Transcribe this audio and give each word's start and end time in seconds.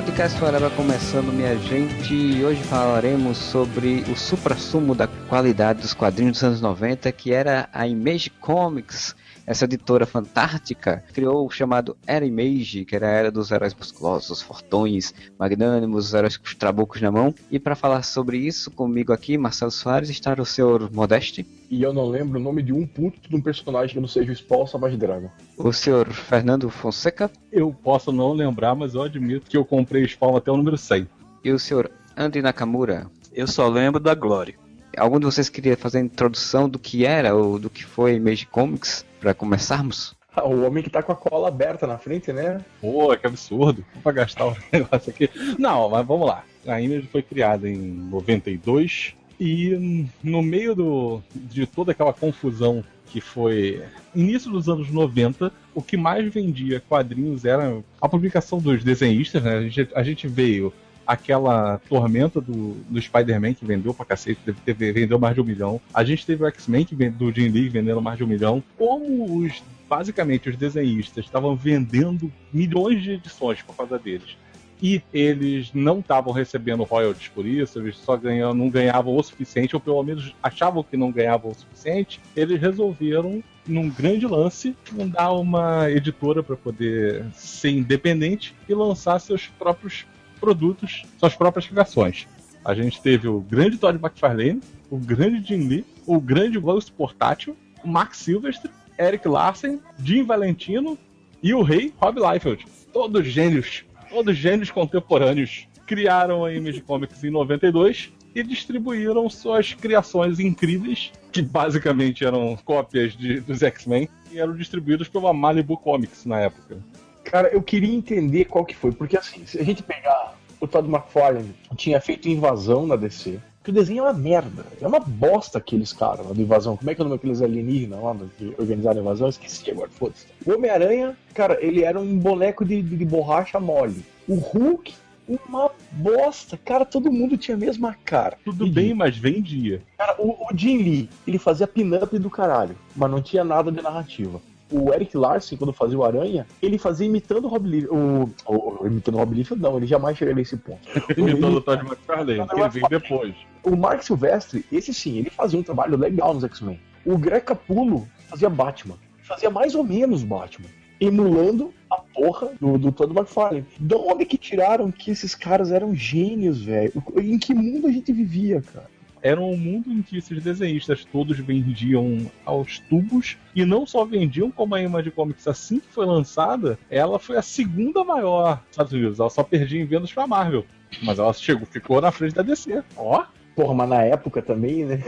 Podcast 0.00 0.38
Forever 0.38 0.70
começando, 0.70 1.30
minha 1.30 1.58
gente. 1.58 2.14
E 2.14 2.42
hoje 2.42 2.62
falaremos 2.62 3.36
sobre 3.36 4.02
o 4.10 4.16
supra-sumo 4.16 4.94
da 4.94 5.06
qualidade 5.06 5.82
dos 5.82 5.92
quadrinhos 5.92 6.38
dos 6.38 6.42
anos 6.42 6.60
90, 6.62 7.12
que 7.12 7.34
era 7.34 7.68
a 7.70 7.86
Image 7.86 8.30
Comics. 8.30 9.14
Essa 9.46 9.64
editora 9.64 10.06
fantástica 10.06 11.02
criou 11.12 11.46
o 11.46 11.50
chamado 11.50 11.96
Era 12.06 12.24
Image, 12.24 12.84
que 12.84 12.94
era 12.94 13.08
a 13.08 13.10
era 13.10 13.30
dos 13.30 13.50
heróis 13.50 13.74
musculosos, 13.74 14.40
fortões, 14.42 15.14
magnânimos, 15.38 16.06
os 16.06 16.14
heróis 16.14 16.36
com 16.36 16.44
os 16.44 16.54
trabucos 16.54 17.00
na 17.00 17.10
mão. 17.10 17.34
E 17.50 17.58
para 17.58 17.74
falar 17.74 18.02
sobre 18.02 18.38
isso, 18.38 18.70
comigo 18.70 19.12
aqui, 19.12 19.36
Marcelo 19.36 19.70
Soares, 19.70 20.10
está 20.10 20.34
o 20.40 20.44
senhor 20.44 20.90
Modeste. 20.92 21.46
E 21.70 21.82
eu 21.82 21.92
não 21.92 22.08
lembro 22.08 22.38
o 22.38 22.42
nome 22.42 22.62
de 22.62 22.72
um 22.72 22.86
puto 22.86 23.28
de 23.28 23.36
um 23.36 23.40
personagem 23.40 23.94
que 23.94 24.00
não 24.00 24.08
seja 24.08 24.30
o 24.30 24.34
Spawn 24.34 24.66
Savage 24.66 24.96
Dragon. 24.96 25.30
O 25.56 25.72
senhor 25.72 26.08
Fernando 26.12 26.68
Fonseca. 26.70 27.30
Eu 27.50 27.72
posso 27.72 28.12
não 28.12 28.32
lembrar, 28.32 28.74
mas 28.74 28.94
eu 28.94 29.02
admito 29.02 29.50
que 29.50 29.56
eu 29.56 29.64
comprei 29.64 30.04
Spawn 30.04 30.36
até 30.36 30.50
o 30.50 30.56
número 30.56 30.76
100. 30.76 31.08
E 31.44 31.52
o 31.52 31.58
senhor 31.58 31.90
Andy 32.16 32.42
Nakamura. 32.42 33.06
Eu 33.32 33.46
só 33.46 33.68
lembro 33.68 34.00
da 34.00 34.14
Glória. 34.14 34.54
Algum 34.96 35.18
de 35.18 35.24
vocês 35.24 35.48
queria 35.48 35.76
fazer 35.76 35.98
a 35.98 36.02
introdução 36.02 36.68
do 36.68 36.78
que 36.78 37.06
era 37.06 37.34
ou 37.34 37.58
do 37.58 37.70
que 37.70 37.84
foi 37.84 38.14
Image 38.14 38.46
Comics 38.46 39.04
para 39.20 39.34
começarmos? 39.34 40.14
Ah, 40.34 40.46
o 40.46 40.64
homem 40.64 40.82
que 40.82 40.90
tá 40.90 41.02
com 41.02 41.12
a 41.12 41.16
cola 41.16 41.48
aberta 41.48 41.86
na 41.86 41.98
frente, 41.98 42.32
né? 42.32 42.64
Pô, 42.80 43.16
que 43.16 43.26
absurdo. 43.26 43.84
Pra 44.02 44.12
gastar 44.12 44.46
o 44.46 44.56
negócio 44.72 45.10
aqui. 45.10 45.28
Não, 45.58 45.88
mas 45.88 46.06
vamos 46.06 46.26
lá. 46.26 46.44
A 46.66 46.80
Image 46.80 47.08
foi 47.08 47.22
criada 47.22 47.68
em 47.68 47.76
92 47.76 49.14
e 49.38 50.06
no 50.22 50.42
meio 50.42 50.74
do, 50.74 51.22
de 51.34 51.66
toda 51.66 51.92
aquela 51.92 52.12
confusão 52.12 52.84
que 53.06 53.20
foi 53.20 53.82
início 54.14 54.50
dos 54.50 54.68
anos 54.68 54.90
90, 54.90 55.52
o 55.74 55.82
que 55.82 55.96
mais 55.96 56.32
vendia 56.32 56.80
quadrinhos 56.80 57.44
era 57.44 57.82
a 58.00 58.08
publicação 58.08 58.60
dos 58.60 58.84
desenhistas, 58.84 59.42
né? 59.42 59.56
A 59.56 59.62
gente, 59.62 59.88
a 59.94 60.02
gente 60.02 60.28
veio 60.28 60.72
aquela 61.10 61.78
tormenta 61.88 62.40
do, 62.40 62.76
do 62.88 63.02
Spider-Man 63.02 63.54
que 63.54 63.64
vendeu 63.64 63.92
pra 63.92 64.06
cacete, 64.06 64.40
deve 64.46 64.60
ter, 64.60 64.92
vendeu 64.92 65.18
mais 65.18 65.34
de 65.34 65.40
um 65.40 65.44
milhão. 65.44 65.80
A 65.92 66.04
gente 66.04 66.24
teve 66.24 66.44
o 66.44 66.46
X-Men 66.46 66.86
do 67.18 67.32
Jim 67.32 67.48
Lee 67.48 67.68
vendendo 67.68 68.00
mais 68.00 68.16
de 68.16 68.22
um 68.22 68.28
milhão. 68.28 68.62
Como 68.78 69.38
os 69.38 69.60
basicamente 69.88 70.48
os 70.48 70.54
desenhistas 70.54 71.24
estavam 71.24 71.56
vendendo 71.56 72.32
milhões 72.52 73.02
de 73.02 73.10
edições 73.10 73.60
por 73.60 73.74
causa 73.74 73.98
deles. 73.98 74.36
E 74.80 75.02
eles 75.12 75.72
não 75.74 75.98
estavam 75.98 76.32
recebendo 76.32 76.84
royalties 76.84 77.26
por 77.26 77.44
isso, 77.44 77.80
eles 77.80 77.96
só 77.98 78.16
ganham, 78.16 78.54
não 78.54 78.70
ganhavam 78.70 79.16
o 79.16 79.22
suficiente, 79.22 79.74
ou 79.74 79.80
pelo 79.80 80.00
menos 80.04 80.32
achavam 80.40 80.84
que 80.84 80.96
não 80.96 81.10
ganhavam 81.10 81.50
o 81.50 81.54
suficiente. 81.54 82.20
Eles 82.36 82.60
resolveram, 82.60 83.42
num 83.66 83.90
grande 83.90 84.28
lance, 84.28 84.76
fundar 84.84 85.32
uma 85.32 85.90
editora 85.90 86.40
para 86.40 86.56
poder 86.56 87.26
ser 87.34 87.70
independente 87.70 88.54
e 88.68 88.74
lançar 88.74 89.18
seus 89.18 89.48
próprios 89.48 90.06
produtos, 90.40 91.04
suas 91.18 91.34
próprias 91.34 91.66
criações. 91.66 92.26
A 92.64 92.74
gente 92.74 93.00
teve 93.00 93.28
o 93.28 93.40
grande 93.40 93.78
Todd 93.78 93.98
McFarlane, 93.98 94.60
o 94.90 94.98
grande 94.98 95.46
Jim 95.46 95.68
Lee, 95.68 95.84
o 96.06 96.20
grande 96.20 96.58
Ghost 96.58 96.90
Portátil, 96.92 97.56
o 97.84 97.88
Mark 97.88 98.14
Silvestre, 98.14 98.70
Eric 98.98 99.26
Larsen, 99.26 99.80
Jim 100.02 100.24
Valentino 100.24 100.98
e 101.42 101.54
o 101.54 101.62
rei 101.62 101.92
Rob 101.96 102.20
Liefeld. 102.20 102.66
Todos 102.92 103.26
gênios, 103.26 103.84
todos 104.10 104.36
gênios 104.36 104.70
contemporâneos. 104.70 105.66
Criaram 105.86 106.44
a 106.44 106.52
Image 106.52 106.82
Comics 106.82 107.24
em 107.24 107.30
92 107.30 108.12
e 108.34 108.42
distribuíram 108.42 109.28
suas 109.28 109.74
criações 109.74 110.38
incríveis, 110.38 111.10
que 111.32 111.42
basicamente 111.42 112.24
eram 112.24 112.56
cópias 112.64 113.16
de, 113.16 113.40
dos 113.40 113.62
X-Men, 113.62 114.08
e 114.30 114.38
eram 114.38 114.54
distribuídos 114.54 115.08
pela 115.08 115.32
Malibu 115.32 115.76
Comics 115.76 116.24
na 116.24 116.38
época. 116.40 116.78
Cara, 117.24 117.48
eu 117.48 117.62
queria 117.62 117.94
entender 117.94 118.46
qual 118.46 118.64
que 118.64 118.74
foi, 118.74 118.92
porque 118.92 119.16
assim, 119.16 119.46
se 119.46 119.58
a 119.58 119.64
gente 119.64 119.82
pegar 119.82 120.36
o 120.60 120.66
Todd 120.66 120.88
McFarlane, 120.88 121.54
tinha 121.76 122.00
feito 122.00 122.28
invasão 122.28 122.86
na 122.86 122.96
DC, 122.96 123.38
que 123.62 123.70
o 123.70 123.72
desenho 123.72 124.00
é 124.00 124.02
uma 124.04 124.12
merda, 124.14 124.64
é 124.80 124.86
uma 124.86 125.00
bosta 125.00 125.58
aqueles 125.58 125.92
caras 125.92 126.26
lá 126.26 126.32
do 126.32 126.40
Invasão. 126.40 126.76
Como 126.76 126.90
é 126.90 126.94
que 126.94 127.00
é 127.00 127.04
o 127.04 127.08
nome 127.08 127.18
daqueles 127.18 127.42
alienígenas 127.42 128.02
lá 128.02 128.16
que 128.38 128.54
organizaram 128.58 128.98
a 128.98 129.02
invasão? 129.02 129.26
Eu 129.26 129.30
esqueci 129.30 129.70
agora, 129.70 129.90
foda-se. 129.90 130.26
O 130.46 130.54
Homem-Aranha, 130.54 131.16
cara, 131.34 131.58
ele 131.60 131.84
era 131.84 132.00
um 132.00 132.18
boneco 132.18 132.64
de, 132.64 132.80
de, 132.80 132.96
de 132.96 133.04
borracha 133.04 133.60
mole. 133.60 134.02
O 134.26 134.36
Hulk, 134.36 134.94
uma 135.28 135.70
bosta. 135.92 136.56
Cara, 136.56 136.86
todo 136.86 137.12
mundo 137.12 137.36
tinha 137.36 137.54
a 137.54 137.60
mesma 137.60 137.94
cara. 138.02 138.38
Tudo 138.44 138.66
e, 138.66 138.70
bem, 138.70 138.94
mas 138.94 139.16
vendia. 139.16 139.82
Cara, 139.98 140.16
o, 140.18 140.30
o 140.30 140.56
Jim 140.56 140.78
Lee, 140.78 141.10
ele 141.26 141.38
fazia 141.38 141.66
pin-up 141.66 142.18
do 142.18 142.30
caralho, 142.30 142.76
mas 142.96 143.10
não 143.10 143.20
tinha 143.20 143.44
nada 143.44 143.70
de 143.70 143.82
narrativa 143.82 144.40
o 144.70 144.92
Eric 144.92 145.16
Larsen, 145.16 145.58
quando 145.58 145.72
fazia 145.72 145.98
o 145.98 146.04
Aranha, 146.04 146.46
ele 146.62 146.78
fazia 146.78 147.06
imitando 147.06 147.46
o 147.46 147.48
Rob 147.48 147.68
Liefeld. 147.68 147.94
O, 147.94 148.30
o, 148.46 148.82
o, 148.82 148.86
imitando 148.86 149.16
o 149.16 149.18
Rob 149.18 149.34
Liefeld, 149.34 149.62
não, 149.62 149.76
ele 149.76 149.86
jamais 149.86 150.16
chegaria 150.16 150.40
nesse 150.40 150.56
ponto. 150.56 150.80
imitando 151.16 151.56
o 151.56 151.60
Todd 151.60 151.84
McFarlane, 151.84 152.46
que 152.46 152.60
ele 152.60 152.68
veio 152.68 152.88
depois. 152.88 153.34
O 153.62 153.76
Mark 153.76 154.02
Silvestre, 154.02 154.64
esse 154.70 154.94
sim, 154.94 155.18
ele 155.18 155.30
fazia 155.30 155.58
um 155.58 155.62
trabalho 155.62 155.96
legal 155.96 156.32
nos 156.32 156.44
X-Men. 156.44 156.80
O 157.04 157.18
Greg 157.18 157.44
Capullo 157.44 158.06
fazia 158.28 158.48
Batman. 158.48 158.96
Fazia 159.22 159.50
mais 159.50 159.74
ou 159.74 159.84
menos 159.84 160.22
Batman. 160.22 160.68
Emulando 161.00 161.72
a 161.90 161.96
porra 161.96 162.52
do, 162.60 162.76
do 162.76 162.92
Todd 162.92 163.12
McFarlane. 163.12 163.64
De 163.78 163.94
onde 163.94 164.26
que 164.26 164.36
tiraram 164.36 164.90
que 164.90 165.10
esses 165.10 165.34
caras 165.34 165.72
eram 165.72 165.94
gênios, 165.94 166.62
velho? 166.62 166.92
Em 167.16 167.38
que 167.38 167.54
mundo 167.54 167.86
a 167.86 167.92
gente 167.92 168.12
vivia, 168.12 168.62
cara? 168.62 168.88
Era 169.22 169.40
um 169.40 169.56
mundo 169.56 169.92
em 169.92 170.02
que 170.02 170.18
esses 170.18 170.42
desenhistas 170.42 171.04
todos 171.04 171.38
vendiam 171.38 172.30
aos 172.44 172.78
tubos 172.80 173.36
e 173.54 173.64
não 173.64 173.86
só 173.86 174.04
vendiam 174.04 174.50
como 174.50 174.74
a 174.74 174.82
Image 174.82 175.10
Comics 175.10 175.46
assim 175.46 175.80
que 175.80 175.88
foi 175.88 176.06
lançada, 176.06 176.78
ela 176.88 177.18
foi 177.18 177.36
a 177.36 177.42
segunda 177.42 178.04
maior 178.04 178.56
dos 178.56 178.70
Estados 178.70 178.92
Unidos. 178.92 179.20
Ela 179.20 179.30
só 179.30 179.42
perdia 179.42 179.80
em 179.80 179.86
vendas 179.86 180.12
para 180.12 180.26
Marvel, 180.26 180.64
mas 181.02 181.18
ela 181.18 181.32
chegou, 181.32 181.66
ficou 181.66 182.00
na 182.00 182.10
frente 182.10 182.34
da 182.34 182.42
DC. 182.42 182.82
Ó. 182.96 183.24
Porra, 183.54 183.74
mas 183.74 183.88
na 183.88 184.02
época 184.02 184.40
também, 184.40 184.84
né? 184.84 185.02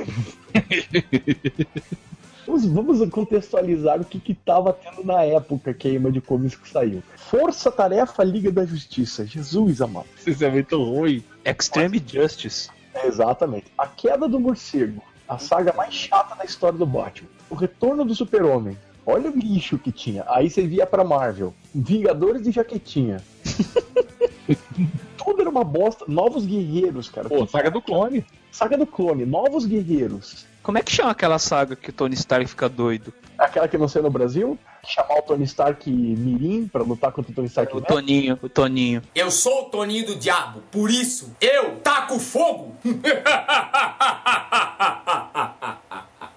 Vamos, 2.44 2.66
vamos, 2.66 3.08
contextualizar 3.10 4.00
o 4.00 4.04
que 4.04 4.18
que 4.18 4.34
tava 4.34 4.72
tendo 4.72 5.04
na 5.06 5.22
época 5.22 5.72
que 5.72 5.88
a 5.88 5.92
Image 5.92 6.20
Comics 6.22 6.58
saiu. 6.70 7.02
Força 7.16 7.70
Tarefa 7.70 8.24
Liga 8.24 8.50
da 8.50 8.66
Justiça. 8.66 9.24
Jesus 9.24 9.80
amado. 9.80 10.06
Isso 10.26 10.44
é 10.44 10.50
muito 10.50 10.82
ruim. 10.82 11.22
Extreme 11.44 12.02
Justice. 12.04 12.68
Exatamente. 13.04 13.66
A 13.76 13.86
Queda 13.86 14.28
do 14.28 14.38
Morcego, 14.38 15.02
a 15.28 15.38
saga 15.38 15.72
mais 15.72 15.94
chata 15.94 16.34
da 16.34 16.44
história 16.44 16.78
do 16.78 16.86
Batman. 16.86 17.28
O 17.48 17.54
Retorno 17.54 18.04
do 18.04 18.14
Super-Homem. 18.14 18.76
Olha 19.04 19.30
o 19.30 19.36
lixo 19.36 19.78
que 19.78 19.90
tinha. 19.90 20.24
Aí 20.28 20.48
você 20.48 20.66
via 20.66 20.86
pra 20.86 21.02
Marvel. 21.02 21.52
Vingadores 21.74 22.42
de 22.42 22.52
Jaquetinha. 22.52 23.22
Tudo 25.18 25.40
era 25.40 25.50
uma 25.50 25.64
bosta. 25.64 26.04
Novos 26.06 26.46
Guerreiros, 26.46 27.08
cara. 27.08 27.28
Pô, 27.28 27.46
saga 27.46 27.70
do 27.70 27.82
clone. 27.82 28.24
Saga 28.50 28.76
do 28.76 28.86
clone. 28.86 29.26
Novos 29.26 29.66
Guerreiros. 29.66 30.46
Como 30.62 30.78
é 30.78 30.82
que 30.82 30.92
chama 30.92 31.10
aquela 31.10 31.38
saga 31.40 31.74
que 31.74 31.90
o 31.90 31.92
Tony 31.92 32.14
Stark 32.14 32.46
fica 32.46 32.68
doido? 32.68 33.12
Aquela 33.36 33.66
que 33.66 33.76
não 33.76 33.88
saiu 33.88 34.04
no 34.04 34.10
Brasil? 34.10 34.56
Chamar 34.86 35.18
o 35.18 35.22
Tony 35.22 35.44
Stark 35.44 35.90
Mirim 35.90 36.68
pra 36.68 36.82
lutar 36.82 37.10
contra 37.10 37.32
o 37.32 37.34
Tony 37.34 37.48
Stark 37.48 37.76
O 37.76 37.80
Toninho, 37.80 38.38
o 38.40 38.48
Toninho. 38.48 39.02
Eu 39.14 39.30
sou 39.32 39.62
o 39.62 39.64
Toninho 39.64 40.06
do 40.06 40.14
Diabo, 40.14 40.62
por 40.70 40.90
isso 40.90 41.34
eu 41.40 41.76
taco 42.12 42.18
fogo! 42.18 42.74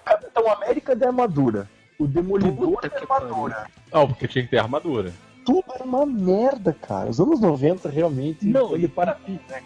Capitão 0.04 0.52
América 0.52 0.96
de 0.96 1.04
armadura. 1.04 1.68
O 1.98 2.06
Demolidor 2.06 2.80
de 2.82 2.90
que 2.90 2.96
armadura. 2.96 3.66
Não, 3.92 4.06
porque 4.06 4.28
tinha 4.28 4.44
que 4.44 4.50
ter 4.50 4.58
armadura. 4.58 5.12
Tudo 5.44 5.64
era 5.74 5.84
uma 5.84 6.04
merda, 6.04 6.72
cara. 6.72 7.08
Os 7.08 7.20
anos 7.20 7.40
90 7.40 7.88
realmente. 7.88 8.44
Não, 8.44 8.70
foi 8.70 8.82
e 8.82 8.88
para 8.88 9.16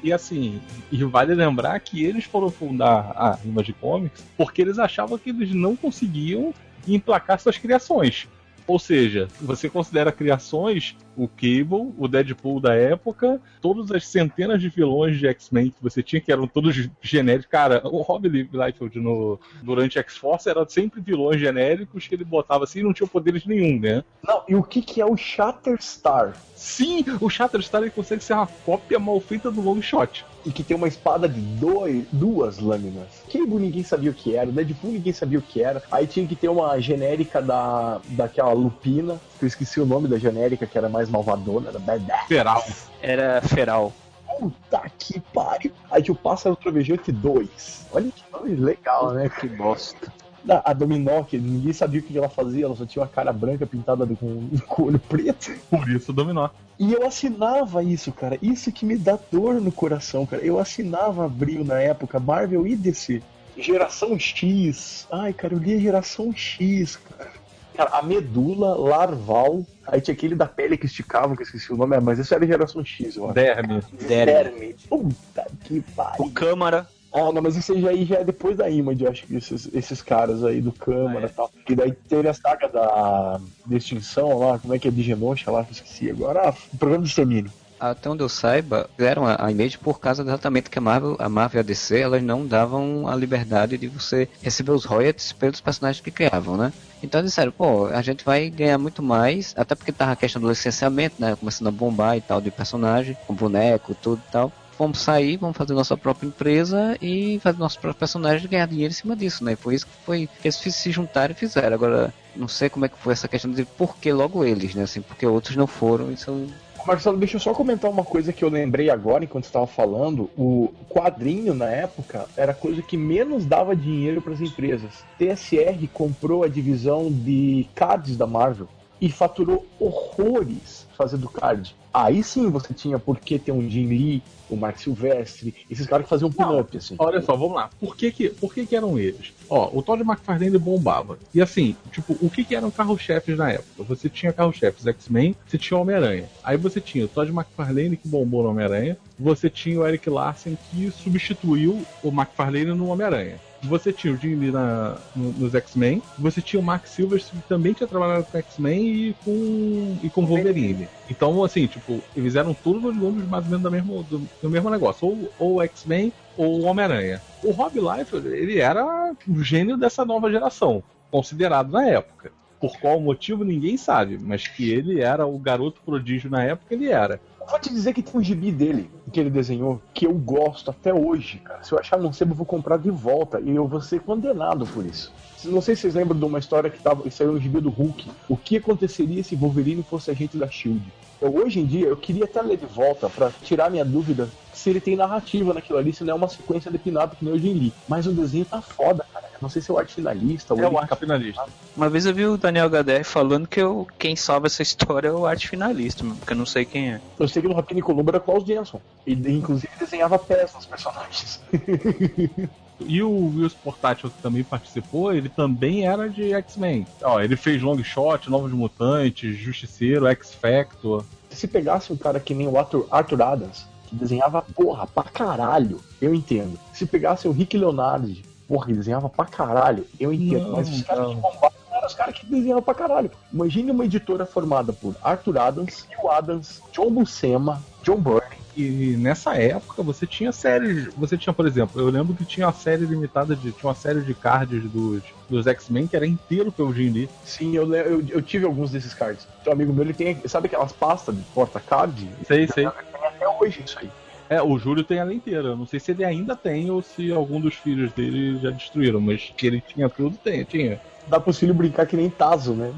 e 0.02 0.12
assim, 0.12 0.60
e 0.92 1.02
vale 1.04 1.34
lembrar 1.34 1.80
que 1.80 2.04
eles 2.04 2.24
foram 2.24 2.50
fundar 2.50 3.12
a 3.16 3.38
Image 3.44 3.72
Comics 3.74 4.22
porque 4.36 4.60
eles 4.60 4.78
achavam 4.78 5.16
que 5.18 5.30
eles 5.30 5.54
não 5.54 5.74
conseguiam 5.74 6.52
emplacar 6.86 7.40
suas 7.40 7.56
criações. 7.56 8.28
Ou 8.66 8.78
seja, 8.78 9.26
você 9.40 9.68
considera 9.68 10.12
criações 10.12 10.96
o 11.22 11.28
Cable, 11.28 11.92
o 11.98 12.08
Deadpool 12.08 12.60
da 12.60 12.74
época, 12.74 13.38
todas 13.60 13.90
as 13.90 14.06
centenas 14.06 14.58
de 14.58 14.70
vilões 14.70 15.18
de 15.18 15.26
X-Men 15.26 15.68
que 15.70 15.82
você 15.82 16.02
tinha, 16.02 16.18
que 16.18 16.32
eram 16.32 16.46
todos 16.46 16.88
genéricos. 17.02 17.50
Cara, 17.50 17.82
o 17.84 18.00
Rob 18.00 18.26
Liefeld 18.26 18.98
no, 18.98 19.38
durante 19.62 19.98
X-Force 19.98 20.48
era 20.48 20.66
sempre 20.66 21.02
vilões 21.02 21.38
genéricos 21.38 22.08
que 22.08 22.14
ele 22.14 22.24
botava 22.24 22.64
assim 22.64 22.80
e 22.80 22.82
não 22.82 22.94
tinha 22.94 23.06
poderes 23.06 23.44
nenhum, 23.44 23.78
né? 23.78 24.02
Não, 24.26 24.42
e 24.48 24.54
o 24.54 24.62
que, 24.62 24.80
que 24.80 24.98
é 24.98 25.04
o 25.04 25.14
Shatterstar? 25.14 26.34
Sim, 26.56 27.04
o 27.20 27.28
Shatterstar 27.28 27.82
ele 27.82 27.90
consegue 27.90 28.24
ser 28.24 28.32
uma 28.32 28.46
cópia 28.46 28.98
mal 28.98 29.20
feita 29.20 29.50
do 29.50 29.60
Longshot. 29.60 30.24
E 30.44 30.50
que 30.50 30.62
tem 30.62 30.74
uma 30.74 30.88
espada 30.88 31.28
de 31.28 31.38
dois, 31.38 32.04
duas 32.10 32.58
lâminas. 32.58 33.22
Cable 33.30 33.56
ninguém 33.56 33.82
sabia 33.82 34.10
o 34.10 34.14
que 34.14 34.34
era, 34.34 34.48
o 34.48 34.52
Deadpool 34.52 34.92
ninguém 34.92 35.12
sabia 35.12 35.38
o 35.38 35.42
que 35.42 35.62
era. 35.62 35.82
Aí 35.90 36.06
tinha 36.06 36.26
que 36.26 36.34
ter 36.34 36.48
uma 36.48 36.80
genérica 36.80 37.42
da, 37.42 38.00
daquela 38.08 38.52
Lupina, 38.52 39.20
que 39.38 39.44
eu 39.44 39.46
esqueci 39.46 39.80
o 39.80 39.86
nome 39.86 40.08
da 40.08 40.18
genérica, 40.18 40.66
que 40.66 40.78
era 40.78 40.88
mais 40.88 41.09
malvadona, 41.10 41.68
era 41.70 41.78
Badass. 41.78 42.26
Feral. 42.26 42.64
Era 43.02 43.42
feral. 43.42 43.92
Puta 44.38 44.82
que 44.98 45.20
pariu. 45.20 45.72
Aí 45.90 46.02
tinha 46.02 46.14
o 46.14 46.18
Pássaro 46.18 46.56
Trovejante 46.56 47.10
2. 47.12 47.86
Olha 47.92 48.10
que 48.10 48.22
nome 48.32 48.54
legal, 48.54 49.12
né? 49.12 49.28
Que 49.28 49.48
bosta. 49.48 50.12
Da- 50.42 50.62
A 50.64 50.72
Dominó, 50.72 51.22
que 51.22 51.36
ninguém 51.36 51.72
sabia 51.72 52.00
o 52.00 52.02
que 52.02 52.16
ela 52.16 52.28
fazia, 52.28 52.64
ela 52.64 52.74
só 52.74 52.86
tinha 52.86 53.02
uma 53.02 53.08
cara 53.08 53.30
branca 53.32 53.66
pintada 53.66 54.06
com, 54.06 54.48
com 54.68 54.84
olho 54.84 54.98
preto. 54.98 55.52
Por 55.68 55.86
isso 55.90 56.12
dominou. 56.12 56.48
E 56.78 56.94
eu 56.94 57.06
assinava 57.06 57.82
isso, 57.82 58.10
cara. 58.12 58.38
Isso 58.40 58.72
que 58.72 58.86
me 58.86 58.96
dá 58.96 59.18
dor 59.30 59.60
no 59.60 59.70
coração, 59.70 60.24
cara. 60.24 60.42
Eu 60.42 60.58
assinava 60.58 61.26
Abril 61.26 61.62
na 61.64 61.78
época, 61.80 62.18
Marvel 62.18 62.66
e 62.66 62.74
DC. 62.74 63.20
Geração 63.58 64.18
X. 64.18 65.06
Ai, 65.12 65.34
cara, 65.34 65.52
eu 65.52 65.58
lia 65.58 65.78
Geração 65.78 66.32
X, 66.32 66.96
cara. 66.96 67.32
Cara, 67.80 67.96
a 67.96 68.02
medula 68.02 68.76
larval. 68.76 69.64
Aí 69.86 70.02
tinha 70.02 70.12
aquele 70.14 70.34
da 70.34 70.44
pele 70.44 70.76
que 70.76 70.84
esticava, 70.84 71.34
que 71.34 71.40
eu 71.40 71.46
esqueci 71.46 71.72
o 71.72 71.76
nome, 71.78 71.98
mas 72.00 72.18
esse 72.18 72.34
era 72.34 72.46
Geração 72.46 72.84
X, 72.84 73.16
eu 73.16 73.24
acho. 73.24 73.32
Derme. 73.34 73.80
Derme. 74.06 74.76
Puta 74.86 75.46
que 75.64 75.80
pariu. 75.96 76.26
O 76.26 76.30
Câmara. 76.30 76.86
Ah, 77.10 77.32
não, 77.32 77.40
mas 77.40 77.56
isso 77.56 77.72
aí 77.72 78.04
já, 78.04 78.18
é 78.18 78.24
depois 78.24 78.54
da 78.56 78.68
Image, 78.68 79.02
eu 79.02 79.10
acho 79.10 79.26
que 79.26 79.34
esses, 79.34 79.68
esses 79.72 80.02
caras 80.02 80.44
aí 80.44 80.60
do 80.60 80.70
Câmara 80.72 81.20
Ah, 81.20 81.22
é? 81.22 81.26
e 81.26 81.28
tal. 81.30 81.50
E 81.70 81.74
daí 81.74 81.92
teve 81.92 82.28
a 82.28 82.34
saga 82.34 82.68
da, 82.68 83.40
da 83.64 83.76
extinção 83.76 84.38
lá, 84.38 84.58
como 84.58 84.74
é 84.74 84.78
que 84.78 84.86
é 84.86 84.90
de 84.90 85.02
Genosha 85.02 85.50
lá, 85.50 85.64
que 85.64 85.70
eu 85.70 85.74
esqueci 85.74 86.10
agora. 86.10 86.50
Ah, 86.50 86.54
o 86.74 86.76
programa 86.76 87.02
de 87.02 87.08
extermínio. 87.08 87.50
Até 87.80 88.10
onde 88.10 88.22
eu 88.22 88.28
saiba, 88.28 88.90
fizeram 88.94 89.24
a, 89.26 89.50
Image 89.50 89.78
por 89.78 89.98
causa 89.98 90.22
exatamente 90.22 90.68
que 90.68 90.78
a 90.78 90.82
Marvel, 90.82 91.16
a 91.18 91.30
Marvel 91.30 91.60
e 91.60 91.62
a 91.62 91.66
DC, 91.66 91.98
elas 91.98 92.22
não 92.22 92.46
davam 92.46 93.08
a 93.08 93.16
liberdade 93.16 93.78
de 93.78 93.88
você 93.88 94.28
receber 94.42 94.72
os 94.72 94.84
royalties 94.84 95.32
pelos 95.32 95.62
personagens 95.62 96.02
que 96.02 96.10
criavam, 96.10 96.58
né? 96.58 96.72
Então 97.02 97.22
disseram, 97.22 97.50
pô, 97.50 97.86
a 97.86 98.02
gente 98.02 98.22
vai 98.22 98.50
ganhar 98.50 98.76
muito 98.76 99.02
mais, 99.02 99.54
até 99.56 99.74
porque 99.74 99.92
tava 99.92 100.12
a 100.12 100.16
questão 100.16 100.42
do 100.42 100.48
licenciamento, 100.48 101.16
né? 101.18 101.34
Começando 101.34 101.68
a 101.68 101.72
bombar 101.72 102.18
e 102.18 102.20
tal 102.20 102.40
de 102.40 102.50
personagem, 102.50 103.16
com 103.26 103.34
boneco, 103.34 103.94
tudo 103.94 104.20
e 104.28 104.30
tal. 104.30 104.52
Vamos 104.78 105.00
sair, 105.00 105.36
vamos 105.36 105.56
fazer 105.56 105.74
nossa 105.74 105.96
própria 105.96 106.26
empresa 106.26 106.96
e 107.00 107.38
fazer 107.42 107.58
nossos 107.58 107.78
próprios 107.78 107.98
personagens 107.98 108.50
ganhar 108.50 108.66
dinheiro 108.66 108.92
em 108.92 108.96
cima 108.96 109.16
disso, 109.16 109.44
né? 109.44 109.56
Foi 109.56 109.74
isso 109.74 109.86
que 109.86 109.92
foi 110.04 110.28
que 110.40 110.48
eles 110.48 110.56
se 110.56 110.90
juntaram 110.90 111.32
e 111.32 111.34
fizeram. 111.34 111.74
Agora, 111.74 112.12
não 112.36 112.48
sei 112.48 112.68
como 112.68 112.84
é 112.84 112.88
que 112.88 112.98
foi 112.98 113.12
essa 113.12 113.28
questão 113.28 113.50
de 113.50 113.64
por 113.64 113.96
que 113.96 114.12
logo 114.12 114.44
eles, 114.44 114.74
né? 114.74 114.82
Assim, 114.82 115.02
porque 115.02 115.26
outros 115.26 115.56
não 115.56 115.66
foram, 115.66 116.10
isso 116.10 116.46
Marcelo, 116.86 117.18
deixa 117.18 117.36
eu 117.36 117.40
só 117.40 117.52
comentar 117.52 117.90
uma 117.90 118.04
coisa 118.04 118.32
que 118.32 118.44
eu 118.44 118.48
lembrei 118.48 118.90
agora 118.90 119.24
enquanto 119.24 119.44
estava 119.44 119.66
falando. 119.66 120.30
O 120.36 120.72
quadrinho 120.88 121.54
na 121.54 121.68
época 121.68 122.26
era 122.36 122.52
a 122.52 122.54
coisa 122.54 122.82
que 122.82 122.96
menos 122.96 123.44
dava 123.44 123.76
dinheiro 123.76 124.22
para 124.22 124.32
as 124.32 124.40
empresas. 124.40 125.04
TSR 125.18 125.86
comprou 125.92 126.42
a 126.42 126.48
divisão 126.48 127.10
de 127.10 127.66
cards 127.74 128.16
da 128.16 128.26
Marvel 128.26 128.68
e 129.00 129.10
faturou 129.10 129.66
horrores 129.78 130.86
fazendo 131.00 131.30
card. 131.30 131.74
Aí 131.94 132.22
sim 132.22 132.50
você 132.50 132.74
tinha 132.74 132.98
por 132.98 133.18
que 133.18 133.38
ter 133.38 133.52
um 133.52 133.68
Jim 133.68 133.86
Lee, 133.86 134.22
o 134.50 134.56
Mark 134.56 134.78
Silvestre, 134.78 135.54
esses 135.70 135.86
caras 135.86 136.04
que 136.04 136.10
faziam 136.10 136.30
pin-up, 136.30 136.76
assim. 136.76 136.94
Olha 136.98 137.22
só, 137.22 137.34
vamos 137.34 137.54
lá. 137.54 137.70
Por 137.80 137.96
que 137.96 138.12
que, 138.12 138.28
por 138.28 138.52
que 138.52 138.66
que 138.66 138.76
eram 138.76 138.98
eles? 138.98 139.32
Ó, 139.48 139.70
o 139.72 139.82
Todd 139.82 140.02
McFarlane 140.02 140.58
bombava. 140.58 141.18
E 141.32 141.40
assim, 141.40 141.74
tipo, 141.90 142.16
o 142.20 142.28
que 142.28 142.44
que 142.44 142.54
eram 142.54 142.70
carro-chefes 142.70 143.38
na 143.38 143.52
época? 143.52 143.82
Você 143.84 144.10
tinha 144.10 144.32
carro-chefes 144.32 144.86
X-Men, 144.86 145.34
você 145.46 145.56
tinha 145.56 145.78
Homem-Aranha. 145.78 146.28
Aí 146.44 146.58
você 146.58 146.80
tinha 146.80 147.06
o 147.06 147.08
Todd 147.08 147.30
McFarlane 147.30 147.96
que 147.96 148.06
bombou 148.06 148.42
no 148.42 148.50
Homem-Aranha, 148.50 148.98
você 149.18 149.48
tinha 149.48 149.80
o 149.80 149.86
Eric 149.86 150.10
Larsen 150.10 150.58
que 150.70 150.90
substituiu 150.90 151.82
o 152.02 152.08
McFarlane 152.08 152.74
no 152.74 152.88
Homem-Aranha. 152.88 153.40
Você 153.62 153.92
tinha 153.92 154.12
o 154.12 154.16
Jim 154.16 154.36
Lee 154.36 154.50
na- 154.50 154.96
no- 155.14 155.32
nos 155.32 155.54
X-Men, 155.54 156.02
você 156.18 156.40
tinha 156.40 156.58
o 156.58 156.62
Mark 156.62 156.86
Silvers 156.86 157.30
que 157.30 157.40
também 157.42 157.74
tinha 157.74 157.86
trabalhado 157.86 158.24
com 158.24 158.38
X-Men 158.38 158.88
e 158.88 159.14
com, 159.24 159.98
e 160.02 160.08
com 160.10 160.24
Wolverine. 160.26 160.88
Então, 161.08 161.44
assim, 161.44 161.66
tipo, 161.66 162.02
eles 162.16 162.36
eram 162.36 162.54
todos 162.54 162.82
oriundos 162.84 163.26
mais 163.28 163.44
ou 163.44 163.50
menos 163.50 163.62
do 163.62 163.70
mesmo, 163.70 164.02
do, 164.02 164.28
do 164.42 164.50
mesmo 164.50 164.70
negócio. 164.70 165.06
Ou, 165.06 165.30
ou 165.38 165.62
X-Men 165.62 166.12
ou 166.36 166.60
o 166.60 166.64
Homem-Aranha. 166.64 167.20
O 167.42 167.50
Rob 167.52 167.78
Liefeld, 167.78 168.28
ele 168.28 168.58
era 168.58 168.84
o 169.28 169.42
gênio 169.42 169.76
dessa 169.76 170.04
nova 170.04 170.30
geração, 170.30 170.82
considerado 171.10 171.70
na 171.70 171.86
época. 171.86 172.32
Por 172.58 172.78
qual 172.78 173.00
motivo 173.00 173.44
ninguém 173.44 173.76
sabe, 173.76 174.18
mas 174.18 174.46
que 174.46 174.70
ele 174.70 175.00
era 175.00 175.26
o 175.26 175.38
garoto 175.38 175.80
prodígio 175.84 176.30
na 176.30 176.44
época, 176.44 176.74
ele 176.74 176.88
era. 176.88 177.20
Vou 177.50 177.58
te 177.58 177.68
dizer 177.68 177.92
que 177.92 178.00
tem 178.00 178.20
um 178.20 178.22
gibi 178.22 178.52
dele, 178.52 178.88
que 179.12 179.18
ele 179.18 179.28
desenhou, 179.28 179.82
que 179.92 180.06
eu 180.06 180.14
gosto 180.14 180.70
até 180.70 180.94
hoje, 180.94 181.38
cara. 181.38 181.64
Se 181.64 181.72
eu 181.72 181.78
achar 181.80 181.98
no 181.98 182.14
sebo, 182.14 182.30
eu 182.30 182.36
vou 182.36 182.46
comprar 182.46 182.76
de 182.76 182.90
volta 182.92 183.40
e 183.40 183.50
eu 183.50 183.66
vou 183.66 183.80
ser 183.80 184.00
condenado 184.00 184.64
por 184.68 184.86
isso. 184.86 185.12
Não 185.44 185.60
sei 185.60 185.74
se 185.74 185.82
vocês 185.82 185.94
lembram 185.96 186.16
de 186.16 186.24
uma 186.24 186.38
história 186.38 186.70
que 186.70 186.80
tava, 186.80 187.10
saiu 187.10 187.32
no 187.32 187.40
gibi 187.40 187.60
do 187.60 187.68
Hulk. 187.68 188.08
O 188.28 188.36
que 188.36 188.56
aconteceria 188.56 189.24
se 189.24 189.34
Wolverine 189.34 189.82
fosse 189.82 190.12
agente 190.12 190.36
da 190.36 190.48
SHIELD? 190.48 190.80
Eu, 191.20 191.34
hoje 191.34 191.60
em 191.60 191.66
dia, 191.66 191.86
eu 191.86 191.96
queria 191.96 192.24
até 192.24 192.40
ler 192.40 192.56
de 192.56 192.66
volta 192.66 193.08
pra 193.10 193.30
tirar 193.42 193.70
minha 193.70 193.84
dúvida 193.84 194.28
se 194.52 194.70
ele 194.70 194.80
tem 194.80 194.96
narrativa 194.96 195.54
naquilo 195.54 195.78
ali, 195.78 195.92
se 195.92 196.02
não 196.02 196.12
é 196.12 196.14
uma 196.14 196.28
sequência 196.28 196.70
de 196.70 196.78
pin-up 196.78 197.16
que 197.16 197.24
nem 197.24 197.34
o 197.34 197.38
Jim 197.38 197.54
Lee. 197.54 197.72
Mas 197.88 198.06
o 198.06 198.12
desenho 198.12 198.44
tá 198.44 198.60
foda, 198.60 199.04
cara. 199.12 199.26
Eu 199.26 199.38
não 199.40 199.48
sei 199.48 199.62
se 199.62 199.70
é 199.70 199.74
o 199.74 199.78
arte 199.78 199.94
finalista 199.94 200.54
ou 200.54 200.60
É 200.60 200.68
o 200.68 200.78
arte 200.78 200.96
finalista. 200.96 201.44
Uma 201.76 201.88
vez 201.88 202.04
eu 202.06 202.14
vi 202.14 202.26
o 202.26 202.36
Daniel 202.36 202.68
HDR 202.68 203.04
falando 203.04 203.46
que 203.46 203.60
eu, 203.60 203.86
quem 203.98 204.16
salva 204.16 204.46
essa 204.46 204.60
história 204.62 205.08
é 205.08 205.12
o 205.12 205.26
arte 205.26 205.48
finalista, 205.48 206.04
porque 206.04 206.32
eu 206.32 206.36
não 206.36 206.46
sei 206.46 206.64
quem 206.64 206.94
é. 206.94 207.00
Eu 207.18 207.28
sei 207.28 207.42
que 207.42 207.48
no 207.48 207.54
Rapini 207.54 207.82
Columbo 207.82 208.10
era 208.10 208.20
Klaus 208.20 208.44
Jensen. 208.44 208.80
E 209.06 209.12
inclusive 209.12 209.72
desenhava 209.78 210.18
pés 210.18 210.54
nos 210.54 210.66
personagens. 210.66 211.40
E 212.86 213.02
o 213.02 213.10
Wills 213.10 213.54
Portátil 213.54 214.10
que 214.10 214.22
também 214.22 214.42
participou, 214.42 215.12
ele 215.12 215.28
também 215.28 215.86
era 215.86 216.08
de 216.08 216.32
X-Men. 216.32 216.86
Ó, 217.02 217.20
ele 217.20 217.36
fez 217.36 217.62
Long 217.62 217.82
Shot, 217.82 218.30
Novos 218.30 218.52
Mutantes, 218.52 219.36
Justiceiro, 219.36 220.06
X-Factor. 220.06 221.04
Se 221.30 221.46
pegasse 221.46 221.92
um 221.92 221.96
cara 221.96 222.18
que 222.18 222.34
nem 222.34 222.48
o 222.48 222.58
Arthur, 222.58 222.86
Arthur 222.90 223.22
Adams, 223.22 223.66
que 223.86 223.94
desenhava 223.94 224.42
porra 224.42 224.86
pra 224.86 225.04
caralho, 225.04 225.80
eu 226.00 226.14
entendo. 226.14 226.58
Se 226.72 226.86
pegasse 226.86 227.28
o 227.28 227.32
Rick 227.32 227.56
Leonardi, 227.56 228.24
porra, 228.48 228.66
que 228.66 228.72
desenhava 228.72 229.08
pra 229.08 229.24
caralho, 229.24 229.86
eu 229.98 230.12
entendo. 230.12 230.48
Não, 230.48 230.56
Mas 230.56 230.68
os 230.68 230.82
caras 230.82 231.08
que 231.08 231.14
bombavam 231.14 231.52
eram 231.72 231.86
os 231.86 231.94
caras 231.94 232.18
que 232.18 232.26
desenhavam 232.26 232.62
pra 232.62 232.74
caralho. 232.74 233.10
Imagine 233.32 233.70
uma 233.70 233.84
editora 233.84 234.26
formada 234.26 234.72
por 234.72 234.94
Arthur 235.02 235.38
Adams, 235.38 235.86
Phil 235.88 236.10
Adams, 236.10 236.60
John 236.72 236.90
Buscema, 236.90 237.62
John 237.82 237.96
Byrne. 237.96 238.39
E 238.60 238.96
nessa 238.96 239.34
época 239.36 239.82
você 239.82 240.06
tinha 240.06 240.32
séries. 240.32 240.92
Você 240.96 241.16
tinha, 241.16 241.32
por 241.32 241.46
exemplo, 241.46 241.80
eu 241.80 241.88
lembro 241.88 242.14
que 242.14 242.24
tinha 242.24 242.46
uma 242.46 242.52
série 242.52 242.84
limitada 242.84 243.34
de. 243.34 243.52
Tinha 243.52 243.68
uma 243.68 243.74
série 243.74 244.02
de 244.02 244.14
cards 244.14 244.62
dos, 244.70 245.02
dos 245.28 245.46
X-Men 245.46 245.86
que 245.86 245.96
era 245.96 246.06
inteiro 246.06 246.52
pelo 246.52 246.74
Jim 246.74 246.90
Lee. 246.90 247.08
Sim, 247.24 247.56
eu, 247.56 247.72
eu, 247.74 248.04
eu 248.08 248.22
tive 248.22 248.44
alguns 248.44 248.70
desses 248.70 248.92
cards. 248.92 249.26
Um 249.46 249.52
amigo 249.52 249.72
meu, 249.72 249.84
ele 249.84 249.94
tem, 249.94 250.16
sabe 250.26 250.46
aquelas 250.46 250.72
pastas 250.72 251.16
de 251.16 251.22
porta-card? 251.34 252.08
Sei, 252.24 252.46
sei. 252.46 252.68
Tem 252.68 253.04
até 253.06 253.28
hoje 253.28 253.62
isso 253.64 253.78
aí. 253.78 253.88
É, 254.28 254.40
o 254.40 254.56
Júlio 254.58 254.84
tem 254.84 254.98
ela 254.98 255.12
inteira. 255.12 255.48
Eu 255.48 255.56
Não 255.56 255.66
sei 255.66 255.80
se 255.80 255.90
ele 255.90 256.04
ainda 256.04 256.36
tem 256.36 256.70
ou 256.70 256.80
se 256.82 257.10
algum 257.10 257.40
dos 257.40 257.54
filhos 257.54 257.92
dele 257.92 258.38
já 258.38 258.50
destruíram, 258.50 259.00
mas 259.00 259.32
que 259.36 259.46
ele 259.46 259.60
tinha 259.60 259.88
tudo, 259.88 260.16
tem, 260.18 260.44
tinha. 260.44 260.80
Dá 261.08 261.18
pros 261.18 261.38
filhos 261.38 261.56
brincar 261.56 261.86
que 261.86 261.96
nem 261.96 262.08
Tazo, 262.08 262.54
né? 262.54 262.72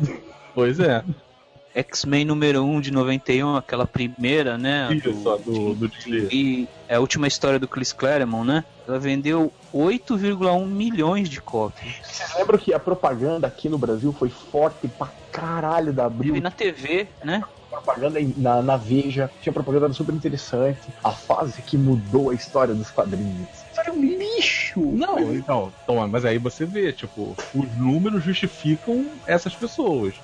Pois 0.55 0.81
é. 0.81 1.05
X-Men 1.75 2.25
número 2.25 2.65
1 2.65 2.81
de 2.81 2.91
91, 2.91 3.57
aquela 3.57 3.87
primeira, 3.87 4.59
né? 4.59 4.89
Isso, 4.93 5.13
do, 5.45 5.75
do 5.75 5.89
Jim 5.89 6.11
Lee. 6.11 6.29
E 6.31 6.69
é 6.89 6.97
a 6.97 7.01
última 7.01 7.27
história 7.27 7.59
do 7.59 7.67
Chris 7.67 7.93
Claremont, 7.93 8.47
né? 8.47 8.65
Ela 8.87 8.99
vendeu 8.99 9.53
8,1 9.75 10.67
milhões 10.67 11.29
de 11.29 11.41
cópias. 11.41 11.95
Vocês 12.03 12.35
lembram 12.37 12.59
que 12.59 12.75
a 12.75 12.79
propaganda 12.79 13.47
aqui 13.47 13.69
no 13.69 13.79
Brasil 13.79 14.13
foi 14.13 14.29
forte 14.29 14.89
pra 14.89 15.09
caralho 15.31 15.93
da 15.93 16.07
Abril? 16.07 16.37
E 16.37 16.41
na 16.41 16.51
TV, 16.51 17.09
né? 17.25 17.43
propaganda 17.73 18.21
na, 18.37 18.61
na 18.61 18.77
Veja, 18.77 19.31
tinha 19.41 19.53
propaganda 19.53 19.93
super 19.95 20.15
interessante. 20.15 20.81
A 21.03 21.11
fase 21.11 21.63
que 21.63 21.79
mudou 21.79 22.31
a 22.31 22.35
história 22.35 22.75
dos 22.75 22.91
quadrinhos. 22.91 23.49
Isso 23.71 23.81
era 23.81 23.93
um 23.93 24.01
lixo! 24.01 24.81
Não, 24.81 25.35
então, 25.35 25.73
toma, 25.87 26.07
mas 26.07 26.25
aí 26.25 26.37
você 26.37 26.67
vê, 26.67 26.93
tipo, 26.93 27.35
os 27.55 27.77
números 27.77 28.23
justificam 28.23 29.07
essas 29.27 29.55
pessoas. 29.55 30.15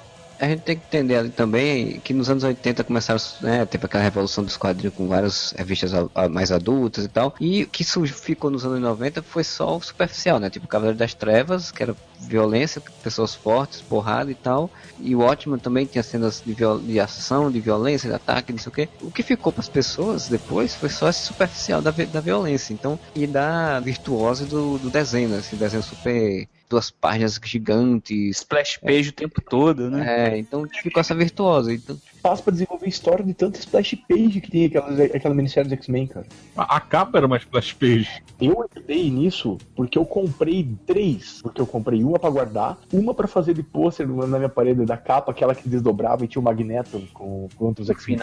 A 0.40 0.46
gente 0.46 0.60
tem 0.60 0.76
que 0.76 0.84
entender 0.86 1.16
ali 1.16 1.30
também 1.30 2.00
que 2.00 2.14
nos 2.14 2.30
anos 2.30 2.44
80 2.44 2.84
começaram, 2.84 3.20
né, 3.40 3.66
teve 3.66 3.86
aquela 3.86 4.04
revolução 4.04 4.44
dos 4.44 4.56
quadrinhos 4.56 4.94
com 4.94 5.08
várias 5.08 5.52
revistas 5.56 5.90
mais 6.30 6.52
adultas 6.52 7.04
e 7.04 7.08
tal, 7.08 7.34
e 7.40 7.64
o 7.64 7.68
que 7.68 7.84
ficou 7.84 8.50
nos 8.50 8.64
anos 8.64 8.80
90 8.80 9.22
foi 9.22 9.42
só 9.42 9.76
o 9.76 9.82
superficial, 9.82 10.38
né, 10.38 10.48
tipo 10.48 10.68
Cavaleiro 10.68 10.98
das 10.98 11.12
Trevas, 11.14 11.72
que 11.72 11.82
era 11.82 11.96
violência, 12.20 12.82
pessoas 13.02 13.34
fortes, 13.34 13.80
porrada 13.80 14.30
e 14.30 14.34
tal. 14.34 14.70
E 15.00 15.14
o 15.14 15.20
Watchmen 15.20 15.58
também 15.58 15.86
tinha 15.86 16.02
cenas 16.02 16.42
de, 16.44 16.54
de 16.54 17.00
ação, 17.00 17.50
de 17.50 17.60
violência, 17.60 18.08
de 18.08 18.14
ataque, 18.14 18.52
não 18.52 18.58
sei 18.58 18.70
o 18.70 18.74
que. 18.74 18.88
O 19.02 19.10
que 19.10 19.22
ficou 19.22 19.52
para 19.52 19.60
as 19.60 19.68
pessoas 19.68 20.28
depois 20.28 20.74
foi 20.74 20.88
só 20.88 21.08
esse 21.08 21.26
superficial 21.26 21.80
da, 21.80 21.90
da 21.90 22.20
violência. 22.20 22.72
Então, 22.72 22.98
e 23.14 23.26
da 23.26 23.80
virtuose 23.80 24.44
do, 24.44 24.78
do 24.78 24.90
desenho, 24.90 25.28
né? 25.28 25.38
Esse 25.38 25.56
desenho 25.56 25.82
super 25.82 26.48
duas 26.68 26.90
páginas 26.90 27.40
gigantes. 27.42 28.38
Splash 28.38 28.78
page 28.78 29.08
é. 29.08 29.10
o 29.10 29.12
tempo 29.12 29.40
todo, 29.40 29.90
né? 29.90 30.34
É, 30.34 30.38
então 30.38 30.66
ficou 30.82 31.00
essa 31.00 31.14
virtuosa. 31.14 31.72
Então, 31.72 31.98
espaço 32.18 32.42
para 32.42 32.52
desenvolver 32.52 32.88
história 32.88 33.24
de 33.24 33.32
tanta 33.32 33.58
splash 33.58 33.96
page 34.08 34.40
que 34.40 34.50
tem 34.50 34.64
aquela, 34.66 35.04
aquela 35.04 35.34
minissérie 35.34 35.68
dos 35.68 35.78
X-Men, 35.78 36.08
cara. 36.08 36.26
A, 36.56 36.76
a, 36.76 36.80
capa 36.80 37.18
era 37.18 37.26
uma 37.26 37.36
splash 37.36 37.72
page. 37.72 38.22
Eu 38.40 38.68
entrei 38.76 39.10
nisso 39.10 39.56
porque 39.74 39.96
eu 39.96 40.04
comprei 40.04 40.68
três. 40.86 41.40
Porque 41.42 41.60
eu 41.60 41.66
comprei 41.66 42.02
uma 42.02 42.18
para 42.18 42.30
guardar, 42.30 42.78
uma 42.92 43.14
para 43.14 43.28
fazer 43.28 43.54
de 43.54 43.62
pôster 43.62 44.06
na 44.06 44.38
minha 44.38 44.48
parede 44.48 44.84
da 44.84 44.96
capa, 44.96 45.30
aquela 45.30 45.54
que 45.54 45.68
desdobrava 45.68 46.24
e 46.24 46.28
tinha 46.28 46.40
o 46.40 46.44
Magneto 46.44 47.00
com, 47.14 47.48
contra 47.56 47.82
os 47.82 47.90
X-Men. 47.90 48.18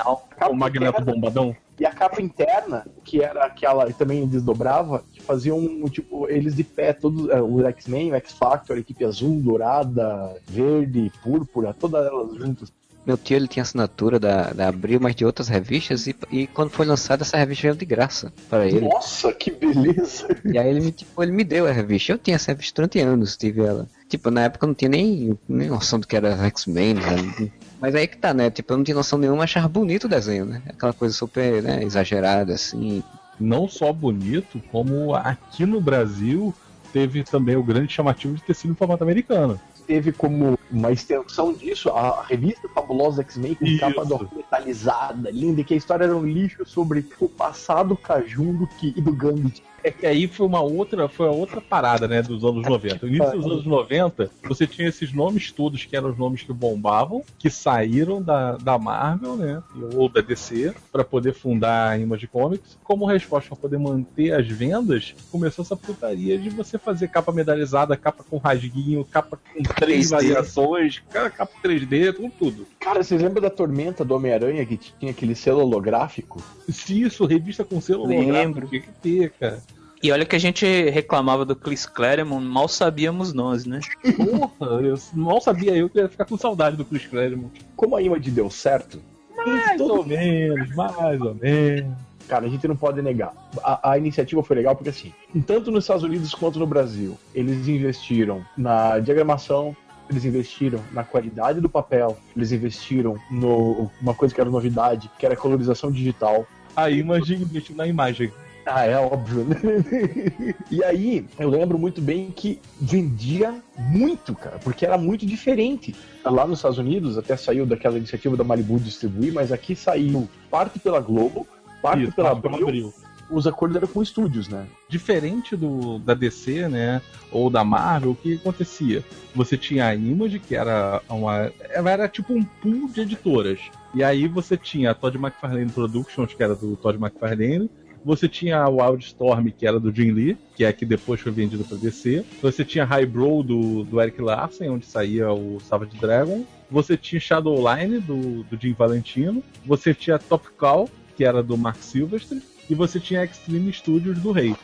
O 0.50 0.54
Magneto 0.54 1.04
bombadão. 1.04 1.56
E 1.78 1.86
a 1.86 1.92
capa 1.92 2.22
interna, 2.22 2.86
que 3.04 3.22
era 3.22 3.46
aquela 3.46 3.92
também 3.92 4.26
desdobrava, 4.26 5.04
que 5.12 5.22
faziam 5.22 5.60
tipo 5.90 6.30
eles 6.30 6.56
de 6.56 6.64
pé, 6.64 6.94
todos 6.94 7.26
uh, 7.26 7.44
os 7.44 7.66
X-Men, 7.66 8.14
o 8.14 8.16
X-Factor, 8.16 8.78
a 8.78 8.80
equipe 8.80 9.04
azul, 9.04 9.42
dourada, 9.42 10.36
verde, 10.48 11.12
púrpura, 11.22 11.74
todas 11.74 12.06
elas 12.06 12.34
juntas. 12.36 12.72
Meu 13.06 13.18
tio 13.18 13.36
ele 13.36 13.48
tinha 13.48 13.62
assinatura 13.62 14.20
da, 14.20 14.52
da 14.52 14.68
Abril, 14.68 15.00
mas 15.00 15.16
de 15.16 15.24
outras 15.24 15.48
revistas, 15.48 16.08
e, 16.08 16.16
e 16.32 16.48
quando 16.48 16.72
foi 16.72 16.86
lançada 16.88 17.22
essa 17.22 17.38
revista 17.38 17.64
veio 17.64 17.76
de 17.76 17.86
graça 17.86 18.34
para 18.50 18.66
ele. 18.66 18.82
Nossa, 18.82 19.32
que 19.32 19.52
beleza! 19.52 20.28
E 20.44 20.58
aí 20.58 20.68
ele, 20.68 20.92
tipo, 20.92 21.22
ele 21.22 21.32
me 21.32 21.44
deu 21.44 21.68
a 21.68 21.72
revista. 21.72 22.14
Eu 22.14 22.18
tinha 22.18 22.36
essa 22.36 22.52
revista 22.52 22.82
durante 22.82 23.00
anos, 23.00 23.38
tive 23.38 23.62
ela. 23.62 23.88
Tipo, 24.10 24.32
na 24.32 24.46
época 24.46 24.66
eu 24.66 24.68
não 24.68 24.74
tinha 24.74 24.90
nem, 24.90 25.38
nem 25.48 25.70
noção 25.70 26.00
do 26.00 26.08
que 26.08 26.16
era 26.16 26.36
X-Men, 26.48 26.96
né? 26.96 27.52
Mas 27.80 27.94
aí 27.94 28.08
que 28.08 28.18
tá, 28.18 28.34
né? 28.34 28.50
Tipo, 28.50 28.74
eu 28.74 28.78
não 28.78 28.84
tinha 28.84 28.96
noção 28.96 29.20
nenhuma, 29.20 29.44
achava 29.44 29.68
bonito 29.68 30.06
o 30.06 30.10
desenho, 30.10 30.46
né? 30.46 30.64
Aquela 30.68 30.94
coisa 30.94 31.14
super 31.14 31.62
né, 31.62 31.84
exagerada, 31.84 32.54
assim. 32.54 33.04
Não 33.40 33.68
só 33.68 33.94
bonito, 33.94 34.62
como 34.72 35.14
aqui 35.14 35.66
no 35.66 35.80
Brasil 35.80 36.54
teve 36.92 37.24
também 37.24 37.56
o 37.56 37.64
grande 37.64 37.92
chamativo 37.92 38.36
de 38.36 38.42
ter 38.42 38.56
sido 38.56 38.72
em 38.72 38.76
formato 38.76 39.04
americano 39.04 39.60
teve 39.86 40.12
como 40.12 40.58
uma 40.72 40.92
extensão 40.92 41.54
disso 41.54 41.90
a 41.90 42.24
revista 42.24 42.68
Fabulosa 42.70 43.22
X-Men 43.22 43.56
com 43.56 43.66
Isso. 43.66 43.80
capa 43.80 44.06
metalizada, 44.36 45.30
linda, 45.32 45.62
e 45.62 45.64
que 45.64 45.74
a 45.74 45.78
história 45.78 46.06
era 46.06 46.16
um 46.16 46.26
lixo 46.26 46.66
sobre 46.66 47.06
o 47.20 47.30
passado 47.30 47.96
cajundo 47.96 48.68
que, 48.68 48.94
e 48.96 49.02
do 49.02 49.14
Gambit. 49.14 49.64
É 49.86 49.92
que 49.92 50.08
aí 50.08 50.28
foi 50.28 50.48
uma 50.48 50.62
outra, 50.62 51.08
foi 51.08 51.28
a 51.28 51.32
outra 51.32 51.62
parada, 51.62 52.08
né, 52.08 52.20
dos 52.20 52.44
anos 52.44 52.68
90. 52.68 53.06
No 53.06 53.14
início 53.14 53.38
dos 53.40 53.46
anos 53.46 53.66
90, 53.68 54.32
você 54.50 54.66
tinha 54.66 54.90
esses 54.90 55.14
nomes 55.14 55.52
todos 55.52 55.86
que 55.86 55.96
eram 55.96 56.10
os 56.10 56.18
nomes 56.18 56.42
que 56.42 56.52
bombavam, 56.52 57.24
que 57.38 57.52
saíram 57.52 58.20
da, 58.20 58.54
da 58.54 58.80
Marvel, 58.80 59.36
né, 59.36 59.62
ou 59.94 60.10
da 60.10 60.22
DC, 60.22 60.74
para 60.92 61.04
poder 61.04 61.36
fundar 61.36 61.90
a 61.90 62.00
Image 62.00 62.26
Comics. 62.26 62.80
Como 62.84 63.06
resposta 63.06 63.50
para 63.50 63.60
poder 63.60 63.78
manter 63.78 64.34
as 64.34 64.48
vendas, 64.48 65.14
começou 65.32 65.62
essa 65.62 65.76
putaria 65.76 66.36
de 66.40 66.50
você 66.50 66.80
fazer 66.80 67.10
capa 67.10 67.32
medalizada, 67.32 67.96
capa 67.96 68.24
com 68.28 68.38
rasguinho, 68.38 69.06
capa 69.06 69.38
com 69.38 69.62
três 69.62 70.10
3D. 70.10 70.10
variações, 70.10 71.04
capa 71.12 71.54
3D, 71.64 72.12
com 72.14 72.28
tudo. 72.28 72.66
Cara, 72.80 73.04
vocês 73.04 73.22
lembram 73.22 73.44
da 73.44 73.52
Tormenta 73.52 74.04
do 74.04 74.16
Homem-Aranha 74.16 74.66
que 74.66 74.78
tinha 74.78 75.12
aquele 75.12 75.36
selo 75.36 75.62
holográfico? 75.62 76.42
Se 76.68 77.04
isso, 77.04 77.24
revista 77.28 77.64
com 77.64 77.80
selo 77.80 78.08
Lembro. 78.08 78.24
holográfico, 78.26 78.68
tinha 78.68 78.82
que 78.82 78.92
ter, 79.00 79.30
cara. 79.40 79.75
E 80.06 80.12
olha 80.12 80.24
que 80.24 80.36
a 80.36 80.40
gente 80.40 80.64
reclamava 80.92 81.44
do 81.44 81.56
Chris 81.56 81.88
Claremont, 81.88 82.46
mal 82.46 82.68
sabíamos 82.68 83.34
nós, 83.34 83.66
né? 83.66 83.80
Porra, 84.16 84.80
eu, 84.80 84.96
mal 85.14 85.42
sabia 85.42 85.76
eu 85.76 85.90
que 85.90 85.98
ia 85.98 86.08
ficar 86.08 86.26
com 86.26 86.38
saudade 86.38 86.78
do 86.78 86.86
Chris 86.86 87.08
Claremont. 87.08 87.52
Como 87.76 87.96
a 87.96 88.04
Image 88.04 88.30
deu 88.30 88.48
certo? 88.52 89.02
Mais 89.36 89.78
todo... 89.78 89.96
ou 89.96 90.06
menos, 90.06 90.76
mais 90.76 91.20
ou 91.20 91.34
menos. 91.34 91.98
Cara, 92.28 92.46
a 92.46 92.48
gente 92.48 92.68
não 92.68 92.76
pode 92.76 93.02
negar. 93.02 93.34
A, 93.64 93.94
a, 93.94 93.98
iniciativa 93.98 94.44
foi 94.44 94.58
legal 94.58 94.76
porque, 94.76 94.92
assim, 94.92 95.12
tanto 95.48 95.72
nos 95.72 95.86
Estados 95.86 96.04
Unidos 96.04 96.36
quanto 96.36 96.60
no 96.60 96.68
Brasil, 96.68 97.18
eles 97.34 97.68
investiram 97.68 98.46
na 98.56 99.00
diagramação, 99.00 99.76
eles 100.08 100.24
investiram 100.24 100.82
na 100.92 101.04
qualidade 101.04 101.60
do 101.60 101.68
papel, 101.68 102.16
eles 102.38 102.52
investiram 102.52 103.18
no 103.32 103.90
uma 104.00 104.14
coisa 104.14 104.36
que 104.36 104.40
era 104.40 104.52
novidade, 104.52 105.10
que 105.18 105.26
era 105.26 105.34
a 105.34 105.38
colorização 105.38 105.90
digital. 105.92 106.46
A 106.76 106.92
Image 106.92 107.34
investiu 107.34 107.76
na 107.76 107.88
imagem. 107.88 108.32
Ah, 108.66 108.86
é 108.86 108.98
óbvio, 108.98 109.46
né? 109.46 109.56
e 110.72 110.84
aí, 110.84 111.26
eu 111.38 111.50
lembro 111.50 111.78
muito 111.78 112.02
bem 112.02 112.32
que 112.32 112.60
vendia 112.82 113.62
muito, 113.78 114.34
cara, 114.34 114.58
porque 114.58 114.86
era 114.86 114.98
muito 114.98 115.26
diferente. 115.26 115.94
Lá 116.24 116.48
nos 116.48 116.60
Estados 116.60 116.80
Unidos, 116.80 117.18
até 117.18 117.38
saiu 117.38 117.66
daquela 117.66 117.98
iniciativa 117.98 118.36
da 118.36 118.44
Malibu 118.44 118.80
distribuir, 118.80 119.32
mas 119.32 119.52
aqui 119.52 119.76
saiu 119.76 120.28
parte 120.50 120.80
pela 120.80 121.00
Globo, 121.00 121.46
parte 121.80 122.04
Isso, 122.04 122.14
pela 122.14 122.32
Abril, 122.32 122.68
Abril. 122.68 122.94
Os 123.30 123.46
acordos 123.48 123.78
eram 123.78 123.88
com 123.88 124.02
estúdios, 124.02 124.48
né? 124.48 124.68
Diferente 124.88 125.56
do 125.56 126.00
da 126.00 126.14
DC, 126.14 126.68
né? 126.68 127.02
Ou 127.32 127.50
da 127.50 127.64
Marvel, 127.64 128.12
o 128.12 128.16
que 128.16 128.36
acontecia? 128.36 129.04
Você 129.36 129.58
tinha 129.58 129.88
a 129.88 129.96
Image, 129.96 130.40
que 130.40 130.56
era 130.56 131.02
uma. 131.10 131.52
Ela 131.72 131.92
era 131.92 132.08
tipo 132.08 132.34
um 132.34 132.44
pool 132.44 132.88
de 132.88 133.02
editoras. 133.02 133.60
E 133.96 134.04
aí 134.04 134.28
você 134.28 134.58
tinha 134.58 134.92
a 134.92 134.94
Todd 134.94 135.18
McFarlane 135.18 135.72
Productions, 135.72 136.34
que 136.34 136.44
era 136.44 136.56
do 136.56 136.76
Todd 136.76 137.00
McFarlane, 137.00 137.70
você 138.06 138.30
tinha 138.30 138.60
a 138.60 138.70
Wildstorm, 138.70 139.48
que 139.50 139.66
era 139.66 139.80
do 139.80 139.92
Jim 139.92 140.12
Lee, 140.12 140.38
que 140.56 140.64
é 140.64 140.72
que 140.72 140.86
depois 140.86 141.20
foi 141.20 141.32
vendido 141.32 141.64
para 141.64 141.76
DC. 141.76 142.24
Você 142.40 142.64
tinha 142.64 142.86
Highbrow 142.86 143.42
do, 143.42 143.84
do 143.84 144.00
Eric 144.00 144.22
Larsen, 144.22 144.70
onde 144.70 144.86
saía 144.86 145.32
o 145.32 145.60
Savage 145.60 145.98
Dragon. 145.98 146.46
Você 146.70 146.96
tinha 146.96 147.20
Shadowline 147.20 148.00
do, 148.00 148.44
do 148.44 148.62
Jim 148.62 148.74
Valentino. 148.74 149.44
Você 149.66 149.92
tinha 149.92 150.20
Top 150.20 150.48
Call, 150.56 150.88
que 151.18 151.26
era 151.26 151.42
do 151.42 151.58
Mark 151.58 151.78
Silvestre. 151.78 152.44
E 152.70 152.76
você 152.76 153.00
tinha 153.00 153.24
Extreme 153.24 153.74
Studios 153.74 154.20
do 154.20 154.32
Rei. 154.32 154.56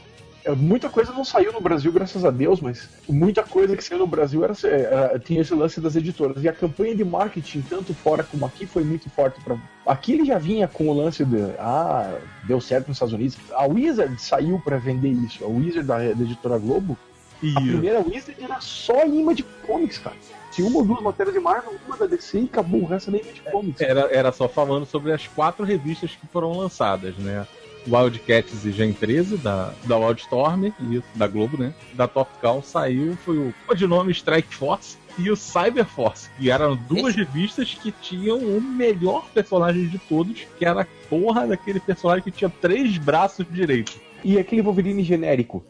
É, 0.44 0.52
muita 0.52 0.90
coisa 0.90 1.14
não 1.14 1.24
saiu 1.24 1.54
no 1.54 1.62
Brasil, 1.62 1.92
graças 1.92 2.26
a 2.26 2.32
Deus, 2.32 2.60
mas 2.60 2.90
muita 3.08 3.44
coisa 3.44 3.78
que 3.78 3.84
saiu 3.84 4.00
no 4.00 4.08
Brasil 4.08 4.44
era, 4.44 4.54
era, 4.64 5.20
tinha 5.20 5.42
esse 5.42 5.54
lance 5.54 5.80
das 5.80 5.96
editoras. 5.96 6.44
E 6.44 6.50
a 6.50 6.54
campanha 6.54 6.96
de 6.96 7.04
marketing, 7.04 7.62
tanto 7.62 7.94
fora 7.94 8.24
como 8.24 8.46
aqui, 8.46 8.66
foi 8.66 8.84
muito 8.84 9.10
forte 9.10 9.40
para. 9.42 9.58
Aqui 9.86 10.14
ele 10.14 10.26
já 10.26 10.38
vinha 10.38 10.68
com 10.68 10.88
o 10.88 10.94
lance 10.94 11.24
de 11.24 11.42
ah, 11.60 12.18
deu 12.44 12.60
certo 12.60 12.88
nos 12.88 12.98
Estados 12.98 13.14
Unidos. 13.14 13.38
A 13.52 13.66
Wizard 13.66 14.20
saiu 14.20 14.60
para 14.60 14.78
vender 14.78 15.10
isso. 15.10 15.44
A 15.44 15.48
Wizard 15.48 15.88
da, 15.88 15.98
da 15.98 16.24
editora 16.24 16.58
Globo. 16.58 16.98
E... 17.42 17.52
A 17.52 17.62
primeira 17.62 18.00
Wizard 18.00 18.36
era 18.44 18.60
só 18.60 19.06
imã 19.06 19.34
de 19.34 19.44
comics, 19.44 20.00
cara. 20.00 20.16
Tinha 20.52 20.68
uma 20.68 20.80
ou 20.80 20.86
duas 20.86 21.02
matérias 21.02 21.34
de 21.34 21.40
Marvel, 21.40 21.76
uma 21.88 21.96
da 21.96 22.06
DC 22.06 22.40
e 22.40 22.46
acabou. 22.46 22.82
O 22.82 22.86
resto 22.86 23.10
nem 23.10 23.24
de 23.24 23.42
comics. 23.42 23.80
Era, 23.80 24.02
era 24.12 24.32
só 24.32 24.50
falando 24.50 24.86
sobre 24.86 25.14
as 25.14 25.26
quatro 25.28 25.64
revistas 25.64 26.12
que 26.12 26.28
foram 26.28 26.58
lançadas, 26.58 27.16
né? 27.18 27.48
Wildcats 27.88 28.66
e 28.66 28.72
Gen 28.72 28.94
13 28.94 29.38
da, 29.38 29.74
da 29.86 29.98
Wildstorm 29.98 30.66
e 30.66 31.02
da 31.16 31.28
Globo, 31.28 31.58
né? 31.58 31.74
Da 31.94 32.08
Top 32.08 32.32
Cow 32.42 32.62
saiu, 32.62 33.18
foi 33.18 33.38
o 33.38 33.54
codinome 33.68 34.12
Strike 34.12 34.54
Force 34.54 34.98
e 35.18 35.30
o 35.30 35.36
Cyber 35.36 35.86
Force, 35.86 36.30
que 36.38 36.50
eram 36.50 36.76
duas 36.76 37.16
revistas 37.16 37.74
que 37.74 37.92
tinham 37.92 38.38
o 38.38 38.62
melhor 38.62 39.28
personagem 39.34 39.88
de 39.88 40.00
todos, 40.00 40.48
que 40.58 40.66
era 40.66 40.82
a 40.82 40.88
porra 41.10 41.48
daquele 41.48 41.80
personagem 41.80 42.24
que 42.24 42.32
tinha 42.32 42.50
três 42.50 42.98
braços 42.98 43.46
direitos. 43.50 44.00
E 44.24 44.38
aquele 44.38 44.62
Wolverine 44.62 45.04
genérico. 45.04 45.64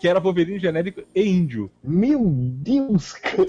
Que 0.00 0.08
era 0.08 0.18
Wolverine 0.18 0.58
genérico 0.58 1.02
e 1.14 1.22
índio. 1.22 1.70
Meu 1.84 2.24
Deus, 2.26 3.12
cara. 3.12 3.46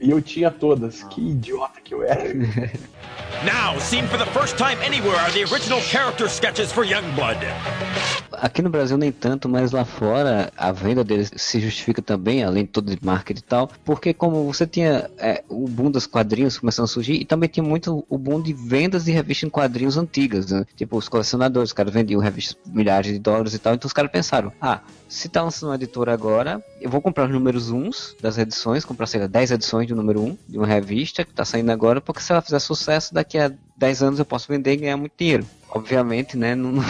E 0.00 0.10
eu 0.10 0.22
tinha 0.22 0.50
todas. 0.50 1.02
Que 1.04 1.20
idiota 1.20 1.80
que 1.82 1.92
eu 1.92 2.02
era. 2.02 2.24
Now, 3.44 3.78
seen 3.78 4.06
for 4.08 4.18
the 4.18 4.26
first 4.26 4.56
time 4.56 4.76
anywhere 4.82 5.16
are 5.16 5.30
the 5.30 5.44
original 5.44 5.80
character 5.80 6.26
sketches 6.26 6.72
for 6.72 6.84
Youngblood. 6.84 7.38
Aqui 8.32 8.62
no 8.62 8.70
Brasil 8.70 8.96
nem 8.96 9.12
tanto, 9.12 9.48
mas 9.48 9.72
lá 9.72 9.84
fora 9.84 10.50
a 10.56 10.72
venda 10.72 11.04
deles 11.04 11.30
se 11.36 11.60
justifica 11.60 12.00
também, 12.00 12.42
além 12.42 12.64
de 12.64 12.70
todo 12.70 12.94
de 12.94 12.98
marketing 13.04 13.40
e 13.40 13.42
tal, 13.42 13.70
porque 13.84 14.14
como 14.14 14.44
você 14.44 14.66
tinha 14.66 15.10
é, 15.18 15.44
o 15.48 15.68
boom 15.68 15.90
dos 15.90 16.06
quadrinhos 16.06 16.58
começando 16.58 16.84
a 16.84 16.88
surgir, 16.88 17.14
e 17.14 17.24
também 17.24 17.48
tinha 17.48 17.64
muito 17.64 18.04
o 18.08 18.16
boom 18.16 18.40
de 18.40 18.54
vendas 18.54 19.04
de 19.04 19.12
revistas 19.12 19.46
em 19.46 19.50
quadrinhos 19.50 19.98
antigas, 19.98 20.50
né? 20.50 20.64
Tipo, 20.74 20.96
os 20.96 21.08
colecionadores, 21.08 21.70
os 21.70 21.74
caras 21.74 21.92
vendiam 21.92 22.20
revistas 22.20 22.54
por 22.54 22.74
milhares 22.74 23.12
de 23.12 23.18
dólares 23.18 23.52
e 23.52 23.58
tal, 23.58 23.74
então 23.74 23.86
os 23.86 23.92
caras 23.92 24.10
pensaram, 24.10 24.52
ah, 24.60 24.80
se 25.10 25.28
tá 25.28 25.42
lançando 25.42 25.70
uma 25.70 25.74
editora 25.74 26.14
agora, 26.14 26.64
eu 26.80 26.88
vou 26.88 27.02
comprar 27.02 27.24
os 27.24 27.30
números 27.30 27.70
uns 27.70 28.16
das 28.22 28.38
edições, 28.38 28.84
comprar, 28.84 29.06
sei 29.06 29.20
lá, 29.20 29.26
10 29.26 29.50
edições 29.50 29.86
do 29.90 29.96
número 29.96 30.22
1 30.22 30.38
de 30.48 30.58
uma 30.58 30.66
revista 30.66 31.24
que 31.24 31.32
tá 31.32 31.44
saindo 31.44 31.70
agora, 31.70 32.00
porque 32.00 32.20
se 32.20 32.32
ela 32.32 32.40
fizer 32.40 32.58
sucesso, 32.58 33.14
daqui 33.14 33.38
a 33.38 33.52
10 33.76 34.02
anos 34.02 34.18
eu 34.18 34.24
posso 34.24 34.48
vender 34.48 34.72
e 34.72 34.76
ganhar 34.76 34.96
muito 34.96 35.12
dinheiro. 35.16 35.46
Obviamente, 35.70 36.36
né, 36.36 36.54
não, 36.54 36.72
não, 36.72 36.82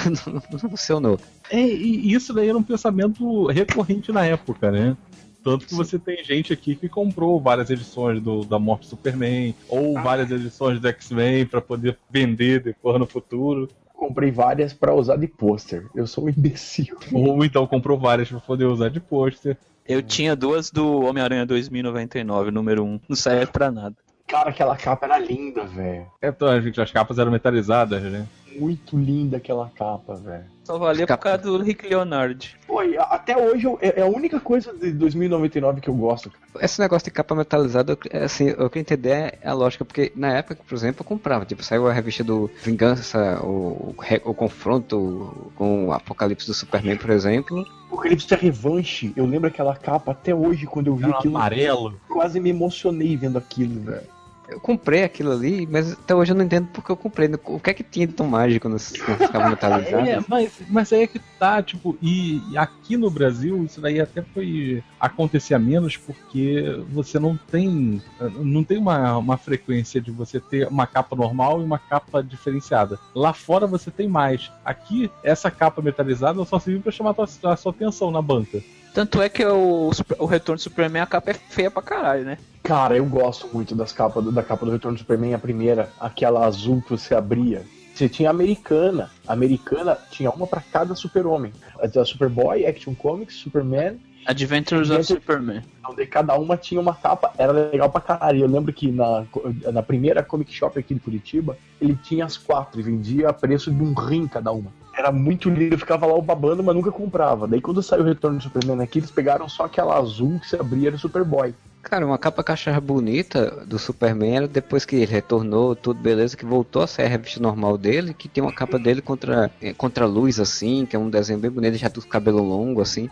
não 0.53 0.59
funcionou. 0.59 1.19
É, 1.51 1.61
e 1.61 2.13
isso 2.13 2.33
daí 2.33 2.49
era 2.49 2.57
um 2.57 2.63
pensamento 2.63 3.47
recorrente 3.47 4.13
na 4.13 4.25
época, 4.25 4.71
né? 4.71 4.97
Tanto 5.43 5.65
que 5.65 5.71
Sim. 5.71 5.77
você 5.77 5.99
tem 5.99 6.23
gente 6.23 6.53
aqui 6.53 6.77
que 6.77 6.89
comprou 6.89 7.41
várias 7.41 7.71
edições 7.71 8.21
do, 8.21 8.45
da 8.45 8.59
Morte 8.59 8.87
Superman, 8.87 9.55
ou 9.69 9.97
ah. 9.97 10.03
várias 10.03 10.31
edições 10.31 10.79
do 10.79 10.87
X-Men 10.89 11.47
para 11.47 11.63
poder 11.63 11.99
vender 12.11 12.63
depois 12.63 12.99
no 12.99 13.07
futuro 13.07 13.69
comprei 14.01 14.31
várias 14.31 14.73
para 14.73 14.95
usar 14.95 15.17
de 15.17 15.27
pôster. 15.29 15.87
Eu 15.95 16.07
sou 16.07 16.25
um 16.25 16.29
imbecil. 16.31 16.97
Ou 17.13 17.45
então 17.45 17.67
comprou 17.67 17.99
várias 17.99 18.31
para 18.31 18.41
poder 18.41 18.65
usar 18.65 18.89
de 18.89 18.99
pôster. 18.99 19.59
Eu 19.87 20.03
tinha 20.03 20.37
duas 20.37 20.71
do 20.71 21.03
Homem-Aranha 21.03 21.45
2099, 21.47 22.51
número 22.51 22.85
1. 22.85 23.01
Não 23.09 23.17
serve 23.17 23.47
pra 23.47 23.71
nada. 23.71 23.97
Cara, 24.27 24.51
aquela 24.51 24.77
capa 24.77 25.07
era 25.07 25.19
linda, 25.19 25.65
velho. 25.65 26.07
Então, 26.23 26.61
gente, 26.63 26.81
as 26.81 26.93
capas 26.93 27.19
eram 27.19 27.33
metalizadas, 27.33 28.01
né? 28.03 28.27
Muito 28.57 28.97
linda 28.97 29.39
aquela 29.39 29.69
capa, 29.71 30.15
velho. 30.15 30.45
Só 30.71 30.79
valia 30.79 31.05
por 31.05 31.09
Capa. 31.09 31.23
causa 31.37 31.43
do 31.43 31.59
Rick 31.65 31.89
Leonard. 31.89 32.57
Pô, 32.65 32.79
a- 32.79 33.03
até 33.15 33.37
hoje 33.37 33.65
eu- 33.65 33.77
é 33.83 34.01
é 34.01 34.03
a 34.03 34.07
única 34.07 34.39
coisa 34.39 34.73
de 34.73 34.93
2099 34.93 35.81
que 35.81 35.89
eu 35.91 35.95
gosto, 35.95 36.31
cara. 36.31 36.65
Esse 36.65 36.81
negócio 36.81 37.05
de 37.07 37.11
capa 37.11 37.35
metalizada, 37.35 37.93
eu- 37.93 37.99
é 38.11 38.23
assim, 38.25 38.51
eu 38.57 38.71
queria 38.71 38.83
entender 38.83 39.39
a 39.45 39.53
lógica, 39.53 39.85
porque 39.85 40.13
na 40.15 40.29
época, 40.37 40.61
por 40.69 40.75
exemplo, 40.77 41.01
eu 41.01 41.05
comprava. 41.05 41.45
Tipo, 41.45 41.65
saiu 41.65 41.89
a 41.89 41.93
revista 41.93 42.23
do 42.23 42.49
Vingança, 42.63 43.41
o, 43.43 43.95
o 44.25 44.33
confronto 44.35 45.53
com 45.57 45.89
o 45.89 45.93
Apocalipse 45.93 46.47
do 46.47 46.55
Superman, 46.55 46.97
por 46.97 47.11
exemplo. 47.11 47.65
O 47.91 47.97
Eclipse 48.05 48.33
é 48.33 48.37
revanche. 48.37 49.13
Eu 49.17 49.27
lembro 49.27 49.49
aquela 49.49 49.75
capa 49.75 50.13
até 50.13 50.33
hoje, 50.33 50.67
quando 50.67 50.87
eu 50.87 50.95
vi 50.95 51.05
Era 51.07 51.19
aquilo. 51.19 51.37
amarelo. 51.37 52.01
Quase 52.09 52.39
me 52.39 52.51
emocionei 52.51 53.17
vendo 53.17 53.39
aquilo, 53.39 53.81
velho. 53.81 54.03
Eu 54.51 54.59
comprei 54.59 55.05
aquilo 55.05 55.31
ali, 55.31 55.67
mas 55.71 55.93
até 55.93 56.15
hoje 56.15 56.33
eu 56.33 56.37
não 56.37 56.45
entendo 56.45 56.69
porque 56.73 56.91
eu 56.91 56.97
comprei. 56.97 57.31
O 57.45 57.61
que 57.61 57.71
é 57.71 57.75
que 57.75 57.85
tinha 57.85 58.07
de 58.07 58.13
tão 58.13 58.27
mágico 58.27 58.69
nessas 58.69 58.97
capas 58.99 59.31
metalizadas? 59.51 60.09
É, 60.09 60.21
mas, 60.27 60.53
mas 60.69 60.93
aí 60.93 61.03
é 61.03 61.07
que 61.07 61.21
tá, 61.39 61.63
tipo, 61.63 61.97
e, 62.03 62.43
e 62.51 62.59
aqui 62.59 62.97
no 62.97 63.09
Brasil 63.11 63.65
isso 63.65 63.81
daí 63.81 64.01
até 64.01 64.23
foi 64.23 64.83
acontecer 64.99 65.57
menos 65.59 65.97
porque 65.97 66.83
você 66.91 67.19
não 67.19 67.37
tem 67.37 68.03
não 68.37 68.65
tem 68.65 68.79
uma, 68.79 69.17
uma 69.17 69.37
frequência 69.37 70.01
de 70.01 70.11
você 70.11 70.41
ter 70.41 70.67
uma 70.69 70.87
capa 70.87 71.15
normal 71.15 71.61
e 71.61 71.65
uma 71.65 71.79
capa 71.79 72.23
diferenciada. 72.23 72.99
Lá 73.15 73.33
fora 73.33 73.67
você 73.67 73.91
tem 73.91 74.09
mais. 74.09 74.51
Aqui, 74.65 75.11
essa 75.23 75.51
capa 75.51 75.81
metalizada 75.81 76.45
só 76.45 76.59
serve 76.59 76.81
pra 76.81 76.93
chamar 76.93 77.11
a 77.11 77.15
tua, 77.15 77.53
a 77.53 77.57
sua 77.57 77.73
atenção 77.73 78.11
na 78.11 78.21
banca. 78.21 78.61
Tanto 78.93 79.23
é 79.23 79.29
que 79.29 79.45
o, 79.45 79.91
o 80.19 80.27
Retorno 80.27 80.57
do 80.57 80.63
Superman, 80.63 81.03
a 81.03 81.07
capa 81.07 81.31
é 81.31 81.35
feia 81.35 81.71
pra 81.71 81.83
caralho, 81.83 82.25
né? 82.25 82.39
Cara, 82.63 82.97
eu 82.97 83.05
gosto 83.07 83.49
muito 83.53 83.75
das 83.75 83.93
capas, 83.93 84.25
da 84.33 84.43
capa 84.43 84.67
do 84.67 84.73
Retorno 84.73 84.97
do 84.97 85.01
Superman, 85.01 85.35
a 85.35 85.39
primeira, 85.39 85.91
aquela 85.99 86.45
azul 86.45 86.83
que 86.83 86.91
você 86.91 87.15
abria. 87.15 87.65
Você 87.95 88.09
tinha 88.09 88.31
a 88.31 88.33
americana. 88.33 89.11
A 89.27 89.33
americana 89.33 89.99
tinha 90.11 90.31
uma 90.31 90.47
pra 90.47 90.61
cada 90.61 90.95
super-homem. 90.95 91.53
A 91.79 92.05
Superboy, 92.05 92.65
Action 92.67 92.95
Comics, 92.95 93.35
Superman. 93.37 93.99
Adventures 94.27 94.91
of 94.91 95.05
Superman. 95.05 95.63
Daí 95.97 96.07
cada 96.07 96.37
uma 96.39 96.57
tinha 96.57 96.81
uma 96.81 96.95
capa, 96.95 97.33
era 97.37 97.53
legal 97.53 97.91
pra 97.91 98.01
caralho. 98.01 98.41
Eu 98.41 98.49
lembro 98.49 98.73
que 98.73 98.91
na, 98.91 99.25
na 99.73 99.83
primeira 99.83 100.23
Comic 100.23 100.53
Shop 100.53 100.79
aqui 100.79 100.95
de 100.95 101.01
Curitiba, 101.01 101.59
ele 101.81 101.95
tinha 101.97 102.25
as 102.25 102.37
quatro 102.37 102.81
e 102.81 102.83
vendia 102.83 103.29
a 103.29 103.33
preço 103.33 103.71
de 103.71 103.83
um 103.83 103.93
rim 103.93 104.27
cada 104.27 104.53
uma. 104.53 104.73
Era 105.01 105.11
muito 105.11 105.49
lindo, 105.49 105.75
eu 105.75 105.79
ficava 105.79 106.05
lá 106.05 106.15
o 106.15 106.21
babando, 106.21 106.63
mas 106.63 106.75
nunca 106.77 106.93
comprava. 106.93 107.49
Daí 107.49 107.59
quando 107.59 107.83
saiu 107.83 108.03
o 108.03 108.07
Retorno 108.07 108.37
do 108.37 108.43
Superman 108.43 108.83
aqui, 108.83 108.99
eles 108.99 109.11
pegaram 109.11 109.49
só 109.49 109.65
aquela 109.65 109.99
azul 109.99 110.39
que 110.39 110.47
você 110.47 110.57
abria 110.57 110.89
era 110.91 110.97
o 110.97 110.99
Superboy. 110.99 111.55
Cara, 111.81 112.05
uma 112.05 112.19
capa 112.19 112.45
que 112.45 112.53
achava 112.53 112.79
bonita 112.83 113.65
do 113.67 113.79
Superman 113.79 114.37
era 114.37 114.47
depois 114.47 114.85
que 114.85 114.97
ele 114.97 115.07
retornou, 115.07 115.75
tudo 115.75 115.99
beleza, 115.99 116.37
que 116.37 116.45
voltou 116.45 116.83
a 116.83 116.87
ser 116.87 117.05
a 117.05 117.09
revista 117.09 117.41
normal 117.41 117.79
dele, 117.79 118.13
que 118.13 118.29
tem 118.29 118.45
uma 118.45 118.53
capa 118.53 118.79
dele 118.79 119.01
contra, 119.01 119.51
eh, 119.63 119.73
contra 119.73 120.05
a 120.05 120.07
luz, 120.07 120.39
assim, 120.39 120.85
que 120.85 120.95
é 120.95 120.99
um 120.99 121.09
desenho 121.09 121.39
bem 121.39 121.51
bonito, 121.51 121.79
já 121.79 121.89
do 121.89 122.03
cabelo 122.03 122.43
longo, 122.43 122.83
assim. 122.83 123.09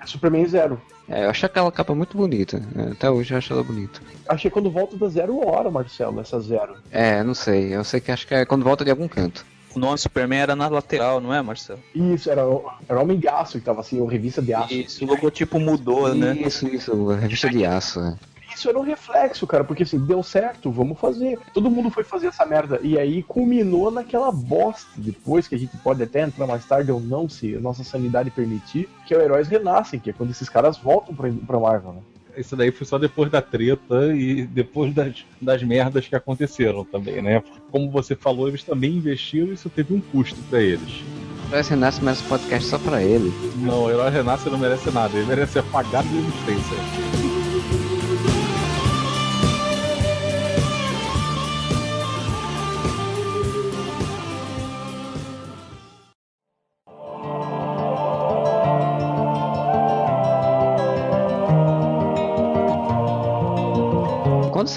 É 0.00 0.06
Superman 0.06 0.44
Zero. 0.44 0.82
É, 1.08 1.24
eu 1.24 1.30
acho 1.30 1.46
aquela 1.46 1.70
capa 1.70 1.94
muito 1.94 2.16
bonita. 2.16 2.60
né? 2.74 2.90
Até 2.90 3.08
hoje 3.08 3.32
eu 3.32 3.38
acho 3.38 3.52
ela 3.52 3.62
bonita. 3.62 4.00
Achei 4.28 4.50
quando 4.50 4.72
volta 4.72 4.96
da 4.96 5.08
Zero 5.08 5.38
Hora, 5.46 5.70
Marcelo, 5.70 6.20
essa 6.20 6.40
Zero. 6.40 6.74
É, 6.90 7.22
não 7.22 7.34
sei. 7.34 7.72
Eu 7.72 7.84
sei 7.84 8.00
que 8.00 8.10
acho 8.10 8.26
que 8.26 8.34
é 8.34 8.44
quando 8.44 8.64
volta 8.64 8.84
de 8.84 8.90
algum 8.90 9.06
canto. 9.06 9.46
O 9.74 9.78
nome 9.78 9.98
Superman 9.98 10.40
era 10.40 10.56
na 10.56 10.66
lateral, 10.68 11.20
não 11.20 11.32
é, 11.32 11.40
Marcelo? 11.42 11.80
Isso, 11.94 12.30
era, 12.30 12.46
o- 12.48 12.64
era 12.88 13.00
Homem 13.00 13.18
de 13.18 13.28
Aço 13.28 13.58
que 13.58 13.64
tava 13.64 13.80
assim, 13.80 14.00
ou 14.00 14.06
revista 14.06 14.40
de 14.42 14.52
aço. 14.54 14.72
Isso, 14.74 15.04
o 15.04 15.08
logotipo 15.08 15.60
mudou, 15.60 16.14
né? 16.14 16.34
Isso, 16.40 16.66
isso, 16.68 17.06
revista 17.14 17.48
de 17.50 17.64
aço. 17.64 18.00
é. 18.00 18.16
Isso 18.54 18.68
era 18.68 18.78
um 18.78 18.82
reflexo, 18.82 19.46
cara, 19.46 19.62
porque 19.62 19.84
assim, 19.84 19.98
deu 20.04 20.20
certo, 20.22 20.72
vamos 20.72 20.98
fazer. 20.98 21.38
Todo 21.54 21.70
mundo 21.70 21.90
foi 21.90 22.02
fazer 22.02 22.26
essa 22.28 22.44
merda. 22.44 22.80
E 22.82 22.98
aí 22.98 23.22
culminou 23.22 23.88
naquela 23.90 24.32
bosta 24.32 24.88
depois, 24.96 25.46
que 25.46 25.54
a 25.54 25.58
gente 25.58 25.76
pode 25.76 26.02
até 26.02 26.22
entrar 26.22 26.44
mais 26.46 26.64
tarde 26.64 26.90
ou 26.90 26.98
não, 26.98 27.28
se 27.28 27.54
a 27.54 27.60
nossa 27.60 27.84
sanidade 27.84 28.30
permitir, 28.32 28.88
que 29.06 29.14
é 29.14 29.18
o 29.18 29.20
Heróis 29.20 29.46
Renascem, 29.46 30.00
que 30.00 30.10
é 30.10 30.12
quando 30.12 30.30
esses 30.30 30.48
caras 30.48 30.76
voltam 30.78 31.14
pra, 31.14 31.30
pra 31.46 31.60
Marvel, 31.60 31.92
né? 31.92 32.00
Isso 32.38 32.54
daí 32.54 32.70
foi 32.70 32.86
só 32.86 32.98
depois 32.98 33.30
da 33.30 33.42
treta 33.42 34.14
e 34.14 34.46
depois 34.46 34.94
das, 34.94 35.24
das 35.40 35.62
merdas 35.62 36.06
que 36.06 36.14
aconteceram 36.14 36.84
também, 36.84 37.20
né? 37.20 37.42
Como 37.70 37.90
você 37.90 38.14
falou, 38.14 38.48
eles 38.48 38.62
também 38.62 38.92
investiram 38.92 39.48
e 39.48 39.54
isso 39.54 39.68
teve 39.68 39.92
um 39.92 40.00
custo 40.00 40.38
pra 40.48 40.62
eles. 40.62 41.02
Parece 41.50 41.70
Renasce 41.70 42.00
um 42.04 42.28
podcast 42.28 42.68
só 42.68 42.78
pra 42.78 43.02
ele. 43.02 43.32
Não, 43.56 43.84
o 43.84 43.90
herói 43.90 44.10
Renasce 44.10 44.50
não 44.50 44.58
merece 44.58 44.90
nada, 44.90 45.16
ele 45.16 45.26
merece 45.26 45.58
apagado 45.58 46.06
de 46.08 46.18
existência. 46.18 47.27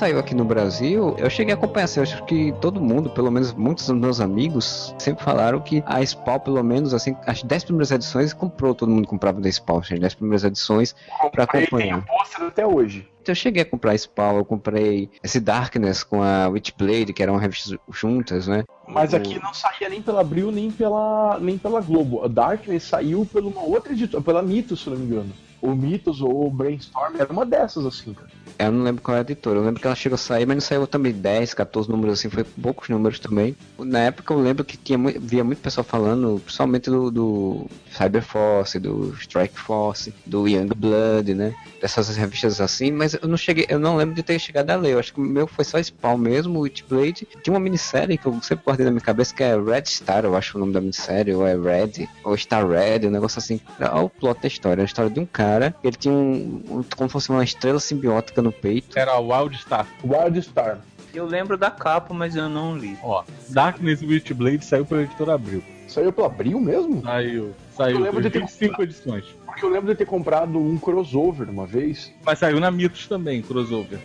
Saiu 0.01 0.17
aqui 0.17 0.33
no 0.33 0.43
Brasil, 0.43 1.15
eu 1.19 1.29
cheguei 1.29 1.53
a 1.53 1.55
acompanhar, 1.55 1.83
assim, 1.83 1.99
eu 1.99 2.03
acho 2.03 2.25
que 2.25 2.51
todo 2.59 2.81
mundo, 2.81 3.07
pelo 3.11 3.29
menos 3.29 3.53
muitos 3.53 3.85
dos 3.85 3.95
meus 3.95 4.19
amigos, 4.19 4.95
sempre 4.97 5.23
falaram 5.23 5.59
que 5.59 5.83
a 5.85 6.03
Spawn, 6.03 6.39
pelo 6.39 6.63
menos, 6.63 6.91
assim, 6.91 7.15
as 7.27 7.43
10 7.43 7.65
primeiras 7.65 7.91
edições 7.91 8.33
comprou, 8.33 8.73
todo 8.73 8.89
mundo 8.89 9.07
comprava 9.07 9.39
da 9.39 9.51
Spawn, 9.51 9.77
as 9.77 9.89
10 9.99 10.15
primeiras 10.15 10.43
edições 10.43 10.95
tem 11.31 11.43
acompanhar. 11.43 12.03
pôster 12.03 12.47
até 12.47 12.65
hoje. 12.65 13.07
Então 13.21 13.33
eu 13.33 13.35
cheguei 13.35 13.61
a 13.61 13.65
comprar 13.65 13.95
Spawn, 13.95 14.37
eu 14.37 14.45
comprei 14.45 15.07
esse 15.23 15.39
Darkness 15.39 16.03
com 16.03 16.23
a 16.23 16.47
Witchblade, 16.47 17.13
que 17.13 17.21
eram 17.21 17.35
revistas 17.35 17.77
juntas, 17.91 18.47
né? 18.47 18.63
Mas 18.87 19.13
aqui 19.13 19.39
não 19.39 19.53
saía 19.53 19.87
nem 19.87 20.01
pela 20.01 20.21
Abril, 20.21 20.51
nem 20.51 20.71
pela, 20.71 21.37
nem 21.39 21.59
pela 21.59 21.79
Globo. 21.79 22.25
A 22.25 22.27
Darkness 22.27 22.85
saiu 22.85 23.23
por 23.31 23.43
uma 23.43 23.61
outra 23.61 23.93
editora, 23.93 24.23
pela 24.23 24.41
Mitos, 24.41 24.81
se 24.81 24.89
não 24.89 24.97
me 24.97 25.05
engano. 25.05 25.31
O 25.61 25.75
Mitos 25.75 26.21
ou 26.21 26.47
o 26.47 26.49
Brainstorm 26.49 27.15
era 27.19 27.31
uma 27.31 27.45
dessas, 27.45 27.85
assim, 27.85 28.15
cara. 28.15 28.31
Eu 28.65 28.71
não 28.71 28.83
lembro 28.83 29.01
qual 29.01 29.15
é 29.15 29.19
a 29.19 29.21
editora. 29.21 29.59
Eu 29.59 29.63
lembro 29.65 29.79
que 29.81 29.87
ela 29.87 29.95
chegou 29.95 30.15
a 30.15 30.17
sair, 30.17 30.45
mas 30.45 30.55
não 30.55 30.61
saiu 30.61 30.85
também 30.87 31.11
10, 31.13 31.53
14 31.53 31.89
números 31.89 32.19
assim, 32.19 32.29
foi 32.29 32.43
poucos 32.43 32.89
números 32.89 33.19
também. 33.19 33.55
Na 33.79 33.99
época 33.99 34.33
eu 34.33 34.39
lembro 34.39 34.63
que 34.63 34.77
tinha 34.77 34.97
via 35.19 35.43
muito 35.43 35.59
pessoal 35.61 35.83
falando, 35.83 36.39
principalmente 36.43 36.89
do, 36.89 37.09
do 37.11 37.67
Cyberforce, 37.91 38.79
do 38.79 39.13
Strike 39.19 39.57
Force, 39.59 40.13
do 40.25 40.47
Young 40.47 40.67
Blood, 40.75 41.33
né? 41.33 41.53
Dessas 41.81 42.15
revistas 42.15 42.61
assim, 42.61 42.91
mas 42.91 43.13
eu 43.15 43.27
não 43.27 43.37
cheguei, 43.37 43.65
eu 43.69 43.79
não 43.79 43.95
lembro 43.95 44.13
de 44.15 44.21
ter 44.23 44.37
chegado 44.39 44.69
a 44.69 44.75
ler. 44.75 44.91
Eu 44.93 44.99
acho 44.99 45.13
que 45.13 45.19
o 45.19 45.23
meu 45.23 45.47
foi 45.47 45.65
só 45.65 45.81
Spawn 45.81 46.17
mesmo, 46.17 46.59
o 46.59 46.61
Witchblade. 46.61 47.27
Tinha 47.43 47.53
uma 47.53 47.59
minissérie 47.59 48.17
que 48.17 48.25
eu 48.27 48.39
sempre 48.41 48.63
guardei 48.65 48.85
na 48.85 48.91
minha 48.91 49.01
cabeça 49.01 49.33
que 49.33 49.43
é 49.43 49.55
Red 49.59 49.85
Star, 49.87 50.23
eu 50.25 50.35
acho 50.35 50.57
o 50.57 50.59
nome 50.59 50.73
da 50.73 50.81
minissérie, 50.81 51.33
ou 51.33 51.45
é 51.47 51.55
Red, 51.55 52.07
ou 52.23 52.37
Star 52.37 52.67
Red, 52.67 53.07
um 53.07 53.11
negócio 53.11 53.39
assim. 53.39 53.59
Olha 53.79 54.01
o 54.03 54.09
plot 54.09 54.41
da 54.41 54.47
história, 54.47 54.81
a 54.83 54.85
história 54.85 55.09
de 55.09 55.19
um 55.19 55.25
cara, 55.25 55.73
ele 55.83 55.95
tinha 55.95 56.13
um, 56.13 56.61
um- 56.69 56.83
como 56.95 57.09
se 57.09 57.13
fosse 57.13 57.29
uma 57.29 57.43
estrela 57.43 57.79
simbiótica 57.79 58.41
no 58.41 58.50
peito. 58.51 58.97
Era 58.97 59.19
o 59.19 59.29
Wildstar. 59.29 59.87
Wildstar. 60.03 60.79
Eu 61.13 61.25
lembro 61.25 61.57
da 61.57 61.69
capa, 61.69 62.13
mas 62.13 62.35
eu 62.35 62.47
não 62.47 62.77
li. 62.77 62.97
Ó, 63.03 63.23
Darkness 63.49 64.01
Witchblade 64.01 64.63
saiu 64.63 64.85
pela 64.85 65.03
editora 65.03 65.33
Abril. 65.33 65.61
Saiu 65.87 66.13
pela 66.13 66.27
Abril 66.27 66.59
mesmo? 66.59 67.01
Saiu. 67.01 67.53
Saiu. 67.75 67.97
Eu 67.97 68.01
lembro 68.03 68.21
de 68.21 68.29
ter 68.29 68.47
cinco 68.47 68.81
edições. 68.81 69.25
Porque 69.45 69.65
eu 69.65 69.69
lembro 69.69 69.89
de 69.89 69.95
ter 69.95 70.05
comprado 70.05 70.57
um 70.57 70.77
crossover 70.77 71.49
uma 71.49 71.65
vez. 71.65 72.13
Mas 72.25 72.39
saiu 72.39 72.59
na 72.61 72.71
Mitos 72.71 73.07
também, 73.07 73.41
crossover. 73.41 73.99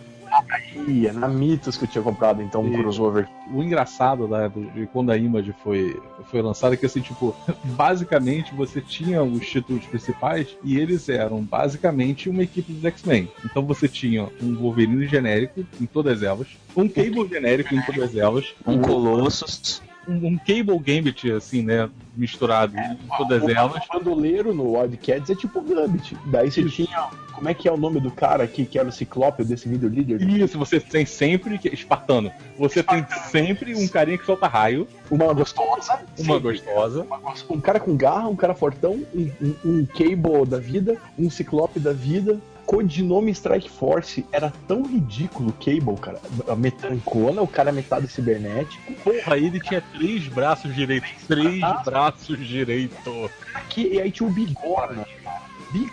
Na 1.13 1.27
Mitos 1.27 1.77
que 1.77 1.83
eu 1.83 1.87
tinha 1.87 2.03
comprado, 2.03 2.41
então, 2.41 2.61
um 2.61 2.69
Isso. 2.69 2.81
crossover. 2.81 3.27
O 3.53 3.63
engraçado 3.63 4.27
da, 4.27 4.47
de 4.47 4.87
quando 4.91 5.11
a 5.11 5.17
Image 5.17 5.53
foi, 5.63 5.99
foi 6.25 6.41
lançada 6.41 6.73
é 6.73 6.77
que 6.77 6.85
assim, 6.85 7.01
tipo, 7.01 7.35
basicamente 7.75 8.53
você 8.53 8.81
tinha 8.81 9.23
os 9.23 9.45
títulos 9.47 9.85
principais 9.85 10.55
e 10.63 10.77
eles 10.77 11.09
eram 11.09 11.41
basicamente 11.41 12.29
uma 12.29 12.43
equipe 12.43 12.71
dos 12.73 12.85
X-Men. 12.85 13.29
Então 13.45 13.65
você 13.65 13.87
tinha 13.87 14.29
um 14.41 14.55
Wolverine 14.55 15.07
genérico 15.07 15.65
em 15.79 15.85
todas 15.85 16.23
elas, 16.23 16.47
um 16.75 16.87
Cable 16.87 17.27
genérico 17.27 17.73
em 17.73 17.81
todas 17.81 18.15
elas, 18.15 18.53
Um 18.65 18.81
Colossus. 18.81 19.81
Um, 20.07 20.27
um 20.27 20.37
Cable 20.37 20.79
Gambit, 20.79 21.31
assim, 21.31 21.61
né, 21.63 21.89
misturado 22.15 22.75
em 22.77 22.97
todas 23.17 23.43
o, 23.43 23.49
elas. 23.49 23.83
O 23.85 23.93
bandoleiro 23.99 24.53
no 24.53 24.77
Wildcats 24.77 25.29
é 25.29 25.35
tipo 25.35 25.61
Gambit. 25.61 26.17
Daí 26.25 26.51
você 26.51 26.63
tinha. 26.65 27.09
Como 27.33 27.47
é 27.49 27.53
que 27.53 27.67
é 27.67 27.71
o 27.71 27.77
nome 27.77 27.99
do 27.99 28.09
cara 28.09 28.43
aqui, 28.43 28.65
que 28.65 28.79
era 28.79 28.89
o 28.89 28.91
Ciclope, 28.91 29.43
o 29.43 29.45
Decidido 29.45 29.87
Líder? 29.87 30.19
Isso, 30.27 30.57
você 30.57 30.79
tem 30.79 31.05
sempre, 31.05 31.59
que- 31.59 31.67
espartano, 31.67 32.31
você 32.57 32.81
tem 32.81 33.05
sempre 33.29 33.75
um 33.75 33.87
carinha 33.87 34.17
que 34.17 34.25
solta 34.25 34.47
raio, 34.47 34.87
Uma 35.11 35.31
gostosa. 35.33 35.99
uma 36.17 36.37
Sim. 36.37 36.41
gostosa, 36.41 37.03
Uma 37.03 37.33
Um 37.51 37.61
cara 37.61 37.79
com 37.79 37.95
garra, 37.95 38.27
um 38.27 38.35
cara 38.35 38.55
fortão, 38.55 39.05
um, 39.13 39.31
um, 39.39 39.55
um 39.63 39.85
Cable 39.85 40.47
da 40.47 40.57
vida, 40.57 40.97
um 41.17 41.29
Ciclope 41.29 41.79
da 41.79 41.93
vida. 41.93 42.39
Codinome 42.67 43.31
Strike 43.31 43.69
Force 43.69 44.25
era 44.29 44.51
tão 44.67 44.83
ridículo 44.85 45.53
Cable, 45.53 45.95
cara. 45.99 46.19
A 46.49 46.55
metancona, 46.55 47.41
o 47.41 47.47
cara 47.47 47.71
metade 47.71 48.09
cibernético. 48.09 48.93
Porra, 48.95 49.37
ele 49.37 49.57
tinha 49.61 49.81
três 49.97 50.27
braços 50.27 50.75
direitos. 50.75 51.09
Três 51.25 51.61
braços 51.85 52.45
direitos. 52.45 53.31
Aqui, 53.53 53.93
e 53.93 54.01
aí 54.01 54.11
tinha 54.11 54.27
o 54.27 54.31
Bigorna. 54.31 55.07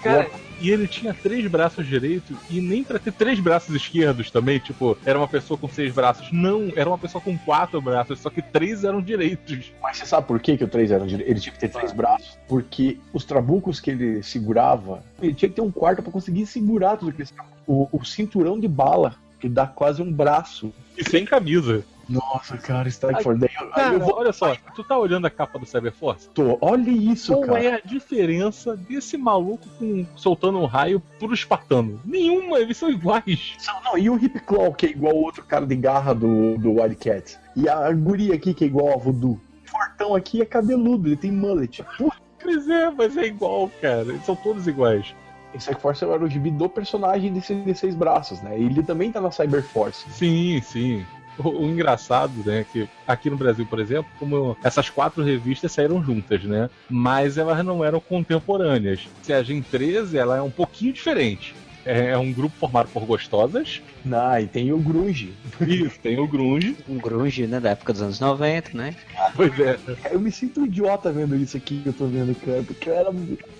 Cara, 0.02 0.24
Bigorna. 0.24 0.53
E 0.60 0.70
ele 0.70 0.86
tinha 0.86 1.14
três 1.14 1.46
braços 1.46 1.86
direitos 1.86 2.36
e 2.50 2.60
nem 2.60 2.84
pra 2.84 2.98
ter 2.98 3.12
três 3.12 3.38
braços 3.40 3.74
esquerdos 3.74 4.30
também, 4.30 4.58
tipo, 4.58 4.96
era 5.04 5.18
uma 5.18 5.28
pessoa 5.28 5.58
com 5.58 5.68
seis 5.68 5.92
braços. 5.92 6.30
Não, 6.32 6.72
era 6.74 6.88
uma 6.88 6.98
pessoa 6.98 7.20
com 7.20 7.36
quatro 7.38 7.80
braços, 7.80 8.20
só 8.20 8.30
que 8.30 8.42
três 8.42 8.84
eram 8.84 9.00
direitos. 9.00 9.72
Mas 9.82 9.98
você 9.98 10.06
sabe 10.06 10.26
por 10.26 10.40
que, 10.40 10.56
que 10.56 10.64
o 10.64 10.68
três 10.68 10.90
eram 10.90 11.06
direitos? 11.06 11.30
Ele 11.30 11.40
tinha 11.40 11.52
que 11.52 11.60
ter 11.60 11.68
três 11.68 11.92
braços. 11.92 12.38
Porque 12.48 12.98
os 13.12 13.24
trabucos 13.24 13.80
que 13.80 13.90
ele 13.90 14.22
segurava, 14.22 15.02
ele 15.20 15.34
tinha 15.34 15.48
que 15.48 15.54
ter 15.54 15.62
um 15.62 15.70
quarto 15.70 16.02
pra 16.02 16.12
conseguir 16.12 16.46
segurar 16.46 16.96
tudo 16.96 17.10
aquilo. 17.10 17.28
O, 17.66 17.88
o 17.92 18.04
cinturão 18.04 18.58
de 18.58 18.68
bala, 18.68 19.16
que 19.40 19.48
dá 19.48 19.66
quase 19.66 20.02
um 20.02 20.12
braço. 20.12 20.72
E 20.96 21.08
sem 21.08 21.24
camisa. 21.24 21.84
Nossa, 22.08 22.56
cara, 22.58 22.88
Strike 22.88 23.22
for 23.22 23.36
Day. 23.36 23.50
Cara, 23.74 23.98
vou... 23.98 24.16
olha 24.16 24.32
só, 24.32 24.56
tu 24.74 24.84
tá 24.84 24.98
olhando 24.98 25.26
a 25.26 25.30
capa 25.30 25.58
do 25.58 25.66
Cyberforce? 25.66 26.28
Tô, 26.30 26.58
Olha 26.60 26.90
isso, 26.90 27.32
Qual 27.32 27.46
cara. 27.46 27.64
é 27.64 27.74
a 27.74 27.80
diferença 27.80 28.76
desse 28.76 29.16
maluco 29.16 29.66
com, 29.78 30.06
soltando 30.16 30.58
um 30.58 30.66
raio 30.66 31.00
pro 31.18 31.32
espartano? 31.32 32.00
Nenhuma, 32.04 32.58
eles 32.58 32.76
são 32.76 32.90
iguais. 32.90 33.56
Não, 33.66 33.82
não, 33.82 33.98
e 33.98 34.08
o 34.10 34.16
Hip 34.16 34.40
Claw, 34.40 34.72
que 34.72 34.86
é 34.86 34.90
igual 34.90 35.14
o 35.14 35.22
outro 35.22 35.44
cara 35.44 35.66
de 35.66 35.76
garra 35.76 36.14
do, 36.14 36.56
do 36.58 36.80
Wildcat. 36.80 37.38
E 37.56 37.68
a 37.68 37.92
guria 37.92 38.34
aqui, 38.34 38.54
que 38.54 38.64
é 38.64 38.66
igual 38.66 38.94
a 38.94 38.96
Voodoo. 38.96 39.40
O 39.64 39.70
fortão 39.70 40.14
aqui 40.14 40.40
é 40.40 40.44
cabeludo, 40.44 41.08
ele 41.08 41.16
tem 41.16 41.32
mullet. 41.32 41.82
Puta, 41.96 42.16
Pois 42.44 42.68
é, 42.68 42.90
mas 42.90 43.16
é 43.16 43.24
igual, 43.24 43.70
cara. 43.80 44.02
Eles 44.02 44.24
são 44.24 44.36
todos 44.36 44.66
iguais. 44.66 45.14
Strike 45.54 45.80
Force 45.80 46.04
era 46.04 46.22
o 46.22 46.28
gibi 46.28 46.50
do 46.50 46.68
personagem 46.68 47.32
de 47.32 47.74
seis 47.74 47.94
braços, 47.94 48.42
né? 48.42 48.58
Ele 48.58 48.82
também 48.82 49.10
tá 49.10 49.20
na 49.20 49.30
Cyberforce. 49.30 50.04
Sim, 50.10 50.60
sim. 50.60 51.06
O, 51.38 51.48
o 51.48 51.68
engraçado, 51.68 52.32
né, 52.44 52.64
que 52.72 52.88
aqui 53.06 53.28
no 53.28 53.36
Brasil, 53.36 53.66
por 53.66 53.80
exemplo, 53.80 54.10
como 54.18 54.56
essas 54.62 54.88
quatro 54.88 55.22
revistas 55.22 55.72
saíram 55.72 56.02
juntas, 56.02 56.44
né? 56.44 56.70
Mas 56.88 57.36
elas 57.36 57.64
não 57.64 57.84
eram 57.84 58.00
contemporâneas. 58.00 59.08
Se 59.22 59.32
a 59.32 59.42
Gen 59.42 59.62
13, 59.62 60.16
ela 60.16 60.36
é 60.36 60.42
um 60.42 60.50
pouquinho 60.50 60.92
diferente. 60.92 61.54
É, 61.84 62.10
é 62.10 62.18
um 62.18 62.32
grupo 62.32 62.56
formado 62.58 62.88
por 62.88 63.04
gostosas. 63.04 63.82
Ah, 64.10 64.40
e 64.40 64.46
tem 64.46 64.72
o 64.72 64.78
Grunge. 64.78 65.34
Isso, 65.60 65.98
tem 66.00 66.18
o 66.18 66.26
Grunge. 66.26 66.76
Um 66.88 66.98
grunge, 66.98 67.46
né, 67.46 67.60
da 67.60 67.70
época 67.70 67.92
dos 67.92 68.02
anos 68.02 68.20
90, 68.20 68.76
né? 68.76 68.94
Pois 69.34 69.58
é. 69.60 69.78
Eu 70.10 70.20
me 70.20 70.30
sinto 70.30 70.60
um 70.60 70.66
idiota 70.66 71.12
vendo 71.12 71.36
isso 71.36 71.56
aqui 71.56 71.80
que 71.82 71.88
eu 71.88 71.92
tô 71.92 72.06
vendo, 72.06 72.34
cara. 72.34 72.62
Porque 72.62 72.88
eu 72.88 72.94
era. 72.94 73.10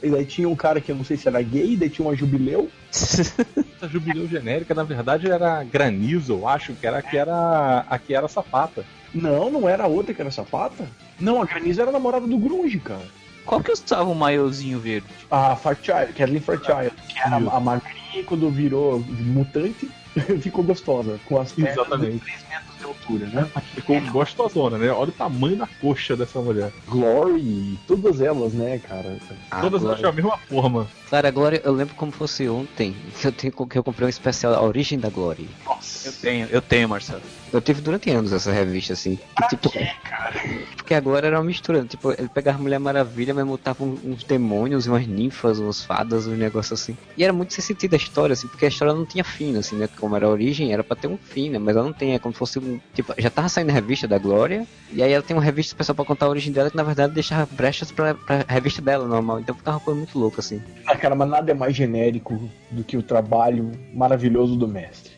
E 0.03 0.11
daí 0.11 0.25
tinha 0.25 0.49
um 0.49 0.57
cara 0.57 0.81
que 0.81 0.91
eu 0.91 0.97
não 0.97 1.05
sei 1.05 1.17
se 1.17 1.29
era 1.29 1.43
gay, 1.43 1.77
daí 1.77 1.91
tinha 1.91 2.07
uma 2.07 2.17
jubileu. 2.17 2.71
Essa 2.91 3.89
jubileu 3.89 4.29
genérica, 4.29 4.75
na 4.75 4.85
verdade, 4.85 5.31
era 5.31 5.63
granizo, 5.65 6.35
eu 6.35 6.49
acho, 6.49 6.73
que 6.75 6.87
era 6.87 6.99
a 6.99 7.03
que 7.03 7.17
era 7.17 7.85
a 7.89 7.99
que 7.99 8.15
era 8.15 8.29
sapata. 8.29 8.85
Não, 9.15 9.51
não 9.51 9.69
era 9.69 9.85
a 9.85 9.89
outra 9.89 10.13
que 10.13 10.21
era 10.21 10.31
sapata? 10.31 10.89
Não, 11.21 11.41
a 11.41 11.45
Granizo 11.45 11.81
era 11.81 11.91
a 11.91 11.93
namorada 11.93 12.27
do 12.27 12.37
Grunge, 12.37 12.81
cara. 12.81 13.07
Qual 13.45 13.61
que 13.63 13.73
usava 13.73 14.09
o 14.09 14.15
maiozinho 14.15 14.79
verde? 14.81 15.07
A 15.31 15.55
Fairchild, 15.57 16.13
Kathleen 16.15 16.41
Fairchild, 16.41 16.91
que 17.09 17.19
era 17.19 17.37
a 17.37 17.61
magrinha 17.61 18.25
quando 18.27 18.51
virou 18.51 19.01
mutante, 19.01 19.91
ficou 20.41 20.65
gostosa, 20.65 21.19
com 21.27 21.41
as 21.41 21.53
pernas 21.53 21.73
Exatamente. 21.75 22.13
de 22.13 22.21
3 22.21 22.45
metros 22.49 22.79
de 22.79 22.85
altura, 22.85 23.27
né? 23.27 23.51
Ficou 23.75 24.01
gostosona, 24.13 24.79
né? 24.79 24.91
Olha 24.91 25.09
o 25.11 25.13
tamanho 25.13 25.57
da 25.57 25.67
coxa 25.81 26.17
dessa 26.17 26.41
mulher. 26.41 26.73
Glory, 26.89 27.79
todas 27.87 28.21
elas, 28.21 28.53
né, 28.53 28.79
cara? 28.79 29.19
Ah, 29.51 29.61
Todas 29.61 29.83
Glória. 29.83 30.01
elas 30.01 30.01
têm 30.01 30.09
a 30.11 30.13
mesma 30.13 30.39
forma. 30.39 30.87
Cara, 31.11 31.29
a 31.29 31.31
Glória, 31.31 31.61
eu 31.65 31.73
lembro 31.73 31.95
como 31.97 32.13
fosse 32.13 32.49
ontem, 32.49 32.95
que 33.21 33.27
eu, 33.27 33.33
tenho, 33.33 33.53
que 33.53 33.79
eu 33.79 33.85
comprei 33.85 34.07
um 34.07 34.11
especial, 34.11 34.55
A 34.55 34.63
Origem 34.63 34.99
da 34.99 35.11
Glória. 35.11 35.47
Nossa. 35.67 36.09
Eu 36.09 36.13
tenho, 36.13 36.49
eu 36.51 36.63
tenho, 36.63 36.89
Marcelo. 36.89 37.23
Eu 37.55 37.61
tive 37.61 37.81
durante 37.81 38.11
anos 38.11 38.33
essa 38.33 38.51
revista, 38.53 38.93
assim. 38.95 39.17
Que, 39.37 39.49
tipo, 39.49 39.71
porque 40.77 40.93
a 40.95 41.01
Glória 41.01 41.29
era 41.29 41.39
uma 41.39 41.45
mistura. 41.45 41.85
Tipo, 41.85 42.11
ele 42.13 42.29
pegava 42.29 42.59
Mulher 42.59 42.79
Maravilha, 42.81 43.33
mas 43.33 43.47
botava 43.47 43.85
um- 43.85 43.97
uns 44.05 44.25
demônios, 44.25 44.87
umas 44.87 45.07
ninfas, 45.07 45.59
umas 45.61 45.83
fadas, 45.85 46.27
uns 46.27 46.37
negócios 46.37 46.81
assim. 46.83 46.97
E 47.17 47.23
era 47.25 47.33
muito 47.33 47.55
sem 47.55 47.65
sentido 47.65 47.95
a 47.95 47.97
história, 47.97 48.33
assim, 48.33 48.49
porque 48.49 48.65
a 48.65 48.69
história 48.69 48.93
não 48.93 49.07
tinha 49.07 49.23
fim, 49.25 49.57
assim, 49.57 49.77
né? 49.77 49.89
Como 49.99 50.17
era 50.17 50.27
a 50.27 50.31
origem, 50.31 50.73
era 50.73 50.83
pra 50.83 50.97
ter 50.97 51.07
um 51.07 51.17
fim, 51.17 51.49
né? 51.51 51.59
Mas 51.59 51.77
ela 51.77 51.85
não 51.85 51.93
tem, 51.93 52.15
é 52.15 52.19
como 52.19 52.35
se 52.35 52.39
fosse 52.39 52.59
um. 52.59 52.81
Tipo, 52.93 53.15
já 53.17 53.31
tava 53.31 53.49
saindo 53.49 53.71
a 53.71 53.73
revista 53.75 54.09
da 54.09 54.19
Glória, 54.19 54.67
e 54.93 55.03
aí 55.03 55.13
ela 55.13 55.23
tem 55.23 55.37
uma 55.37 55.43
revista 55.43 55.71
especial 55.75 55.95
pra 55.95 56.05
contar 56.05 56.27
a 56.27 56.31
origem 56.31 56.53
dela, 56.53 56.71
que 56.71 56.77
na 56.77 56.83
verdade 56.83 57.15
deixava 57.15 57.47
brechas 57.53 57.91
pra, 57.93 58.15
pra 58.15 58.45
revista 58.49 58.83
dela 58.83 59.07
normal. 59.07 59.39
Então 59.41 59.55
ficava 59.55 59.77
uma 59.79 59.85
coisa 59.85 59.99
muito 59.99 60.19
louca, 60.19 60.41
assim. 60.41 60.61
Ah, 60.87 60.97
cara, 60.97 61.15
mas 61.15 61.29
nada 61.29 61.51
é 61.51 61.55
mais 61.55 61.75
genérico 61.77 62.51
do 62.71 62.83
que 62.83 62.97
o 62.97 63.03
trabalho 63.03 63.71
maravilhoso 63.95 64.57
do 64.57 64.67
mestre. 64.67 65.14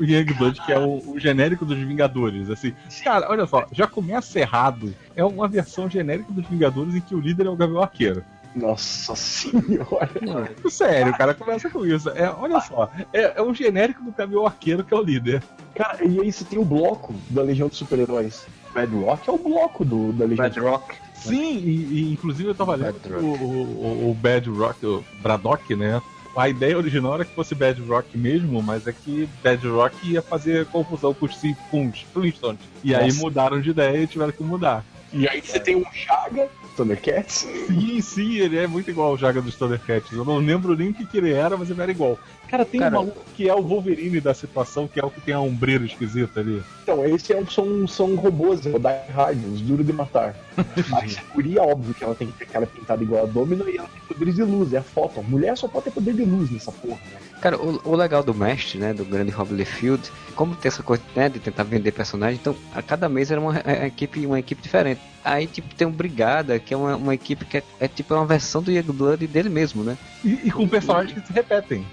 O 0.00 0.04
Youngblood, 0.04 0.60
que 0.62 0.72
é 0.72 0.78
o, 0.78 1.02
o 1.12 1.18
genérico 1.18 1.64
dos 1.64 1.76
Vingadores, 1.78 2.48
assim. 2.50 2.72
Cara, 3.02 3.28
olha 3.28 3.46
só, 3.46 3.66
já 3.72 3.86
começa 3.86 4.38
errado. 4.38 4.94
É 5.16 5.24
uma 5.24 5.48
versão 5.48 5.90
genérica 5.90 6.32
dos 6.32 6.46
Vingadores 6.46 6.94
em 6.94 7.00
que 7.00 7.14
o 7.14 7.20
líder 7.20 7.46
é 7.46 7.50
o 7.50 7.56
Gavião 7.56 7.82
Arqueiro. 7.82 8.24
Nossa 8.54 9.14
senhora. 9.14 10.10
Não, 10.22 10.70
Sério, 10.70 11.16
cara, 11.16 11.34
começa 11.34 11.68
com 11.68 11.84
isso. 11.84 12.08
É, 12.10 12.30
olha 12.30 12.60
só, 12.60 12.90
é, 13.12 13.38
é 13.38 13.42
um 13.42 13.54
genérico 13.54 14.02
do 14.02 14.12
Gavião 14.12 14.46
Arqueiro 14.46 14.84
que 14.84 14.94
é 14.94 14.96
o 14.96 15.02
líder. 15.02 15.42
Cara, 15.74 16.04
e 16.04 16.20
aí 16.20 16.32
você 16.32 16.44
tem 16.44 16.58
o 16.58 16.64
bloco 16.64 17.14
da 17.30 17.42
Legião 17.42 17.68
dos 17.68 17.78
Super-Heróis. 17.78 18.46
Bedrock 18.74 19.28
é 19.28 19.32
o 19.32 19.38
bloco 19.38 19.84
do, 19.84 20.12
da 20.12 20.24
Legião 20.24 20.48
dos 20.48 20.58
Rock. 20.58 20.96
Sim, 21.14 21.58
e, 21.58 21.70
e 21.70 22.12
inclusive 22.12 22.48
eu 22.48 22.54
tava 22.54 22.76
lendo 22.76 22.94
Bad 22.94 23.00
que 23.00 23.12
Rock. 23.12 23.24
o, 23.24 23.46
o, 23.46 24.10
o 24.10 24.14
Bad 24.14 24.50
Rock, 24.50 24.86
o 24.86 25.04
Braddock, 25.20 25.74
né? 25.74 26.00
A 26.38 26.48
ideia 26.48 26.76
original 26.76 27.14
era 27.14 27.24
que 27.24 27.34
fosse 27.34 27.54
Bad 27.54 27.82
Rock 27.82 28.16
mesmo, 28.16 28.62
mas 28.62 28.86
é 28.86 28.92
que 28.92 29.28
Bad 29.42 29.66
Rock 29.66 30.08
ia 30.08 30.22
fazer 30.22 30.66
confusão 30.66 31.12
com 31.12 31.26
os, 31.26 31.36
com 31.68 31.88
os 31.88 32.00
Flintstones. 32.12 32.60
E 32.84 32.94
aí 32.94 33.06
Nossa. 33.06 33.18
mudaram 33.18 33.60
de 33.60 33.70
ideia 33.70 33.98
e 33.98 34.06
tiveram 34.06 34.30
que 34.30 34.42
mudar. 34.44 34.84
E 35.12 35.26
aí 35.26 35.40
você 35.40 35.58
tem 35.58 35.74
um 35.74 35.84
Chaga, 35.92 36.48
Thundercats. 36.76 37.48
Sim, 37.66 38.00
sim, 38.00 38.36
ele 38.36 38.56
é 38.56 38.66
muito 38.66 38.88
igual 38.88 39.08
ao 39.08 39.18
Jaga 39.18 39.42
dos 39.42 39.56
Thundercats. 39.56 40.12
Eu 40.12 40.24
não 40.24 40.38
lembro 40.38 40.76
nem 40.76 40.90
o 40.90 40.94
que, 40.94 41.06
que 41.06 41.16
ele 41.16 41.32
era, 41.32 41.56
mas 41.56 41.70
ele 41.70 41.82
era 41.82 41.90
igual. 41.90 42.16
Cara, 42.48 42.64
tem 42.64 42.80
Cara- 42.80 42.96
um 42.96 43.00
maluco 43.00 43.20
que 43.36 43.48
é 43.48 43.54
o 43.54 43.62
Wolverine 43.62 44.20
da 44.20 44.32
situação, 44.32 44.88
que 44.88 44.98
é 44.98 45.04
o 45.04 45.10
que 45.10 45.20
tem 45.20 45.34
a 45.34 45.40
ombreira 45.40 45.84
esquisita 45.84 46.40
ali. 46.40 46.62
Então, 46.82 47.04
esses 47.04 47.28
é, 47.30 47.36
um- 47.36 47.46
são, 47.46 47.86
são 47.86 48.14
robôs, 48.16 48.64
é 48.66 48.70
o 48.70 48.78
Die 48.78 49.12
Hard, 49.12 49.38
os 49.52 49.60
duros 49.60 49.86
de 49.86 49.92
matar. 49.92 50.34
A 50.92 51.04
é 51.04 51.60
óbvio 51.60 51.94
que 51.94 52.02
ela 52.02 52.14
tem 52.14 52.28
que 52.28 52.38
ter 52.38 52.46
cara 52.46 52.66
pintada 52.66 53.02
igual 53.02 53.22
a 53.22 53.26
Domino 53.26 53.68
e 53.68 53.76
ela 53.76 53.88
tem 53.88 54.00
poderes 54.08 54.34
de 54.34 54.42
luz, 54.42 54.72
é 54.72 54.78
a 54.78 54.82
foto. 54.82 55.22
Mulher 55.22 55.56
só 55.56 55.68
pode 55.68 55.84
ter 55.84 55.90
poder 55.92 56.14
de 56.14 56.24
luz 56.24 56.50
nessa 56.50 56.72
porra, 56.72 56.98
né? 57.12 57.18
Cara, 57.40 57.56
o, 57.56 57.80
o 57.84 57.94
legal 57.94 58.22
do 58.22 58.34
mestre, 58.34 58.78
né, 58.78 58.92
do 58.92 59.04
grande 59.04 59.30
Rob 59.30 59.52
Liefeld, 59.54 60.10
como 60.34 60.56
tem 60.56 60.68
essa 60.68 60.82
coisa, 60.82 61.02
né, 61.14 61.28
de 61.28 61.38
tentar 61.38 61.62
vender 61.62 61.92
personagem, 61.92 62.38
então 62.40 62.54
a 62.74 62.82
cada 62.82 63.08
mês 63.08 63.30
era 63.30 63.40
uma, 63.40 63.58
é, 63.58 63.86
equipe, 63.86 64.26
uma 64.26 64.40
equipe 64.40 64.60
diferente. 64.60 65.00
Aí, 65.24 65.46
tipo, 65.46 65.72
tem 65.74 65.86
um 65.86 65.92
Brigada, 65.92 66.58
que 66.58 66.72
é 66.72 66.76
uma, 66.76 66.96
uma 66.96 67.14
equipe 67.14 67.44
que 67.44 67.58
é, 67.58 67.62
é 67.80 67.86
tipo 67.88 68.14
uma 68.14 68.24
versão 68.26 68.62
do 68.62 68.72
Youngblood 68.72 69.26
dele 69.26 69.48
mesmo, 69.48 69.84
né? 69.84 69.96
E, 70.24 70.40
e 70.44 70.50
com 70.50 70.66
personagens 70.66 71.12
que 71.20 71.26
se 71.26 71.32
repetem. 71.32 71.84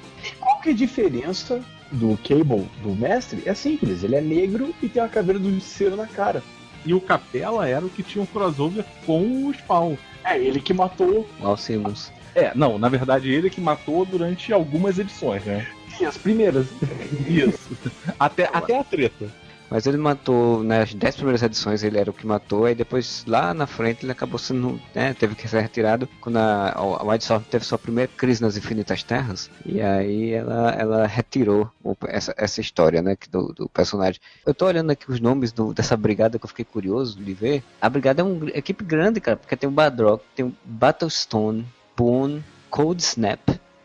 Qual 0.66 0.74
que 0.74 0.82
é 0.82 0.84
a 0.84 0.88
diferença 0.88 1.62
do 1.92 2.18
Cable, 2.24 2.68
do 2.82 2.96
mestre? 2.96 3.44
É 3.46 3.54
simples, 3.54 4.04
ele 4.04 4.16
é 4.16 4.22
negro 4.22 4.74
e 4.82 4.90
tem 4.90 5.00
uma 5.00 5.08
caveira 5.08 5.40
do 5.40 5.52
justiceiro 5.54 5.96
na 5.96 6.08
cara. 6.08 6.42
E 6.84 6.92
o 6.92 7.00
Capela 7.00 7.70
era 7.70 7.86
o 7.86 7.90
que 7.90 8.02
tinha 8.02 8.24
um 8.24 8.26
crossover 8.26 8.84
com 9.06 9.46
o 9.46 9.54
Spawn. 9.54 9.96
É 10.24 10.40
ele 10.40 10.60
que 10.60 10.74
matou 10.74 11.30
O 11.40 11.46
Al 11.46 11.56
Simmons. 11.56 12.12
É, 12.34 12.52
não, 12.56 12.80
na 12.80 12.90
verdade 12.90 13.30
ele 13.30 13.48
que 13.48 13.62
matou 13.62 14.04
durante 14.06 14.52
algumas 14.52 14.98
edições, 14.98 15.46
né? 15.46 15.68
sim, 15.96 16.06
as 16.06 16.18
primeiras. 16.18 16.66
Isso. 17.28 17.78
até, 18.20 18.50
até 18.52 18.80
a 18.80 18.84
treta. 18.84 19.28
Mas 19.70 19.88
ele 19.88 19.98
matou, 19.98 20.64
nas 20.64 20.94
10 20.94 21.16
primeiras 21.16 21.42
edições 21.44 21.84
ele 21.84 21.98
era 21.98 22.10
o 22.10 22.14
que 22.14 22.26
matou, 22.26 22.66
aí 22.66 22.76
depois 22.76 23.24
lá 23.28 23.54
na 23.54 23.66
frente 23.66 24.06
ele 24.06 24.12
acabou 24.12 24.38
sendo, 24.38 24.80
né, 24.94 25.14
teve 25.14 25.34
que 25.36 25.48
ser 25.48 25.60
retirado 25.62 26.08
quando 26.22 26.38
a, 26.38 26.72
a 26.72 27.04
White 27.04 27.24
Storm 27.24 27.42
teve 27.50 27.66
sua 27.66 27.78
primeira 27.78 28.10
crise 28.16 28.42
nas 28.42 28.56
Infinitas 28.58 29.02
Terras, 29.04 29.50
e 29.66 29.82
aí 29.82 30.32
ela, 30.34 30.70
ela 30.72 31.08
retirou 31.08 31.70
o- 31.84 31.96
essa, 32.08 32.34
essa 32.38 32.62
história, 32.62 33.02
né, 33.02 33.18
do, 33.32 33.54
do 33.54 33.68
personagem. 33.70 34.22
Eu 34.46 34.54
tô 34.54 34.66
olhando 34.68 34.92
aqui 34.92 35.10
os 35.12 35.20
nomes 35.20 35.52
do- 35.52 35.74
dessa 35.74 35.98
brigada 35.98 36.38
que 36.38 36.46
eu 36.46 36.50
fiquei 36.50 36.66
curioso 36.66 37.18
de 37.20 37.34
ver. 37.34 37.64
A 37.82 37.90
brigada 37.90 38.22
é 38.22 38.24
uma 38.24 38.50
equipe 38.52 38.84
grande, 38.84 39.20
cara, 39.20 39.36
porque 39.38 39.56
tem 39.58 39.68
o 39.68 39.72
Badrock, 39.74 40.24
tem 40.36 40.46
o 40.46 40.54
Battlestone, 40.64 41.66
Boone, 41.98 42.44
Cold 42.70 43.02
Snap, 43.02 43.40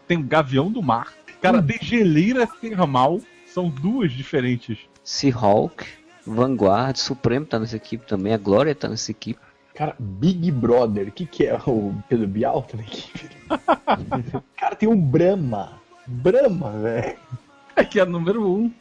Tem 0.07 0.19
o 0.19 0.23
Gavião 0.23 0.71
do 0.71 0.83
Mar. 0.83 1.13
Cara, 1.41 1.63
tem 1.63 1.79
Geleira 1.81 2.47
Termal. 2.47 3.21
São 3.47 3.69
duas 3.69 4.13
diferentes. 4.13 4.79
Seahawk, 5.03 5.85
Vanguard, 6.27 6.97
Supremo 6.97 7.47
tá 7.47 7.59
nessa 7.59 7.77
equipe 7.77 8.07
também, 8.07 8.33
a 8.33 8.39
Glória 8.39 8.75
tá 8.75 8.89
nessa 8.89 9.11
equipe. 9.11 9.41
Cara, 9.75 9.95
Big 9.99 10.51
Brother, 10.51 11.09
o 11.09 11.13
que, 11.13 11.25
que 11.25 11.47
é 11.47 11.55
o 11.67 11.95
Pedro 12.09 12.27
Bial 12.27 12.63
tá 12.63 12.77
na 12.77 12.83
equipe? 12.83 13.31
Cara, 14.57 14.77
tem 14.77 14.89
o 14.89 14.97
Brahma. 14.97 15.81
Brahma, 16.07 16.73
velho. 16.73 17.17
É 17.77 17.85
que 17.85 18.01
é 18.01 18.05
número 18.05 18.47
um. 18.47 18.73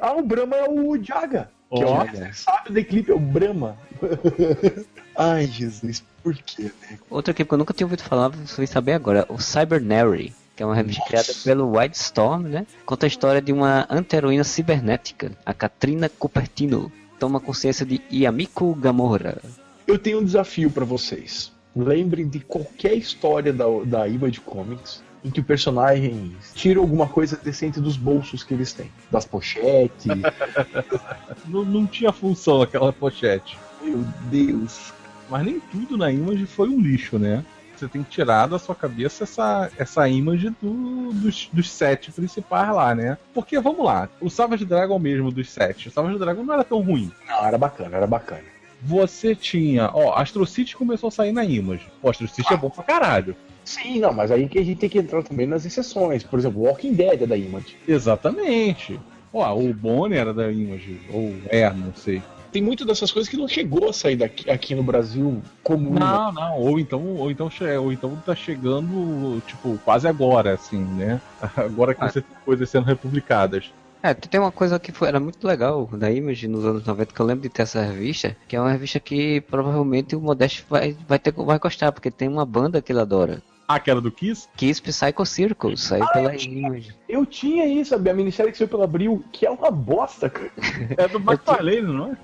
Ah, 0.00 0.12
o 0.12 0.22
Brahma 0.22 0.56
é 0.56 0.68
o 0.68 1.02
Jaga. 1.02 1.50
Que 1.70 1.84
Ó. 1.84 1.86
é 1.86 1.86
o 1.86 2.04
mestre 2.04 2.34
sábio 2.34 2.72
da 2.74 2.80
equipe, 2.80 3.10
é 3.10 3.14
o 3.14 3.18
Brahma. 3.18 3.78
Ai, 5.16 5.46
Jesus, 5.46 6.04
por 6.22 6.34
quê, 6.34 6.70
né? 6.82 6.98
Outra 7.08 7.32
equipe 7.32 7.48
que 7.48 7.54
eu 7.54 7.58
nunca 7.58 7.72
tinha 7.72 7.86
ouvido 7.86 8.02
falar, 8.02 8.28
você 8.28 8.56
vai 8.56 8.66
saber 8.66 8.92
agora, 8.92 9.24
o 9.28 9.38
Cybernary, 9.38 10.34
que 10.54 10.62
é 10.62 10.66
uma 10.66 10.74
revista 10.74 11.02
criada 11.06 11.28
pelo 11.44 11.78
White 11.78 11.96
Storm, 11.96 12.42
né? 12.42 12.66
Conta 12.84 13.06
a 13.06 13.08
história 13.08 13.40
de 13.40 13.52
uma 13.52 13.86
anti-heroína 13.90 14.44
cibernética, 14.44 15.32
a 15.44 15.54
Katrina 15.54 16.08
Cupertino. 16.08 16.92
Toma 17.18 17.40
consciência 17.40 17.86
de 17.86 18.00
Yamiko 18.12 18.74
Gamora. 18.74 19.40
Eu 19.86 19.98
tenho 19.98 20.20
um 20.20 20.24
desafio 20.24 20.70
pra 20.70 20.84
vocês. 20.84 21.52
Lembrem 21.74 22.28
de 22.28 22.40
qualquer 22.40 22.94
história 22.94 23.52
da, 23.52 23.64
da 23.84 24.08
Image 24.08 24.40
Comics 24.40 25.02
em 25.24 25.30
que 25.30 25.40
o 25.40 25.44
personagem 25.44 26.34
tira 26.54 26.80
alguma 26.80 27.08
coisa 27.08 27.38
decente 27.42 27.80
dos 27.80 27.96
bolsos 27.96 28.42
que 28.42 28.52
eles 28.52 28.72
têm. 28.72 28.90
Das 29.10 29.24
pochetes. 29.24 30.06
Não, 31.46 31.64
não 31.64 31.86
tinha 31.86 32.12
função 32.12 32.62
aquela 32.62 32.92
pochete. 32.92 33.56
Meu 33.82 34.04
Deus. 34.30 34.92
Mas 35.28 35.44
nem 35.44 35.60
tudo 35.60 35.96
na 35.96 36.10
Image 36.10 36.46
foi 36.46 36.68
um 36.68 36.80
lixo, 36.80 37.18
né? 37.18 37.44
Você 37.82 37.88
tem 37.88 38.04
que 38.04 38.10
tirar 38.10 38.46
da 38.46 38.60
sua 38.60 38.76
cabeça 38.76 39.24
essa, 39.24 39.68
essa 39.76 40.08
image 40.08 40.50
do, 40.62 41.12
dos, 41.12 41.50
dos 41.52 41.68
sete 41.68 42.12
principais 42.12 42.72
lá, 42.72 42.94
né? 42.94 43.18
Porque, 43.34 43.58
vamos 43.58 43.84
lá, 43.84 44.08
o 44.20 44.30
Savage 44.30 44.64
Dragon 44.64 44.96
mesmo 45.00 45.32
dos 45.32 45.50
sete, 45.50 45.88
o 45.88 45.90
Savage 45.90 46.16
Dragon 46.16 46.44
não 46.44 46.54
era 46.54 46.62
tão 46.62 46.80
ruim. 46.80 47.10
Não, 47.26 47.44
era 47.44 47.58
bacana, 47.58 47.96
era 47.96 48.06
bacana. 48.06 48.44
Você 48.80 49.34
tinha, 49.34 49.90
ó, 49.92 50.16
Astro 50.16 50.46
City 50.46 50.76
começou 50.76 51.08
a 51.08 51.10
sair 51.10 51.32
na 51.32 51.44
Image. 51.44 51.88
Pô, 52.00 52.10
Astro 52.10 52.28
City 52.28 52.54
é 52.54 52.56
bom 52.56 52.70
pra 52.70 52.84
caralho. 52.84 53.34
Sim, 53.64 53.98
não, 53.98 54.12
mas 54.12 54.30
aí 54.30 54.48
que 54.48 54.60
a 54.60 54.64
gente 54.64 54.78
tem 54.78 54.88
que 54.88 54.98
entrar 54.98 55.24
também 55.24 55.46
nas 55.46 55.64
exceções. 55.64 56.22
Por 56.22 56.38
exemplo, 56.38 56.62
Walking 56.62 56.94
Dead 56.94 57.22
é 57.22 57.26
da 57.26 57.36
Image. 57.36 57.76
Exatamente. 57.86 59.00
Ó, 59.32 59.56
o 59.56 59.72
Bonnie 59.72 60.18
era 60.18 60.32
da 60.32 60.52
Image, 60.52 61.00
ou 61.12 61.34
é, 61.48 61.68
não 61.72 61.92
sei. 61.94 62.22
Tem 62.52 62.60
muito 62.60 62.84
dessas 62.84 63.10
coisas 63.10 63.30
que 63.30 63.36
não 63.36 63.48
chegou 63.48 63.88
a 63.88 63.92
sair 63.94 64.16
daqui, 64.16 64.50
aqui 64.50 64.74
no 64.74 64.82
Brasil 64.82 65.40
comum. 65.62 65.94
Não, 65.94 66.30
não, 66.32 66.58
ou 66.58 66.78
então, 66.78 67.02
ou 67.16 67.30
então, 67.30 67.50
ou 67.80 67.92
então 67.92 68.22
tá 68.26 68.34
chegando, 68.34 69.40
tipo, 69.46 69.78
quase 69.84 70.06
agora, 70.06 70.52
assim, 70.52 70.84
né? 70.84 71.18
Agora 71.56 71.94
que 71.94 72.04
Ah. 72.04 72.10
você 72.10 72.20
tem 72.20 72.36
coisas 72.44 72.68
sendo 72.68 72.84
republicadas. 72.84 73.72
É, 74.02 74.12
tem 74.12 74.40
uma 74.40 74.50
coisa 74.52 74.78
que 74.78 74.90
foi, 74.92 75.08
era 75.08 75.20
muito 75.20 75.46
legal 75.46 75.88
da 75.92 76.10
Image 76.10 76.48
nos 76.48 76.64
anos 76.66 76.84
90, 76.84 77.14
que 77.14 77.20
eu 77.20 77.24
lembro 77.26 77.42
de 77.42 77.48
ter 77.48 77.62
essa 77.62 77.80
revista, 77.82 78.36
que 78.48 78.56
é 78.56 78.60
uma 78.60 78.70
revista 78.72 78.98
que 78.98 79.40
provavelmente 79.42 80.16
o 80.16 80.20
Modeste 80.20 80.64
vai, 80.68 80.96
vai, 81.08 81.18
ter, 81.20 81.32
vai 81.32 81.58
gostar, 81.58 81.92
porque 81.92 82.10
tem 82.10 82.28
uma 82.28 82.44
banda 82.44 82.82
que 82.82 82.90
ele 82.92 83.00
adora. 83.00 83.40
Ah, 83.68 83.78
que 83.78 83.90
era 83.90 84.00
do 84.00 84.10
Kiss? 84.10 84.48
Kiss 84.56 84.82
Psycho 84.82 85.24
Circus, 85.24 85.82
saiu 85.84 86.06
pela 86.12 86.34
Image. 86.34 86.94
Eu 87.08 87.24
tinha 87.24 87.64
isso, 87.64 87.94
a 87.94 87.98
minissérie 87.98 88.50
que 88.52 88.58
saiu 88.58 88.68
pela 88.68 88.84
Abril, 88.84 89.24
que 89.32 89.46
é 89.46 89.50
uma 89.50 89.70
bosta, 89.70 90.28
cara. 90.28 90.50
É 90.98 91.06
do 91.08 91.18
McFarlane, 91.18 91.82
não 91.82 92.12
é? 92.12 92.16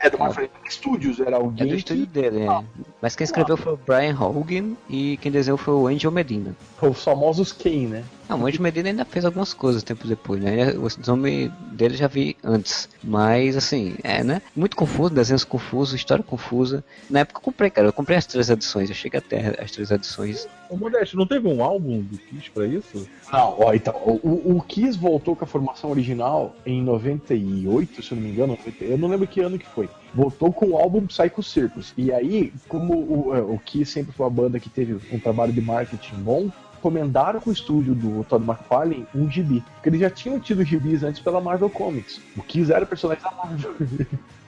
É 0.00 0.10
do 0.10 0.18
Marvel 0.18 0.48
Studios, 0.68 1.20
era 1.20 1.32
É 1.32 1.34
alguém 1.36 1.68
do 1.68 1.74
estúdio 1.74 2.06
que... 2.06 2.12
dele, 2.12 2.42
é. 2.42 2.64
Mas 3.00 3.16
quem 3.16 3.24
escreveu 3.24 3.56
foi 3.56 3.74
o 3.74 3.76
Brian 3.76 4.16
Hogan 4.18 4.74
e 4.88 5.16
quem 5.18 5.30
desenhou 5.30 5.58
foi 5.58 5.74
o 5.74 5.86
Angel 5.86 6.10
Medina. 6.10 6.54
Os 6.80 7.02
famosos 7.02 7.52
Kane, 7.52 7.86
né? 7.86 8.04
Não, 8.28 8.40
o 8.40 8.46
Angel 8.46 8.62
Medina 8.62 8.88
ainda 8.88 9.04
fez 9.04 9.24
algumas 9.24 9.52
coisas 9.52 9.82
tempo 9.82 10.06
depois, 10.06 10.40
né? 10.40 10.72
O 10.72 11.06
nome 11.06 11.48
dele 11.72 11.94
eu 11.94 11.98
já 11.98 12.06
vi 12.08 12.36
antes. 12.42 12.88
Mas, 13.02 13.56
assim, 13.56 13.94
é, 14.02 14.22
né? 14.22 14.40
Muito 14.54 14.76
confuso, 14.76 15.12
desenhos 15.12 15.44
confusos, 15.44 15.94
história 15.94 16.22
confusa. 16.22 16.84
Na 17.10 17.20
época 17.20 17.38
eu 17.38 17.42
comprei, 17.42 17.70
cara. 17.70 17.88
Eu 17.88 17.92
comprei 17.92 18.16
as 18.16 18.26
três 18.26 18.48
edições. 18.48 18.88
Eu 18.88 18.94
cheguei 18.94 19.18
até 19.18 19.60
as 19.62 19.70
três 19.70 19.90
edições. 19.90 20.48
Ô, 20.70 20.76
Modeste, 20.76 21.16
não 21.16 21.26
teve 21.26 21.46
um 21.46 21.62
álbum 21.62 22.00
do 22.00 22.16
Kiss 22.16 22.50
pra 22.50 22.66
isso? 22.66 23.06
Não, 23.30 23.56
ó, 23.58 23.74
então, 23.74 23.94
o, 23.94 24.56
o 24.56 24.62
Kiss 24.62 24.96
voltou 24.96 25.36
com 25.36 25.44
a 25.44 25.46
formação 25.46 25.90
original 25.90 26.54
em 26.64 26.82
98, 26.82 28.02
se 28.02 28.12
eu 28.12 28.16
não 28.16 28.22
me 28.22 28.30
engano, 28.30 28.56
90, 28.56 28.84
eu 28.84 28.96
não 28.96 29.08
lembro 29.08 29.26
que 29.26 29.40
ano 29.40 29.58
que 29.58 29.66
foi. 29.66 29.88
Voltou 30.14 30.50
com 30.52 30.70
o 30.70 30.78
álbum 30.78 31.06
Psycho 31.06 31.42
Circus. 31.42 31.92
E 31.96 32.10
aí, 32.10 32.52
como 32.68 32.94
o, 32.94 33.36
é, 33.36 33.40
o 33.42 33.58
Kiss 33.58 33.92
sempre 33.92 34.12
foi 34.12 34.24
uma 34.24 34.30
banda 34.30 34.58
que 34.58 34.70
teve 34.70 34.98
um 35.14 35.18
trabalho 35.18 35.52
de 35.52 35.60
marketing 35.60 36.16
bom, 36.16 36.50
encomendaram 36.82 37.40
com 37.40 37.50
o 37.50 37.52
estúdio 37.52 37.94
do 37.94 38.24
Todd 38.24 38.44
McFarlane 38.44 39.06
um 39.14 39.30
gibi. 39.30 39.62
Porque 39.74 39.88
eles 39.88 40.00
já 40.00 40.10
tinham 40.10 40.40
tido 40.40 40.64
gibis 40.64 41.04
antes 41.04 41.20
pela 41.20 41.40
Marvel 41.40 41.70
Comics. 41.70 42.20
O 42.36 42.42
Kiss 42.42 42.72
era 42.72 42.84
personagem 42.84 43.22
da 43.22 43.30
Marvel. 43.30 43.74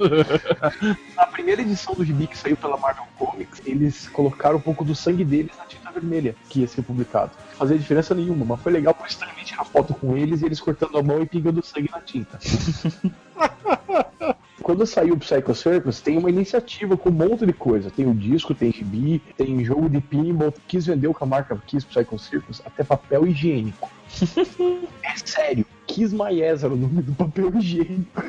Na 1.16 1.26
primeira 1.26 1.62
edição 1.62 1.94
do 1.94 2.04
gibi 2.04 2.26
que 2.26 2.36
saiu 2.36 2.56
pela 2.56 2.76
Marvel 2.76 3.04
Comics, 3.16 3.62
eles 3.64 4.08
colocaram 4.08 4.56
um 4.56 4.60
pouco 4.60 4.84
do 4.84 4.94
sangue 4.94 5.24
deles 5.24 5.52
na 5.56 5.64
tinta 5.64 5.90
vermelha, 5.92 6.34
que 6.48 6.60
ia 6.60 6.68
ser 6.68 6.82
publicado. 6.82 7.30
Não 7.50 7.56
fazia 7.56 7.78
diferença 7.78 8.14
nenhuma, 8.14 8.44
mas 8.44 8.60
foi 8.60 8.72
legal 8.72 8.92
por 8.92 9.06
Stan 9.06 9.26
Lee 9.36 9.44
tirar 9.44 9.64
foto 9.64 9.94
com 9.94 10.16
eles 10.16 10.42
e 10.42 10.46
eles 10.46 10.60
cortando 10.60 10.98
a 10.98 11.02
mão 11.02 11.22
e 11.22 11.26
pingando 11.26 11.64
sangue 11.64 11.90
na 11.90 12.00
tinta. 12.00 12.38
Quando 14.64 14.86
saiu 14.86 15.12
o 15.12 15.18
Psycho 15.18 15.54
Circus, 15.54 16.00
tem 16.00 16.16
uma 16.16 16.30
iniciativa 16.30 16.96
com 16.96 17.10
um 17.10 17.12
monte 17.12 17.44
de 17.44 17.52
coisa. 17.52 17.90
Tem 17.90 18.06
o 18.06 18.14
disco, 18.14 18.54
tem 18.54 18.72
gibi, 18.72 19.20
tem 19.36 19.62
jogo 19.62 19.90
de 19.90 20.00
pinball. 20.00 20.54
Kiss 20.66 20.86
vendeu 20.88 21.12
com 21.12 21.22
a 21.22 21.26
marca 21.26 21.54
Kiss 21.66 21.84
Psycho 21.84 22.18
Circus 22.18 22.62
até 22.64 22.82
papel 22.82 23.26
higiênico. 23.26 23.90
é 25.04 25.16
sério. 25.22 25.66
Kiss 25.86 26.14
My 26.14 26.42
Ass 26.42 26.64
era 26.64 26.72
o 26.72 26.76
nome 26.78 27.02
do 27.02 27.12
papel 27.12 27.54
higiênico. 27.58 28.22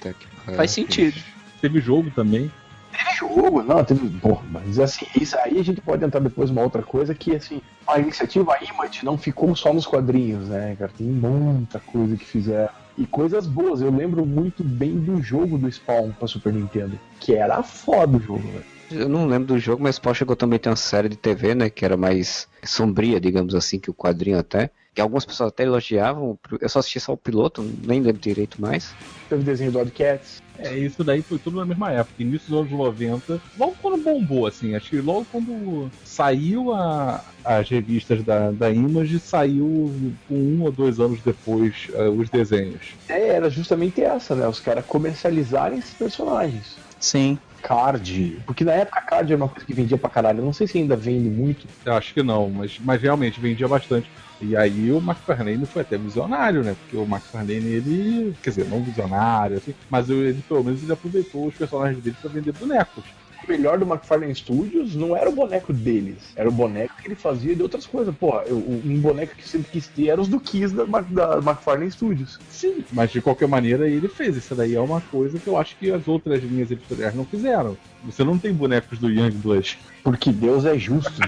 Que. 0.00 0.54
Faz 0.56 0.70
sentido. 0.70 1.20
Teve 1.60 1.78
jogo 1.80 2.10
também. 2.12 2.50
Teve 2.92 3.16
jogo, 3.18 3.62
não, 3.62 3.84
teve. 3.84 4.08
Porra, 4.20 4.42
mas 4.50 4.78
assim, 4.78 5.06
isso 5.20 5.36
aí 5.36 5.58
a 5.58 5.62
gente 5.62 5.82
pode 5.82 6.02
entrar 6.02 6.20
depois 6.20 6.48
numa 6.48 6.62
outra 6.62 6.82
coisa 6.82 7.14
que 7.14 7.36
assim, 7.36 7.60
a 7.86 7.98
iniciativa 7.98 8.56
Image 8.62 9.04
não 9.04 9.18
ficou 9.18 9.54
só 9.54 9.70
nos 9.70 9.84
quadrinhos, 9.84 10.48
né, 10.48 10.76
cara? 10.78 10.90
Tem 10.96 11.06
muita 11.06 11.78
coisa 11.78 12.16
que 12.16 12.24
fizeram. 12.24 12.83
E 12.96 13.06
coisas 13.06 13.46
boas, 13.46 13.80
eu 13.80 13.90
lembro 13.90 14.24
muito 14.24 14.62
bem 14.62 14.98
do 14.98 15.20
jogo 15.20 15.58
do 15.58 15.70
Spawn 15.70 16.12
pra 16.12 16.28
Super 16.28 16.52
Nintendo. 16.52 16.98
Que 17.18 17.34
era 17.34 17.62
foda 17.62 18.16
o 18.16 18.20
jogo, 18.20 18.46
velho. 18.46 18.74
Eu 18.90 19.08
não 19.08 19.26
lembro 19.26 19.48
do 19.48 19.58
jogo, 19.58 19.82
mas 19.82 19.96
Spawn 19.96 20.14
chegou 20.14 20.36
também 20.36 20.56
a 20.56 20.60
ter 20.60 20.68
uma 20.68 20.76
série 20.76 21.08
de 21.08 21.16
TV, 21.16 21.54
né? 21.54 21.70
Que 21.70 21.84
era 21.84 21.96
mais 21.96 22.46
sombria, 22.62 23.20
digamos 23.20 23.54
assim, 23.54 23.80
que 23.80 23.90
o 23.90 23.94
quadrinho 23.94 24.38
até. 24.38 24.70
Que 24.94 25.00
algumas 25.00 25.24
pessoas 25.24 25.48
até 25.48 25.64
elogiavam. 25.64 26.38
Eu 26.60 26.68
só 26.68 26.78
assisti 26.78 27.00
só 27.00 27.14
o 27.14 27.16
piloto, 27.16 27.68
nem 27.82 28.00
lembro 28.00 28.20
direito 28.20 28.60
mais. 28.60 28.94
Teve 29.28 29.42
desenho 29.42 29.72
do 29.72 29.80
Oddcats. 29.80 30.43
É, 30.56 30.78
isso 30.78 31.02
daí 31.02 31.22
foi 31.24 31.38
tudo 31.40 31.56
na 31.58 31.66
mesma 31.66 31.90
época, 31.92 32.22
início 32.22 32.48
dos 32.50 32.60
anos 32.60 32.70
90. 32.72 33.42
Logo 33.56 33.74
quando 33.76 34.02
bombou, 34.02 34.46
assim, 34.46 34.74
acho 34.74 34.90
que 34.90 35.00
logo 35.00 35.26
quando 35.26 35.92
saiu 36.02 36.72
a- 36.72 37.34
as 37.44 37.68
revistas 37.68 38.22
da, 38.24 38.52
da 38.52 38.70
Image, 38.70 39.18
saiu 39.20 39.66
um 40.28 40.62
ou 40.62 40.70
dois 40.72 41.00
anos 41.00 41.20
depois 41.22 41.86
eh, 41.92 42.08
os 42.08 42.30
desenhos. 42.30 42.96
É, 43.08 43.28
era 43.30 43.50
justamente 43.50 44.00
essa, 44.02 44.34
né? 44.36 44.46
Os 44.48 44.60
caras 44.60 44.84
comercializarem 44.86 45.78
esses 45.78 45.94
personagens. 45.94 46.80
Sim. 47.00 47.38
Card. 47.62 48.42
Porque 48.46 48.64
na 48.64 48.72
época 48.74 49.02
card 49.08 49.32
era 49.32 49.42
uma 49.42 49.48
coisa 49.50 49.66
que 49.66 49.74
vendia 49.74 49.98
pra 49.98 50.10
caralho. 50.10 50.40
Eu 50.40 50.44
não 50.44 50.52
sei 50.52 50.66
se 50.68 50.78
ainda 50.78 50.96
vende 50.96 51.30
muito. 51.30 51.68
Eu 51.84 51.94
acho 51.94 52.14
que 52.14 52.22
não, 52.22 52.50
mas, 52.50 52.78
mas 52.80 53.00
realmente 53.02 53.40
vendia 53.40 53.68
bastante. 53.68 54.10
E 54.40 54.56
aí 54.56 54.90
o 54.92 54.98
McFarlane 54.98 55.64
foi 55.66 55.82
até 55.82 55.96
visionário, 55.96 56.62
né? 56.62 56.74
Porque 56.74 56.96
o 56.96 57.04
McFarlane, 57.04 57.54
ele. 57.54 58.34
Quer 58.42 58.50
dizer, 58.50 58.64
não 58.68 58.82
visionário, 58.82 59.56
assim, 59.58 59.74
mas 59.88 60.10
ele 60.10 60.42
pelo 60.48 60.64
menos 60.64 60.82
ele 60.82 60.92
aproveitou 60.92 61.46
os 61.46 61.54
personagens 61.54 62.02
dele 62.02 62.16
pra 62.20 62.30
vender 62.30 62.52
bonecos. 62.52 63.04
O 63.46 63.50
melhor 63.50 63.78
do 63.78 63.84
McFarlane 63.86 64.34
Studios 64.34 64.94
não 64.96 65.14
era 65.14 65.28
o 65.28 65.32
boneco 65.34 65.70
deles, 65.72 66.32
era 66.34 66.48
o 66.48 66.52
boneco 66.52 66.94
que 67.00 67.08
ele 67.08 67.14
fazia 67.14 67.54
de 67.54 67.62
outras 67.62 67.86
coisas. 67.86 68.14
O- 68.20 68.82
um 68.84 68.98
boneco 69.00 69.36
que 69.36 69.46
sempre 69.46 69.70
quis 69.70 69.86
ter 69.86 70.08
era 70.08 70.20
os 70.20 70.28
do 70.28 70.40
Kiss 70.40 70.74
da, 70.74 70.84
da 70.84 71.36
McFarlane 71.38 71.90
Studios. 71.90 72.38
Sim. 72.48 72.82
Mas 72.92 73.10
de 73.10 73.20
qualquer 73.20 73.46
maneira 73.46 73.86
ele 73.86 74.08
fez. 74.08 74.36
Isso 74.36 74.54
daí 74.54 74.74
é 74.74 74.80
uma 74.80 75.00
coisa 75.00 75.38
que 75.38 75.46
eu 75.46 75.58
acho 75.58 75.76
que 75.76 75.90
as 75.90 76.08
outras 76.08 76.42
linhas 76.42 76.70
editoriais 76.70 77.14
não 77.14 77.24
fizeram. 77.26 77.76
Você 78.04 78.22
não 78.22 78.38
tem 78.38 78.52
bonecos 78.52 78.98
do 78.98 79.08
Youngblood. 79.10 79.78
Porque 80.02 80.30
Deus 80.30 80.64
é 80.64 80.78
justo. 80.78 81.20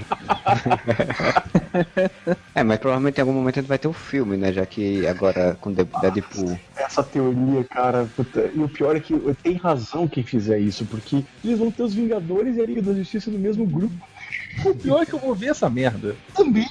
É, 2.54 2.62
mas 2.62 2.78
provavelmente 2.78 3.18
em 3.18 3.20
algum 3.20 3.32
momento 3.32 3.58
a 3.58 3.60
gente 3.60 3.68
vai 3.68 3.78
ter 3.78 3.88
um 3.88 3.92
filme, 3.92 4.36
né? 4.36 4.52
Já 4.52 4.64
que 4.64 5.06
agora 5.06 5.56
com 5.60 5.72
Deadpool. 5.72 6.58
Essa 6.76 7.02
teoria, 7.02 7.64
cara. 7.64 8.08
puta, 8.16 8.50
e 8.54 8.60
o 8.60 8.68
pior 8.68 8.96
é 8.96 9.00
que 9.00 9.14
tem 9.42 9.56
razão 9.56 10.08
quem 10.08 10.22
fizer 10.22 10.58
isso, 10.58 10.84
porque 10.86 11.24
eles 11.44 11.58
vão 11.58 11.70
ter 11.70 11.82
os 11.82 11.94
Vingadores 11.94 12.56
e 12.56 12.60
a 12.60 12.66
Liga 12.66 12.82
da 12.82 12.94
Justiça 12.94 13.30
no 13.30 13.38
mesmo 13.38 13.66
grupo. 13.66 13.94
O 14.64 14.74
pior 14.74 15.02
é 15.02 15.06
que 15.06 15.12
eu 15.12 15.18
vou 15.18 15.34
ver 15.34 15.48
essa 15.48 15.68
merda. 15.68 16.16
Também. 16.34 16.66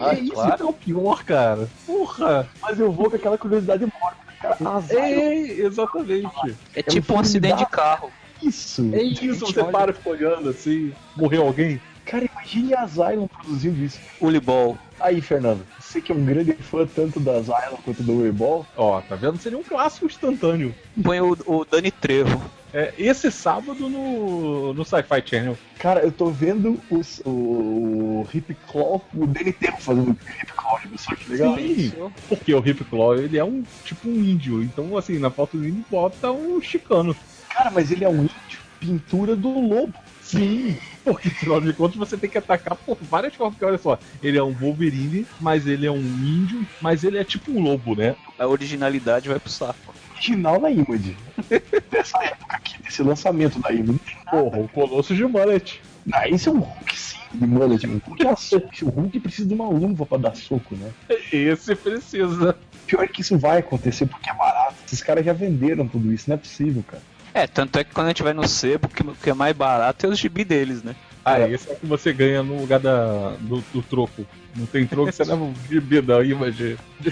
é 0.00 0.20
isso 0.20 0.56
que 0.56 0.62
é 0.62 0.64
o 0.64 0.72
pior, 0.72 1.24
cara. 1.24 1.68
Porra! 1.86 2.48
Mas 2.62 2.80
eu 2.80 2.90
vou 2.90 3.10
com 3.10 3.16
aquela 3.16 3.36
curiosidade 3.36 3.84
morta. 4.00 4.16
Cara, 4.40 4.56
azar, 4.76 4.96
É, 4.96 5.34
exatamente. 5.34 6.56
É 6.74 6.82
tipo 6.82 7.14
um 7.14 7.20
acidente 7.20 7.58
de 7.58 7.66
carro. 7.66 8.10
Isso. 8.46 8.90
É 8.92 9.02
isso, 9.02 9.46
você 9.46 9.64
para 9.64 9.90
e 9.90 9.94
fica 9.94 10.10
olhando 10.10 10.48
assim. 10.48 10.92
Morreu 11.16 11.42
alguém? 11.42 11.80
Cara, 12.04 12.24
imagine 12.24 12.72
a 12.74 12.86
Zylon 12.86 13.26
produzindo 13.26 13.84
isso. 13.84 13.98
Ulibol. 14.20 14.78
Aí, 14.98 15.20
Fernando, 15.20 15.66
você 15.78 16.00
que 16.00 16.12
é 16.12 16.14
um 16.14 16.24
grande 16.24 16.52
fã 16.54 16.86
tanto 16.86 17.18
da 17.20 17.40
Zylon 17.40 17.76
quanto 17.84 18.02
do 18.02 18.20
Weeball, 18.20 18.64
Ó, 18.76 19.00
tá 19.00 19.16
vendo? 19.16 19.38
Seria 19.38 19.58
um 19.58 19.62
clássico 19.62 20.06
instantâneo. 20.06 20.74
Põe 21.02 21.20
o, 21.20 21.36
o 21.46 21.64
Dani 21.64 21.90
Trevo. 21.90 22.40
É, 22.72 22.92
esse 22.98 23.30
sábado 23.30 23.88
no, 23.88 24.74
no 24.74 24.84
Sci-Fi 24.84 25.22
Channel. 25.24 25.56
cara, 25.78 26.00
eu 26.00 26.12
tô 26.12 26.26
vendo 26.26 26.78
os, 26.90 27.22
o, 27.24 27.30
o 27.30 28.28
Hip 28.32 28.54
Claw, 28.70 29.02
o 29.14 29.26
DNT 29.26 29.72
fazendo 29.78 30.10
Hip 30.10 30.52
Claw, 30.54 30.80
só 30.96 31.14
que 31.14 31.30
legal. 31.30 31.56
Sim, 31.56 31.92
porque 32.28 32.54
o 32.54 32.58
Hip 32.58 32.84
Claw 32.84 33.16
ele 33.16 33.38
é 33.38 33.44
um 33.44 33.64
tipo 33.84 34.08
um 34.08 34.16
índio. 34.16 34.62
Então, 34.62 34.96
assim, 34.96 35.18
na 35.18 35.30
foto 35.30 35.56
do 35.56 35.66
índio 35.66 35.84
bota 35.90 36.30
um 36.30 36.60
chicano. 36.60 37.16
Cara, 37.56 37.70
mas 37.70 37.90
ele 37.90 38.04
é 38.04 38.08
um 38.08 38.24
índio, 38.24 38.60
pintura 38.78 39.34
do 39.34 39.48
lobo. 39.48 39.94
Sim, 40.20 40.76
porque 41.02 41.28
afinal 41.28 41.60
de 41.60 41.72
contas 41.72 41.96
você 41.96 42.16
tem 42.16 42.28
que 42.28 42.36
atacar 42.36 42.76
por 42.76 42.98
várias 43.00 43.34
formas. 43.34 43.54
Porque 43.54 43.64
olha 43.64 43.78
só, 43.78 43.98
ele 44.22 44.36
é 44.36 44.42
um 44.42 44.52
Wolverine, 44.52 45.24
mas 45.40 45.66
ele 45.66 45.86
é 45.86 45.90
um 45.90 45.96
índio, 45.96 46.66
mas 46.82 47.02
ele 47.02 47.16
é 47.16 47.24
tipo 47.24 47.50
um 47.50 47.62
lobo, 47.62 47.94
né? 47.94 48.14
A 48.38 48.46
originalidade 48.46 49.28
vai 49.28 49.38
pro 49.38 49.48
saco. 49.48 49.94
Original 50.12 50.60
na 50.60 50.70
Image. 50.70 51.16
Dessa 51.90 52.22
época 52.24 52.56
aqui, 52.56 52.82
desse 52.82 53.02
lançamento 53.02 53.58
da 53.60 53.72
Image. 53.72 54.00
Porra, 54.30 54.58
o 54.58 54.68
Colosso 54.68 55.14
de 55.14 55.24
Mullet. 55.24 55.80
Ah, 56.12 56.28
esse 56.28 56.48
é 56.48 56.52
um 56.52 56.60
Hulk 56.60 56.98
sim, 56.98 57.18
de 57.34 57.46
mullet. 57.46 57.86
O 57.86 57.90
Hulk, 58.06 58.26
é 58.26 58.36
soco. 58.36 58.68
o 58.82 58.88
Hulk 58.88 59.20
precisa 59.20 59.48
de 59.48 59.54
uma 59.54 59.68
luva 59.68 60.06
pra 60.06 60.18
dar 60.18 60.36
soco, 60.36 60.76
né? 60.76 60.90
Esse 61.32 61.74
precisa. 61.74 62.56
Pior 62.86 63.08
que 63.08 63.22
isso 63.22 63.36
vai 63.36 63.58
acontecer 63.58 64.06
porque 64.06 64.30
é 64.30 64.34
barato. 64.34 64.74
Esses 64.86 65.02
caras 65.02 65.24
já 65.24 65.32
venderam 65.32 65.88
tudo 65.88 66.12
isso, 66.12 66.28
não 66.28 66.34
é 66.34 66.38
possível, 66.38 66.84
cara. 66.86 67.02
É, 67.36 67.46
tanto 67.46 67.78
é 67.78 67.84
que 67.84 67.92
quando 67.92 68.06
a 68.06 68.08
gente 68.08 68.22
vai 68.22 68.32
no 68.32 68.48
sebo, 68.48 68.88
que, 68.88 69.04
que 69.04 69.28
é 69.28 69.34
mais 69.34 69.54
barato 69.54 70.06
é 70.06 70.08
os 70.08 70.18
gibi 70.18 70.42
deles, 70.42 70.82
né? 70.82 70.96
Ah, 71.22 71.38
esse 71.40 71.68
é 71.68 71.74
o 71.74 71.76
que 71.76 71.84
você 71.84 72.10
ganha 72.10 72.42
no 72.42 72.58
lugar 72.58 72.80
da, 72.80 73.36
do, 73.40 73.62
do 73.74 73.82
troco. 73.82 74.26
Não 74.56 74.64
tem 74.64 74.86
troco, 74.86 75.12
você 75.12 75.22
leva 75.22 75.44
um 75.44 75.52
gibi 75.68 76.00
da 76.00 76.24
imagem 76.24 76.78
de. 76.98 77.10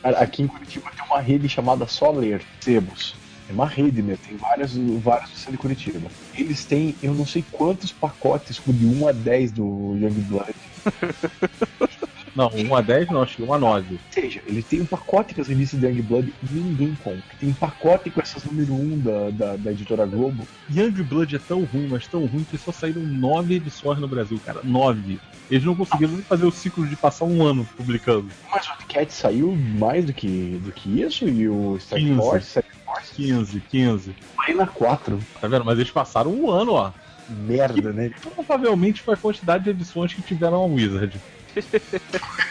Cara, 0.00 0.18
aqui 0.20 0.42
em 0.42 0.46
Curitiba 0.46 0.90
tem 0.96 1.04
uma 1.04 1.20
rede 1.20 1.50
chamada 1.50 1.86
Soler 1.86 2.40
Sebos. 2.60 3.14
É 3.50 3.52
uma 3.52 3.66
rede, 3.66 4.00
né? 4.00 4.16
Tem 4.26 4.38
várias, 4.38 4.74
várias 4.74 5.28
no 5.28 5.36
centro 5.36 5.52
de 5.52 5.58
Curitiba. 5.58 6.08
Eles 6.34 6.64
têm, 6.64 6.96
eu 7.02 7.12
não 7.12 7.26
sei 7.26 7.44
quantos 7.52 7.92
pacotes, 7.92 8.56
tipo, 8.56 8.72
de 8.72 8.86
1 8.86 9.08
a 9.08 9.12
10 9.12 9.52
do 9.52 9.98
Young 10.00 10.14
Blood. 10.30 10.54
Não, 12.34 12.50
1 12.54 12.74
a 12.74 12.80
10 12.80 13.10
não, 13.10 13.22
acho 13.22 13.36
que 13.36 13.42
1 13.42 13.52
a 13.52 13.58
9. 13.58 13.94
Ou 13.94 14.00
seja, 14.10 14.42
ele 14.46 14.62
tem 14.62 14.80
um 14.80 14.86
pacote 14.86 15.34
com 15.34 15.40
as 15.40 15.48
revistas 15.48 15.78
de 15.78 15.86
Young 15.86 16.02
Blood 16.02 16.32
e 16.42 16.54
ninguém 16.54 16.94
compra. 17.02 17.22
Tem 17.38 17.48
um 17.48 17.54
pacote 17.54 18.10
com 18.10 18.20
essas 18.20 18.44
número 18.44 18.72
1 18.72 18.98
da, 19.00 19.30
da, 19.30 19.56
da 19.56 19.72
editora 19.72 20.06
Globo. 20.06 20.46
Young 20.70 21.02
Blood 21.02 21.36
é 21.36 21.38
tão 21.38 21.64
ruim, 21.64 21.88
mas 21.88 22.06
tão 22.06 22.24
ruim 22.24 22.44
que 22.44 22.56
só 22.56 22.72
saíram 22.72 23.02
9 23.02 23.54
edições 23.54 23.98
no 23.98 24.08
Brasil, 24.08 24.40
cara. 24.44 24.60
9. 24.64 25.20
Eles 25.50 25.64
não 25.64 25.74
conseguiram 25.74 26.12
nem 26.12 26.22
fazer 26.22 26.46
o 26.46 26.50
ciclo 26.50 26.86
de 26.86 26.96
passar 26.96 27.26
um 27.26 27.44
ano 27.44 27.68
publicando. 27.76 28.28
Mas 28.50 28.66
o 28.66 28.86
Cat 28.86 29.12
saiu 29.12 29.54
mais 29.54 30.06
do 30.06 30.12
que, 30.14 30.58
do 30.64 30.72
que 30.72 31.02
isso 31.02 31.28
e 31.28 31.46
o 31.46 31.76
Strike 31.76 32.06
15. 32.06 32.18
Force, 32.18 32.64
Force 32.86 33.14
15, 33.14 33.60
15. 33.68 34.16
vai 34.36 34.54
na 34.54 34.66
4. 34.66 35.18
Tá 35.40 35.48
vendo? 35.48 35.64
Mas 35.64 35.78
eles 35.78 35.90
passaram 35.90 36.32
um 36.32 36.50
ano, 36.50 36.72
ó. 36.72 36.92
Merda, 37.28 37.92
né? 37.92 38.10
Provavelmente 38.34 39.02
foi 39.02 39.14
a 39.14 39.16
quantidade 39.16 39.64
de 39.64 39.70
edições 39.70 40.14
que 40.14 40.22
tiveram 40.22 40.56
a 40.56 40.66
Wizard. 40.66 41.20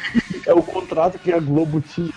É 0.45 0.53
o 0.53 0.61
contrato 0.61 1.19
que 1.19 1.31
a 1.31 1.39
Globo 1.39 1.81
tinha. 1.81 2.11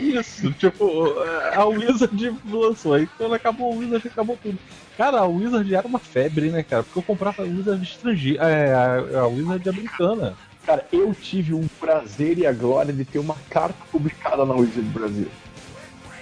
Isso, 0.00 0.52
tipo, 0.52 1.14
a 1.54 1.64
Wizard 1.64 2.34
lançou, 2.50 2.94
aí 2.94 3.08
quando 3.16 3.34
acabou 3.34 3.72
a 3.72 3.76
Wizard, 3.76 4.06
acabou 4.08 4.38
tudo. 4.42 4.58
Cara, 4.96 5.20
a 5.20 5.26
Wizard 5.26 5.74
era 5.74 5.86
uma 5.86 5.98
febre, 5.98 6.50
né, 6.50 6.62
cara? 6.62 6.82
Porque 6.82 6.98
eu 6.98 7.02
comprava 7.02 7.42
a 7.42 7.46
Wizard 7.46 7.82
estrangeira, 7.82 8.44
é, 8.44 8.74
a, 8.74 9.20
a 9.20 9.26
Wizard 9.26 9.68
americana. 9.68 10.36
Cara, 10.66 10.86
eu 10.92 11.14
tive 11.14 11.54
o 11.54 11.64
prazer 11.80 12.38
e 12.38 12.46
a 12.46 12.52
glória 12.52 12.92
de 12.92 13.04
ter 13.04 13.18
uma 13.18 13.36
carta 13.48 13.78
publicada 13.90 14.44
na 14.44 14.54
Wizard 14.54 14.88
Brasil. 14.90 15.28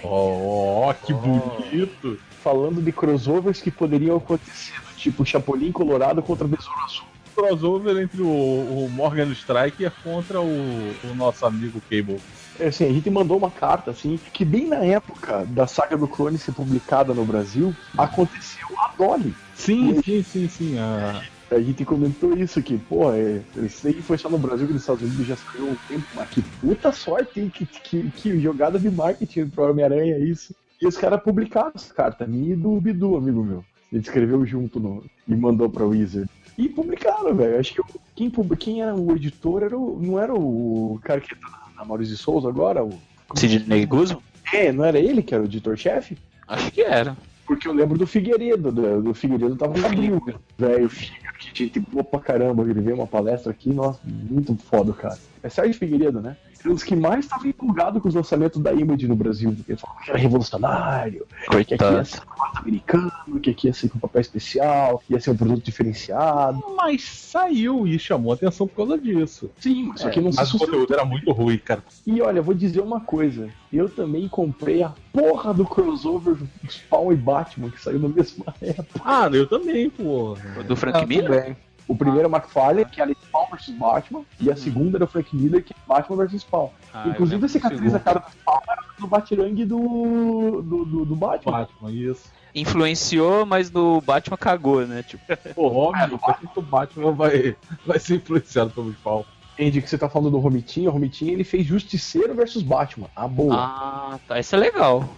Oh, 0.03 0.91
que 1.05 1.13
bonito! 1.13 2.19
Falando 2.41 2.81
de 2.81 2.91
crossovers 2.91 3.61
que 3.61 3.69
poderiam 3.69 4.17
acontecer, 4.17 4.73
tipo 4.95 5.25
Chapolin 5.25 5.71
Colorado 5.71 6.23
contra 6.23 6.47
Besouro 6.47 6.79
Azul. 6.79 7.05
Crossover 7.41 7.97
entre 7.97 8.21
o, 8.21 8.27
o 8.27 8.89
Morgan 8.89 9.31
Striker 9.31 9.91
contra 10.03 10.39
o, 10.39 10.93
o 11.03 11.15
nosso 11.15 11.45
amigo 11.45 11.81
Cable. 11.89 12.19
É, 12.59 12.67
Assim, 12.67 12.85
a 12.85 12.93
gente 12.93 13.09
mandou 13.09 13.37
uma 13.37 13.49
carta, 13.49 13.89
assim, 13.91 14.19
que 14.31 14.45
bem 14.45 14.67
na 14.67 14.83
época 14.85 15.45
da 15.45 15.65
saga 15.65 15.97
do 15.97 16.07
clone 16.07 16.37
ser 16.37 16.51
publicada 16.51 17.13
no 17.13 17.25
Brasil, 17.25 17.73
aconteceu 17.97 18.67
a 18.77 18.93
Dolly. 18.95 19.33
Sim, 19.55 20.01
sim, 20.03 20.23
sim, 20.23 20.47
sim. 20.47 20.77
A, 20.77 21.21
A 21.49 21.59
gente 21.59 21.83
comentou 21.83 22.37
isso 22.37 22.61
que, 22.61 22.77
pô, 22.77 23.11
é, 23.11 23.41
isso 23.57 23.87
aí 23.87 24.01
foi 24.01 24.17
só 24.17 24.29
no 24.29 24.37
Brasil 24.37 24.67
que 24.67 24.73
nos 24.73 24.83
Estados 24.83 25.01
Unidos 25.01 25.25
já 25.25 25.35
saiu 25.35 25.69
um 25.69 25.75
tempo, 25.87 26.05
mas 26.15 26.29
que 26.29 26.41
puta 26.41 26.91
sorte, 26.91 27.39
hein? 27.39 27.51
Que, 27.53 27.65
que, 27.65 28.09
que 28.11 28.39
jogada 28.39 28.79
de 28.79 28.89
marketing 28.89 29.47
pro 29.47 29.69
Homem-Aranha 29.69 30.17
isso. 30.19 30.55
E 30.81 30.87
os 30.87 30.95
caras 30.97 31.21
publicaram 31.21 31.71
essa 31.75 31.93
carta, 31.93 32.25
minha 32.25 32.53
e 32.53 32.55
do 32.55 32.79
Bidu, 32.79 33.17
amigo 33.17 33.43
meu. 33.43 33.65
Ele 33.91 34.01
escreveu 34.01 34.45
junto 34.45 34.79
no, 34.79 35.03
e 35.27 35.35
mandou 35.35 35.69
pra 35.69 35.85
Wizard. 35.85 36.29
E 36.57 36.67
publicaram, 36.69 37.33
velho. 37.35 37.59
Acho 37.59 37.73
que 37.73 37.81
o- 37.81 37.85
quem, 38.15 38.29
quem 38.59 38.81
era 38.81 38.93
o 38.95 39.11
editor 39.15 39.63
era 39.63 39.77
o, 39.77 39.99
não 40.01 40.19
era 40.19 40.33
o 40.33 40.99
cara 41.03 41.19
que 41.21 41.33
tá 41.35 41.67
na 41.75 41.85
Maurício 41.85 42.15
de 42.15 42.21
Souza 42.21 42.47
agora? 42.49 42.83
O, 42.83 42.91
Sidney 43.35 43.85
Guzman? 43.85 44.21
é, 44.53 44.71
não 44.71 44.83
era 44.85 44.99
ele 44.99 45.23
que 45.23 45.33
era 45.33 45.43
o 45.43 45.45
editor-chefe? 45.47 46.17
Acho 46.47 46.71
que 46.71 46.81
era. 46.81 47.15
Porque 47.47 47.67
eu 47.67 47.73
lembro 47.73 47.97
do 47.97 48.05
Figueiredo, 48.07 48.71
do, 48.71 49.01
do 49.01 49.13
Figueiredo 49.13 49.55
tava 49.55 49.77
no 49.77 49.85
abril, 49.85 50.21
velho, 50.57 50.89
Figa, 50.89 51.33
que 51.39 51.65
gente 51.65 51.79
boa 51.79 52.03
pra 52.03 52.19
caramba, 52.19 52.63
ele 52.63 52.79
veio 52.81 52.95
uma 52.97 53.07
palestra 53.07 53.51
aqui, 53.51 53.73
nossa, 53.73 53.99
muito 54.05 54.55
foda, 54.57 54.93
cara. 54.93 55.17
É 55.43 55.49
Sérgio 55.49 55.73
Figueiredo, 55.73 56.21
né? 56.21 56.37
Era 56.59 56.69
um 56.69 56.75
dos 56.75 56.83
que 56.83 56.95
mais 56.95 57.25
estava 57.25 57.47
empolgado 57.47 57.99
com 57.99 58.07
os 58.07 58.13
lançamentos 58.13 58.61
da 58.61 58.71
Image 58.71 59.07
no 59.07 59.15
Brasil, 59.15 59.51
porque 59.51 59.71
ele 59.71 59.79
falava 59.79 59.99
que 60.03 60.09
era 60.11 60.19
revolucionário, 60.19 61.25
que 61.49 61.57
aqui 61.57 61.73
ia 61.73 61.77
Coitado. 61.77 62.05
ser 62.05 62.21
formato 62.21 62.59
americano, 62.59 63.39
que 63.41 63.49
aqui 63.49 63.67
ia 63.67 63.73
ser 63.73 63.89
com 63.89 63.97
papel 63.97 64.21
especial, 64.21 65.01
ia 65.09 65.19
ser 65.19 65.31
um 65.31 65.35
produto 65.35 65.63
diferenciado. 65.63 66.63
mas 66.77 67.03
saiu 67.03 67.87
e 67.87 67.97
chamou 67.97 68.33
atenção 68.33 68.67
por 68.67 68.75
causa 68.75 68.97
disso. 68.97 69.49
Sim, 69.59 69.87
mas 69.87 70.03
que 70.03 70.21
não 70.21 70.31
se 70.31 70.37
Mas 70.37 70.53
o 70.53 70.59
conteúdo 70.59 70.93
era 70.93 71.05
muito 71.05 71.31
ruim, 71.31 71.57
cara. 71.57 71.83
E 72.05 72.21
olha, 72.21 72.41
vou 72.41 72.53
dizer 72.53 72.81
uma 72.81 72.99
coisa. 73.01 73.49
Eu 73.73 73.89
também 73.89 74.27
comprei 74.27 74.83
a 74.83 74.93
porra 75.11 75.53
do 75.53 75.65
crossover 75.65 76.37
Spawn 76.69 77.13
e 77.13 77.15
Batman, 77.15 77.69
que 77.71 77.81
saiu 77.81 77.99
na 77.99 78.09
mesma 78.09 78.53
época. 78.61 79.01
Ah, 79.03 79.29
eu 79.31 79.47
também, 79.47 79.89
pô. 79.89 80.37
Do 80.67 80.75
Frank 80.75 81.05
Miller? 81.07 81.45
bem. 81.45 81.57
O 81.91 81.95
primeiro 81.95 82.25
é 82.25 82.31
o 82.31 82.33
McFarlane, 82.33 82.85
que 82.85 83.01
era 83.01 83.11
Spawn 83.11 83.47
vs 83.51 83.75
Batman, 83.75 84.21
e 84.39 84.49
a 84.49 84.55
segunda 84.55 84.97
era 84.97 85.03
o 85.03 85.07
Frank 85.07 85.35
Miller, 85.35 85.61
que 85.61 85.73
é 85.73 85.75
Batman 85.85 86.25
vs 86.25 86.39
Spawn. 86.43 86.69
Ah, 86.93 87.09
Inclusive 87.09 87.45
a 87.45 87.49
cicatriz 87.49 87.91
da 87.91 87.99
cara 87.99 88.19
do 88.19 88.31
Spawn 88.31 88.59
era 88.65 88.81
do 88.97 89.07
Batirangue 89.07 89.65
do, 89.65 90.61
do, 90.61 90.85
do, 90.85 91.05
do 91.05 91.15
Batman. 91.17 91.51
Batman, 91.51 91.91
isso. 91.91 92.31
Influenciou, 92.55 93.45
mas 93.45 93.69
no 93.69 93.99
Batman 93.99 94.37
cagou, 94.37 94.87
né? 94.87 95.03
Tipo, 95.03 95.21
Pô, 95.53 95.67
óbvio, 95.67 96.17
que 96.53 96.59
o 96.59 96.61
Batman 96.61 97.11
vai, 97.11 97.57
vai 97.85 97.99
ser 97.99 98.15
influenciado 98.15 98.69
pelo 98.71 98.93
Spawn? 98.93 99.23
Entende 99.55 99.81
que 99.81 99.89
você 99.89 99.97
tá 99.97 100.07
falando 100.07 100.31
do 100.31 100.39
Romitinha, 100.39 100.89
o 100.89 100.93
Romitinha 100.93 101.33
ele 101.33 101.43
fez 101.43 101.65
Justiceiro 101.65 102.33
versus 102.33 102.63
Batman. 102.63 103.07
A 103.13 103.27
boa. 103.27 103.53
ah, 103.53 104.19
tá. 104.29 104.39
Isso 104.39 104.55
é 104.55 104.57
legal. 104.57 105.09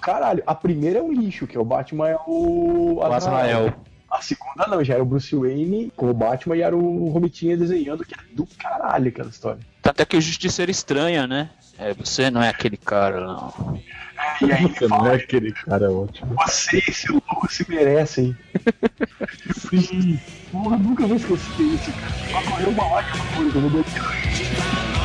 caralho. 0.00 0.42
A 0.46 0.54
primeira 0.54 1.00
é 1.00 1.02
um 1.02 1.12
lixo, 1.12 1.46
que 1.46 1.54
é 1.54 1.60
o 1.60 1.64
Batman 1.66 2.08
é 2.08 2.16
o. 2.26 2.94
O 2.94 3.02
Azrael. 3.02 3.74
A 4.14 4.22
segunda 4.22 4.66
não, 4.68 4.84
já 4.84 4.94
era 4.94 5.02
o 5.02 5.06
Bruce 5.06 5.34
Wayne 5.34 5.92
com 5.96 6.08
o 6.08 6.14
Batman 6.14 6.56
e 6.56 6.62
era 6.62 6.76
o 6.76 7.08
Romitinha 7.08 7.56
desenhando, 7.56 8.04
que 8.04 8.14
é 8.14 8.18
do 8.32 8.46
caralho 8.46 9.08
aquela 9.08 9.28
história. 9.28 9.58
Até 9.82 10.04
que 10.04 10.16
o 10.16 10.20
Justiceiro 10.20 10.70
estranha, 10.70 11.26
né? 11.26 11.50
É, 11.76 11.92
você 11.92 12.30
não 12.30 12.40
é 12.40 12.48
aquele 12.48 12.76
cara, 12.76 13.20
não. 13.26 13.80
E 14.40 14.52
aí 14.52 14.62
Você 14.68 14.86
não 14.86 15.06
é 15.08 15.16
aquele 15.16 15.52
cara 15.52 15.90
ótimo. 15.90 16.32
você 16.36 16.80
e 16.88 16.92
seu 16.92 17.14
louco 17.14 17.52
se 17.52 17.68
merecem. 17.68 18.36
Sim. 19.68 20.20
Porra, 20.52 20.76
nunca 20.78 21.06
vou 21.08 21.16
esquecer 21.16 21.62
isso, 21.62 21.92
cara. 21.92 22.12
Vai 22.32 22.44
correr 22.44 22.68
uma 22.68 22.92
olho 22.92 23.52
quando 23.52 23.78
eu 23.78 23.84
Só 23.84 25.03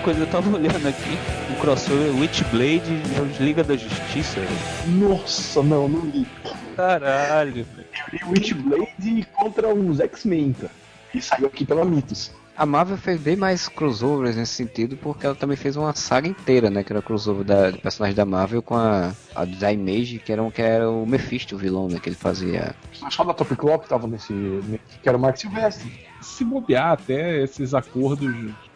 coisa, 0.00 0.20
eu 0.20 0.26
tava 0.26 0.48
olhando 0.56 0.86
aqui, 0.88 1.18
o 1.52 1.60
crossover 1.60 2.14
Witchblade 2.16 2.90
e 3.38 3.42
Liga 3.42 3.62
da 3.64 3.76
Justiça. 3.76 4.40
velho. 4.40 4.98
Nossa, 5.08 5.62
não, 5.62 5.88
não 5.88 6.06
li. 6.06 6.26
Caralho. 6.76 7.66
Eu 8.12 8.18
li 8.18 8.20
Witchblade 8.32 9.28
contra 9.34 9.74
os 9.74 10.00
X-Men, 10.00 10.52
cara. 10.54 10.72
E 11.14 11.20
saiu 11.20 11.46
aqui 11.46 11.64
pela 11.64 11.84
Mitos. 11.84 12.30
A 12.56 12.66
Marvel 12.66 12.98
fez 12.98 13.18
bem 13.20 13.36
mais 13.36 13.68
crossovers 13.68 14.36
nesse 14.36 14.52
sentido, 14.52 14.94
porque 14.96 15.24
ela 15.24 15.34
também 15.34 15.56
fez 15.56 15.76
uma 15.76 15.94
saga 15.94 16.28
inteira, 16.28 16.68
né? 16.68 16.84
Que 16.84 16.92
era 16.92 17.00
o 17.00 17.02
crossover 17.02 17.42
da, 17.42 17.70
do 17.70 17.78
personagem 17.78 18.14
da 18.14 18.26
Marvel 18.26 18.60
com 18.60 18.76
a, 18.76 19.12
a 19.34 19.44
da 19.46 19.72
Image, 19.72 20.18
que 20.18 20.30
era, 20.30 20.42
um, 20.42 20.50
que 20.50 20.60
era 20.60 20.90
o 20.90 21.06
Mephisto, 21.06 21.54
o 21.54 21.58
vilão, 21.58 21.88
né? 21.88 21.98
Que 21.98 22.10
ele 22.10 22.16
fazia. 22.16 22.74
Só 23.10 23.24
da 23.24 23.32
Top 23.32 23.56
Clock 23.56 23.88
tava 23.88 24.06
nesse. 24.06 24.32
nesse- 24.34 24.80
que 25.02 25.08
era 25.08 25.16
o 25.16 25.20
Mark 25.20 25.38
Silvestre. 25.38 25.90
Se 26.20 26.44
bobear 26.44 26.92
até 26.92 27.42
esses 27.42 27.72
acordos, 27.72 28.30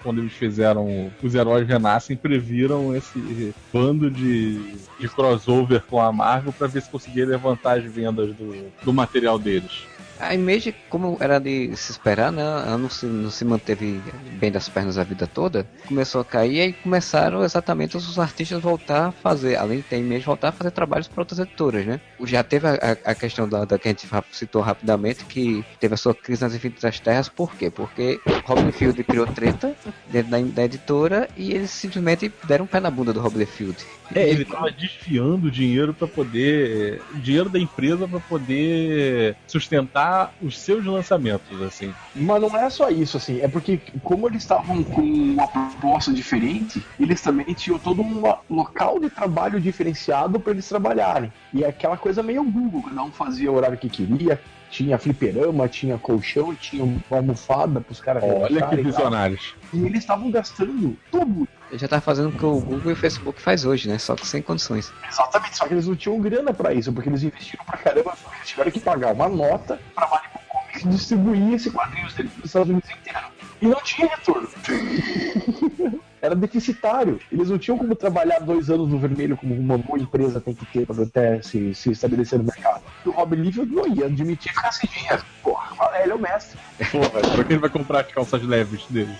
quando 0.04 0.20
eles 0.20 0.34
fizeram 0.34 1.10
Os 1.22 1.34
Heróis 1.34 1.66
Renascem, 1.66 2.14
previram 2.14 2.94
esse 2.94 3.54
bando 3.72 4.10
de, 4.10 4.76
de 5.00 5.08
crossover 5.08 5.82
com 5.88 6.00
a 6.00 6.12
Marvel 6.12 6.52
pra 6.52 6.66
ver 6.66 6.82
se 6.82 6.90
conseguia 6.90 7.26
levantar 7.26 7.78
as 7.78 7.84
vendas 7.84 8.34
do, 8.36 8.70
do 8.84 8.92
material 8.92 9.38
deles. 9.38 9.86
A 10.28 10.34
Image, 10.34 10.74
como 10.88 11.16
era 11.20 11.38
de 11.38 11.74
se 11.76 11.92
esperar, 11.92 12.32
né? 12.32 12.42
Ela 12.42 12.78
não 12.78 12.88
se, 12.88 13.06
não 13.06 13.30
se 13.30 13.44
manteve 13.44 14.00
bem 14.38 14.50
das 14.50 14.68
pernas 14.68 14.98
a 14.98 15.04
vida 15.04 15.26
toda, 15.26 15.66
começou 15.86 16.20
a 16.20 16.24
cair 16.24 16.68
e 16.68 16.72
começaram 16.72 17.44
exatamente 17.44 17.96
os 17.96 18.18
artistas 18.18 18.60
voltar 18.60 19.08
a 19.08 19.12
fazer, 19.12 19.56
além 19.56 19.78
de 19.78 19.84
ter 19.84 19.98
Image, 19.98 20.24
voltar 20.24 20.48
a 20.48 20.52
fazer 20.52 20.70
trabalhos 20.70 21.08
para 21.08 21.22
outras 21.22 21.38
editoras, 21.38 21.86
né? 21.86 22.00
Já 22.24 22.42
teve 22.42 22.66
a, 22.66 22.96
a 23.04 23.14
questão 23.14 23.48
da, 23.48 23.64
da, 23.64 23.78
que 23.78 23.88
a 23.88 23.90
gente 23.90 24.08
citou 24.32 24.62
rapidamente, 24.62 25.24
que 25.24 25.64
teve 25.78 25.94
a 25.94 25.96
sua 25.96 26.14
crise 26.14 26.42
nas 26.42 26.54
Infinitas 26.54 27.00
Terras, 27.00 27.28
por 27.28 27.54
quê? 27.54 27.70
Porque 27.70 28.20
Robin 28.44 28.72
Field 28.72 29.02
criou 29.04 29.26
treta 29.26 29.74
dentro 30.10 30.30
da, 30.30 30.38
da 30.40 30.64
editora 30.64 31.28
e 31.36 31.52
eles 31.52 31.70
simplesmente 31.70 32.32
deram 32.44 32.64
um 32.64 32.68
pé 32.68 32.80
na 32.80 32.90
bunda 32.90 33.12
do 33.12 33.20
Robin 33.20 33.46
Field. 33.46 33.76
É, 34.14 34.28
ele 34.28 34.44
tava 34.44 34.70
desfiando 34.70 35.50
dinheiro 35.50 35.94
para 35.94 36.06
poder. 36.06 37.00
dinheiro 37.14 37.48
da 37.48 37.58
empresa 37.58 38.06
para 38.06 38.20
poder 38.20 39.36
sustentar 39.46 40.13
os 40.42 40.58
seus 40.58 40.84
lançamentos, 40.84 41.60
assim. 41.62 41.92
Mas 42.14 42.40
não 42.40 42.56
é 42.56 42.68
só 42.70 42.88
isso, 42.90 43.16
assim, 43.16 43.40
é 43.40 43.48
porque 43.48 43.80
como 44.02 44.28
eles 44.28 44.42
estavam 44.42 44.82
com 44.82 45.02
uma 45.02 45.46
proposta 45.48 46.12
diferente, 46.12 46.84
eles 46.98 47.20
também 47.20 47.46
tinham 47.54 47.78
todo 47.78 48.02
um 48.02 48.22
local 48.50 49.00
de 49.00 49.10
trabalho 49.10 49.60
diferenciado 49.60 50.38
para 50.38 50.52
eles 50.52 50.68
trabalharem. 50.68 51.32
E 51.52 51.64
é 51.64 51.68
aquela 51.68 51.96
coisa 51.96 52.22
meio 52.22 52.44
Google, 52.44 52.82
cada 52.82 53.02
um 53.02 53.10
fazia 53.10 53.50
o 53.50 53.54
horário 53.54 53.78
que 53.78 53.88
queria, 53.88 54.40
tinha 54.74 54.98
fliperama, 54.98 55.68
tinha 55.68 55.96
colchão, 55.96 56.52
tinha 56.52 56.82
uma 56.82 56.98
almofada 57.08 57.80
pros 57.80 58.00
caras 58.00 58.24
Olha 58.24 58.66
que 58.66 58.82
visionários. 58.82 59.54
E, 59.72 59.76
e 59.78 59.86
eles 59.86 60.00
estavam 60.00 60.28
gastando 60.32 60.98
tudo. 61.12 61.46
Ele 61.70 61.78
já 61.78 61.86
tá 61.86 62.00
fazendo 62.00 62.30
o 62.30 62.32
que 62.32 62.44
o 62.44 62.58
Google 62.58 62.90
e 62.90 62.92
o 62.92 62.96
Facebook 62.96 63.40
faz 63.40 63.64
hoje, 63.64 63.88
né? 63.88 63.98
Só 63.98 64.16
que 64.16 64.26
sem 64.26 64.42
condições. 64.42 64.92
Exatamente, 65.08 65.56
só 65.56 65.68
que 65.68 65.74
eles 65.74 65.86
não 65.86 65.94
tinham 65.94 66.20
grana 66.20 66.52
pra 66.52 66.74
isso, 66.74 66.92
porque 66.92 67.08
eles 67.08 67.22
investiram 67.22 67.64
pra 67.64 67.78
caramba, 67.78 68.14
eles 68.34 68.48
tiveram 68.48 68.72
que 68.72 68.80
pagar 68.80 69.12
uma 69.12 69.28
nota 69.28 69.78
pra 69.94 70.08
Malibu 70.08 70.40
Comics 70.48 70.90
distribuir 70.90 71.54
esse 71.54 71.70
quadrinhos 71.70 72.12
deles 72.14 72.32
nos 72.36 72.46
Estados 72.46 72.68
Unidos 72.68 72.90
inteiro. 72.90 73.26
E 73.62 73.66
não 73.68 73.80
tinha 73.80 74.08
retorno. 74.08 74.48
Era 76.24 76.34
deficitário. 76.34 77.20
Eles 77.30 77.50
não 77.50 77.58
tinham 77.58 77.76
como 77.76 77.94
trabalhar 77.94 78.38
dois 78.38 78.70
anos 78.70 78.88
no 78.88 78.98
vermelho 78.98 79.36
como 79.36 79.54
uma 79.54 79.76
boa 79.76 79.98
empresa 79.98 80.40
tem 80.40 80.54
que 80.54 80.64
ter 80.64 80.86
para 80.86 81.02
até 81.02 81.42
se, 81.42 81.74
se 81.74 81.90
estabelecer 81.90 82.38
no 82.38 82.46
mercado. 82.46 82.82
E 83.04 83.10
o 83.10 83.12
Rob 83.12 83.36
Liefeld 83.36 83.70
não 83.70 83.86
ia 83.86 84.06
admitir 84.06 84.50
ficar 84.54 84.72
sem 84.72 84.88
dinheiro. 84.88 85.22
Porra, 85.42 86.00
ele 86.02 86.12
é 86.12 86.14
o 86.14 86.18
mestre. 86.18 86.58
Porra, 86.90 87.10
pra 87.10 87.44
quem 87.44 87.58
vai 87.58 87.68
comprar 87.68 88.00
as 88.00 88.06
calças 88.10 88.42
leves 88.42 88.86
dele? 88.86 89.14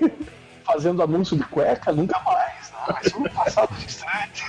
Fazendo 0.62 1.02
anúncio 1.02 1.38
de 1.38 1.44
cueca, 1.44 1.90
nunca 1.90 2.20
mais. 2.20 2.70
Não, 2.86 2.98
isso 3.02 3.18
no 3.18 3.30
passado 3.30 3.74
distante. 3.76 4.44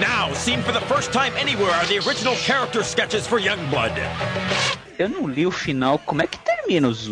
Now, 0.00 0.34
seen 0.34 0.60
for 0.62 0.72
the 0.72 0.84
first 0.92 1.12
time 1.12 1.32
anywhere 1.38 1.70
are 1.70 1.86
the 1.86 1.98
original 2.04 2.34
character 2.34 2.82
sketches 2.82 3.24
for 3.24 3.38
Youngblood. 3.38 3.94
Eu 4.98 5.08
não 5.08 5.28
li 5.28 5.46
o 5.46 5.52
final. 5.52 5.96
Como 6.00 6.22
é 6.22 6.26
que 6.26 6.38
termina 6.40 6.88
os, 6.88 7.08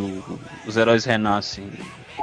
os 0.66 0.76
heróis 0.76 1.04
renascem? 1.04 1.70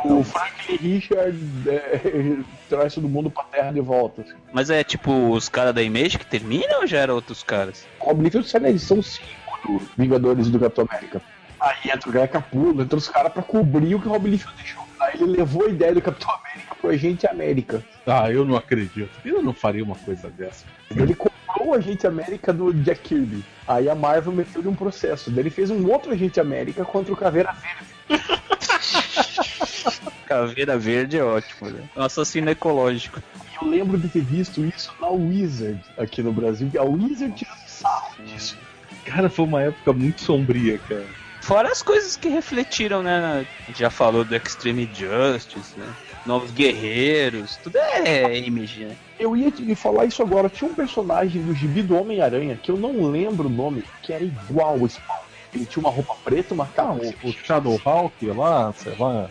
O 0.03 0.23
Franklin 0.23 0.77
Richard 0.77 1.37
é, 1.67 2.37
traz 2.69 2.93
todo 2.93 3.09
mundo 3.09 3.29
pra 3.29 3.43
terra 3.43 3.71
de 3.71 3.81
volta. 3.81 4.21
Assim. 4.21 4.33
Mas 4.53 4.69
é 4.69 4.83
tipo 4.83 5.31
os 5.31 5.49
caras 5.49 5.73
da 5.73 5.81
Image 5.81 6.17
que 6.17 6.25
terminam 6.25 6.81
ou 6.81 6.87
já 6.87 6.99
eram 6.99 7.15
outros 7.15 7.43
caras? 7.43 7.85
O 7.99 8.09
Oblivion 8.09 8.43
sai 8.43 8.61
na 8.61 8.69
edição 8.69 9.01
5 9.01 9.25
do 9.65 9.81
Vingadores 9.97 10.49
do 10.49 10.59
Capitão 10.59 10.87
América. 10.89 11.21
Aí 11.59 11.91
entra 11.93 12.09
o 12.09 12.13
Guy 12.13 12.27
Capullo, 12.27 12.81
entra 12.81 12.97
os 12.97 13.09
caras 13.09 13.33
pra 13.33 13.43
cobrir 13.43 13.95
o 13.95 13.99
que 13.99 14.07
o 14.07 14.11
Rob 14.11 14.29
Liefeld 14.29 14.55
deixou. 14.57 14.87
Aí 14.99 15.15
ele 15.15 15.37
levou 15.37 15.65
a 15.65 15.69
ideia 15.69 15.93
do 15.93 16.01
Capitão 16.01 16.33
América 16.33 16.75
pro 16.75 16.89
Agente 16.89 17.27
América. 17.27 17.83
Ah, 18.07 18.31
eu 18.31 18.45
não 18.45 18.55
acredito. 18.55 19.09
Eu 19.25 19.41
não 19.41 19.53
faria 19.53 19.83
uma 19.83 19.95
coisa 19.95 20.29
dessa. 20.29 20.65
Ele 20.89 21.13
comprou 21.13 21.69
o 21.69 21.73
Agente 21.73 22.07
América 22.07 22.53
do 22.53 22.73
Jack 22.73 23.01
Kirby. 23.01 23.43
Aí 23.67 23.89
a 23.89 23.95
Marvel 23.95 24.31
meteu-lhe 24.31 24.67
um 24.67 24.75
processo. 24.75 25.29
Daí 25.29 25.43
ele 25.43 25.49
fez 25.49 25.69
um 25.69 25.89
outro 25.89 26.11
Agente 26.11 26.39
América 26.39 26.85
contra 26.85 27.13
o 27.13 27.17
Caveira 27.17 27.53
Verde. 27.53 28.39
Caveira 30.25 30.77
Verde 30.77 31.17
é 31.17 31.23
ótimo, 31.23 31.69
né? 31.69 31.83
Um 31.95 32.01
assassino 32.01 32.49
ecológico. 32.49 33.21
Eu 33.61 33.67
lembro 33.67 33.97
de 33.97 34.07
ter 34.07 34.21
visto 34.21 34.63
isso 34.65 34.93
na 34.99 35.09
Wizard 35.09 35.79
aqui 35.97 36.21
no 36.21 36.31
Brasil. 36.31 36.69
A 36.77 36.83
Wizard 36.83 37.33
tirou 37.35 37.55
sarro 37.65 38.23
disso. 38.23 38.57
Cara, 39.05 39.29
foi 39.29 39.45
uma 39.45 39.61
época 39.63 39.93
muito 39.93 40.21
sombria, 40.21 40.77
cara. 40.77 41.05
Fora 41.41 41.71
as 41.71 41.81
coisas 41.81 42.15
que 42.15 42.29
refletiram, 42.29 43.01
né? 43.01 43.45
A 43.61 43.65
gente 43.67 43.79
já 43.79 43.89
falou 43.89 44.23
do 44.23 44.35
Extreme 44.35 44.89
Justice, 44.93 45.77
né? 45.79 45.87
Novos 46.25 46.51
Guerreiros, 46.51 47.57
tudo 47.57 47.77
é 47.77 48.37
image, 48.37 48.85
né? 48.85 48.95
Eu 49.17 49.35
ia 49.35 49.49
te 49.49 49.73
falar 49.73 50.05
isso 50.05 50.21
agora. 50.21 50.49
Tinha 50.49 50.69
um 50.69 50.75
personagem 50.75 51.41
do 51.41 51.55
gibi 51.55 51.81
do 51.81 51.97
Homem-Aranha, 51.97 52.59
que 52.61 52.69
eu 52.69 52.77
não 52.77 53.09
lembro 53.09 53.47
o 53.47 53.51
nome, 53.51 53.83
que 54.03 54.13
era 54.13 54.23
igual 54.23 54.79
ao 54.79 54.87
Spawn. 54.87 55.17
Ele 55.53 55.65
tinha 55.65 55.81
uma 55.81 55.89
roupa 55.89 56.15
preta, 56.23 56.53
uma 56.53 56.67
capa. 56.67 56.99
Ah, 57.01 57.13
o, 57.23 57.29
o 57.29 57.33
Shadow 57.33 57.81
Hawk 57.83 58.25
lá, 58.27 58.71
sei 58.73 58.95
lá. 58.99 59.29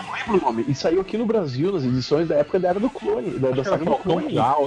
Eu 0.00 0.06
não 0.06 0.12
lembro 0.14 0.38
o 0.38 0.40
nome. 0.40 0.64
E 0.66 0.74
saiu 0.74 1.00
aqui 1.00 1.18
no 1.18 1.26
Brasil, 1.26 1.70
nas 1.72 1.84
edições 1.84 2.26
da 2.26 2.36
época 2.36 2.58
da 2.58 2.68
Era 2.70 2.80
do 2.80 2.88
Clone. 2.88 3.38
Da, 3.38 3.50
da 3.50 3.62
saga 3.62 3.84
do 3.84 3.90
Falcão 3.90 4.20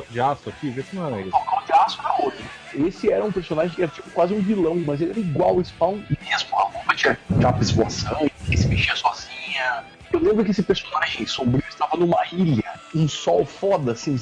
de, 0.10 0.20
aço 0.22 0.50
aqui, 0.50 0.70
vê 0.70 0.84
se 0.84 0.96
não 0.96 1.08
era 1.08 1.22
isso. 1.22 1.32
Falcão 1.32 1.66
de 1.66 1.74
Aço 1.74 2.00
era 2.00 2.24
outro. 2.24 2.44
Esse 2.74 3.12
era 3.12 3.24
um 3.24 3.32
personagem 3.32 3.76
que 3.76 3.82
era 3.84 3.92
tipo 3.92 4.10
quase 4.12 4.34
um 4.34 4.42
vilão, 4.42 4.76
mas 4.76 5.02
ele 5.02 5.12
era 5.12 5.20
igual 5.20 5.50
ao 5.52 5.64
Spawn 5.64 6.02
mesmo. 6.10 6.58
A 6.58 6.64
roupa 6.64 6.96
tinha 6.96 7.18
capa 7.42 7.62
esvoaçante, 7.62 8.32
que 8.50 8.58
se 8.58 8.68
mexia 8.68 8.96
sozinha. 8.96 9.84
Eu 10.12 10.20
lembro 10.20 10.46
que 10.46 10.52
esse 10.52 10.62
personagem 10.62 11.26
sombrio 11.26 11.64
estava 11.68 11.98
numa 11.98 12.24
ilha, 12.32 12.64
um 12.94 13.08
sol 13.08 13.46
foda, 13.46 13.94
assim. 13.94 14.16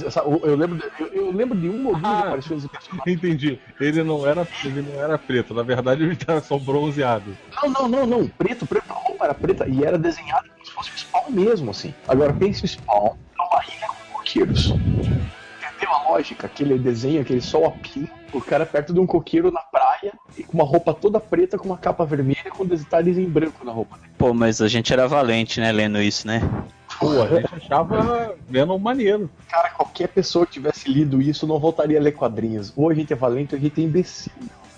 Eu, 0.43 0.55
lembro, 0.55 0.78
de, 0.78 0.86
eu, 0.99 1.07
eu 1.07 1.32
lembro 1.32 1.57
de 1.57 1.68
uma 1.68 1.89
ou 1.89 1.95
duas 1.97 2.14
Ah. 2.14 2.20
aparições 2.20 2.64
desse 2.64 2.70
personagem. 2.74 3.14
Entendi. 3.14 3.59
Ele 3.80 4.01
não 4.03 4.26
era, 4.26 4.47
ele 4.64 4.82
não 4.82 5.01
era 5.03 5.18
preto, 5.18 5.53
na 5.53 5.64
verdade 5.64 6.03
ele 6.03 6.18
era 6.26 6.39
só 6.41 6.57
bronzeado. 6.57 7.38
Não, 7.62 7.70
não, 7.70 7.88
não, 7.89 8.05
não. 8.05 8.28
Preto, 8.28 8.66
preto, 8.66 8.86
a 8.89 8.93
roupa 8.93 9.26
era 9.26 9.34
preta 9.34 9.68
e 9.68 9.84
era 9.84 9.97
desenhado 9.97 10.49
fosse 10.82 10.92
o 10.92 10.98
Spawn 10.98 11.30
mesmo, 11.30 11.72
assim. 11.72 11.94
Agora 12.08 12.34
pense 12.34 12.66
o 12.66 12.68
Spawn 12.68 13.16
numa 13.38 13.64
ilha 13.66 13.88
com 13.88 14.18
coqueiros. 14.18 14.68
Entendeu 14.70 15.94
a 15.94 16.10
lógica? 16.10 16.48
Aquele 16.48 16.78
desenho, 16.78 17.22
aquele 17.22 17.42
sol 17.42 17.66
a 17.66 17.72
pino, 17.72 18.10
o 18.34 18.42
cara 18.42 18.66
perto 18.66 18.94
de 18.94 19.00
um 19.00 19.06
coqueiro 19.06 19.52
na 19.52 19.62
praia 19.62 20.14
e 20.38 20.44
com 20.44 20.54
uma 20.54 20.64
roupa 20.64 20.94
toda 20.94 21.20
preta 21.20 21.58
com 21.58 21.66
uma 21.66 21.78
capa 21.78 22.06
vermelha 22.06 22.50
com 22.50 22.66
detalhes 22.66 23.18
em 23.18 23.30
branco 23.30 23.64
na 23.64 23.72
roupa. 23.72 24.00
Pô, 24.18 24.34
mas 24.34 24.62
a 24.62 24.68
gente 24.68 24.92
era 24.92 25.08
valente, 25.08 25.60
né, 25.60 25.72
lendo 25.72 26.02
isso, 26.02 26.26
né? 26.26 26.42
Pô, 27.00 27.22
a 27.22 27.28
gente 27.28 27.56
achava 27.56 28.36
Venom 28.48 28.78
maneiro. 28.78 29.30
Cara, 29.50 29.70
qualquer 29.70 30.08
pessoa 30.08 30.46
que 30.46 30.54
tivesse 30.54 30.90
lido 30.90 31.22
isso 31.22 31.48
não 31.48 31.60
voltaria 31.60 32.00
a 32.00 32.02
ler 32.02 32.12
quadrinhos. 32.12 32.72
Ou 32.76 32.90
a 32.90 32.94
gente 32.94 33.12
é 33.12 33.16
valente 33.16 33.56
ou 33.56 33.60
a 33.60 33.62
gente 33.62 33.82
é 33.82 33.84
imbecil. 33.84 34.32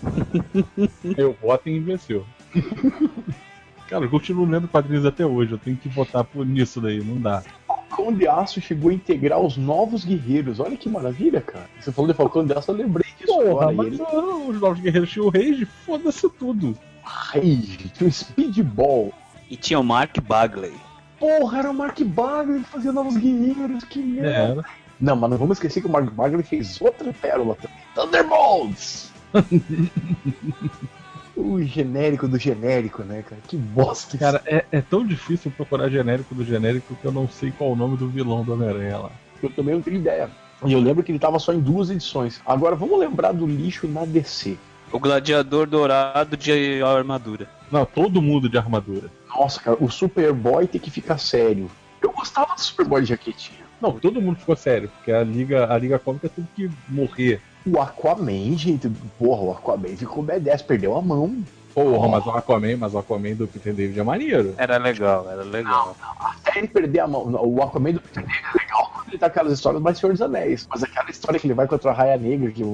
Eu 1.18 1.36
voto 1.42 1.70
em 1.70 1.78
imbecil. 1.78 2.26
Cara, 3.94 4.06
eu 4.06 4.10
continuo 4.10 4.50
lendo 4.50 4.68
quadrinhos 4.68 5.06
até 5.06 5.24
hoje, 5.24 5.52
eu 5.52 5.58
tenho 5.60 5.78
que 5.78 5.88
votar 5.88 6.24
por 6.24 6.44
nisso 6.44 6.82
daí, 6.82 7.04
não 7.04 7.22
dá. 7.22 7.44
Falcão 7.68 8.12
de 8.12 8.28
Aço 8.28 8.60
chegou 8.60 8.90
a 8.90 8.94
integrar 8.96 9.40
os 9.40 9.56
novos 9.56 10.04
guerreiros. 10.04 10.60
Olha 10.60 10.76
que 10.76 10.90
maravilha, 10.90 11.40
cara. 11.40 11.70
Você 11.80 11.92
falou 11.92 12.10
de 12.10 12.18
Falcão 12.18 12.44
de 12.44 12.54
Aço, 12.54 12.72
eu 12.72 12.76
lembrei 12.76 13.06
disso 13.20 13.32
Porra, 13.32 13.70
agora. 13.70 13.72
Mas 13.72 13.94
ele... 13.94 14.02
ah, 14.02 14.50
os 14.50 14.60
Novos 14.60 14.80
Guerreiros 14.80 15.12
tinham 15.12 15.28
o 15.28 15.30
Rage, 15.30 15.68
foda-se 15.86 16.28
tudo. 16.28 16.76
Rage, 17.04 17.92
tinha 17.94 18.10
o 18.10 18.12
Speedball. 18.12 19.14
E 19.48 19.56
tinha 19.56 19.80
o 19.80 19.84
Mark 19.84 20.20
Bagley. 20.22 20.74
Porra, 21.20 21.60
era 21.60 21.70
o 21.70 21.74
Mark 21.76 22.02
Bagley 22.02 22.62
que 22.62 22.70
fazia 22.70 22.92
novos 22.92 23.16
guerreiros, 23.16 23.84
que 23.84 24.00
merda. 24.00 24.30
Era. 24.32 24.66
Não, 25.00 25.16
mas 25.16 25.30
não 25.30 25.38
vamos 25.38 25.58
esquecer 25.58 25.82
que 25.82 25.88
o 25.88 25.92
Mark 25.92 26.10
Bagley 26.10 26.42
fez 26.42 26.82
outra 26.82 27.14
pérola 27.14 27.56
também. 27.62 27.78
Thunderbolts! 27.94 29.14
o 31.36 31.62
genérico 31.62 32.28
do 32.28 32.38
genérico, 32.38 33.04
né, 33.04 33.24
cara? 33.28 33.42
Que 33.48 33.58
bosta. 33.58 34.18
Cara, 34.18 34.42
é, 34.46 34.66
é 34.72 34.82
tão 34.82 35.06
difícil 35.06 35.52
procurar 35.52 35.90
genérico 35.90 36.36
do 36.36 36.46
genérico 36.46 36.96
que 36.96 37.06
eu 37.06 37.12
não 37.12 37.28
sei 37.28 37.52
qual 37.52 37.72
o 37.72 37.76
nome 37.76 37.98
do 37.98 38.08
vilão 38.08 38.44
do 38.44 38.54
Homem-Aranha 38.54 38.98
lá. 38.98 39.12
Eu 39.42 39.50
também 39.50 39.76
não 39.76 39.82
tenho 39.82 39.98
ideia. 39.98 40.30
E 40.66 40.72
eu 40.72 40.80
lembro 40.80 41.04
que 41.04 41.12
ele 41.12 41.20
tava 41.20 41.40
só 41.40 41.52
em 41.54 41.60
duas 41.60 41.90
edições. 41.90 42.42
Agora, 42.46 42.76
vamos 42.76 42.98
lembrar 43.00 43.34
do 43.34 43.46
lixo 43.46 43.88
na 43.88 44.06
DC. 44.06 44.58
O 44.92 45.00
gladiador 45.00 45.68
dourado 45.68 46.38
de 46.38 46.82
armadura. 46.84 47.50
Não, 47.72 47.86
todo 47.86 48.22
mundo 48.22 48.48
de 48.48 48.58
armadura. 48.58 49.10
Nossa, 49.28 49.60
cara, 49.60 49.78
o 49.80 49.90
Superboy 49.90 50.68
tem 50.68 50.80
que 50.80 50.92
ficar 50.92 51.18
sério. 51.18 51.70
Eu 52.02 52.12
gostava 52.12 52.54
do 52.54 52.62
Superboy 52.62 53.02
de 53.02 53.10
jaquetinha. 53.10 53.64
Não, 53.82 53.92
todo 53.94 54.22
mundo 54.22 54.40
ficou 54.40 54.56
sério, 54.56 54.90
porque 54.90 55.12
a 55.12 55.24
Liga, 55.24 55.74
a 55.74 55.78
Liga 55.78 56.00
Cômica 56.00 56.30
teve 56.30 56.48
que 56.56 56.70
morrer. 56.88 57.42
O 57.66 57.80
Aquaman, 57.80 58.58
gente, 58.58 58.90
porra, 59.18 59.42
o 59.42 59.52
Aquaman 59.52 59.96
ficou 59.96 60.24
B10, 60.24 60.66
perdeu 60.66 60.98
a 60.98 61.02
mão. 61.02 61.44
Porra, 61.74 62.08
mas 62.08 62.26
o 62.26 62.32
Aquaman, 62.32 62.78
mas 62.78 62.94
o 62.94 62.98
Aquaman 63.00 63.34
do 63.36 63.48
Peter 63.48 63.74
David 63.74 64.00
é 64.00 64.04
maneiro. 64.04 64.54
Era 64.58 64.78
legal, 64.78 65.28
era 65.30 65.44
legal. 65.44 65.96
Até 66.20 66.60
ele 66.60 66.68
perder 66.68 67.00
a 67.00 67.08
mão. 67.08 67.24
O 67.42 67.64
Aquaman 67.64 67.94
do 67.94 68.02
Peter 68.02 68.24
David 68.24 68.42
é 68.54 68.58
legal 68.64 68.92
quando 68.94 69.08
ele 69.10 69.18
tá 69.18 69.28
aquelas 69.28 69.54
histórias 69.54 69.82
mais 69.82 69.98
Senhor 69.98 70.12
dos 70.12 70.22
Anéis. 70.22 70.68
Mas 70.70 70.84
aquela 70.84 71.10
história 71.10 71.40
que 71.40 71.48
ele 71.48 71.54
vai 71.54 71.66
contra 71.68 71.90
a 71.92 71.94
Raia 71.94 72.18
Negra, 72.18 72.52
que 72.52 72.64
o, 72.64 72.68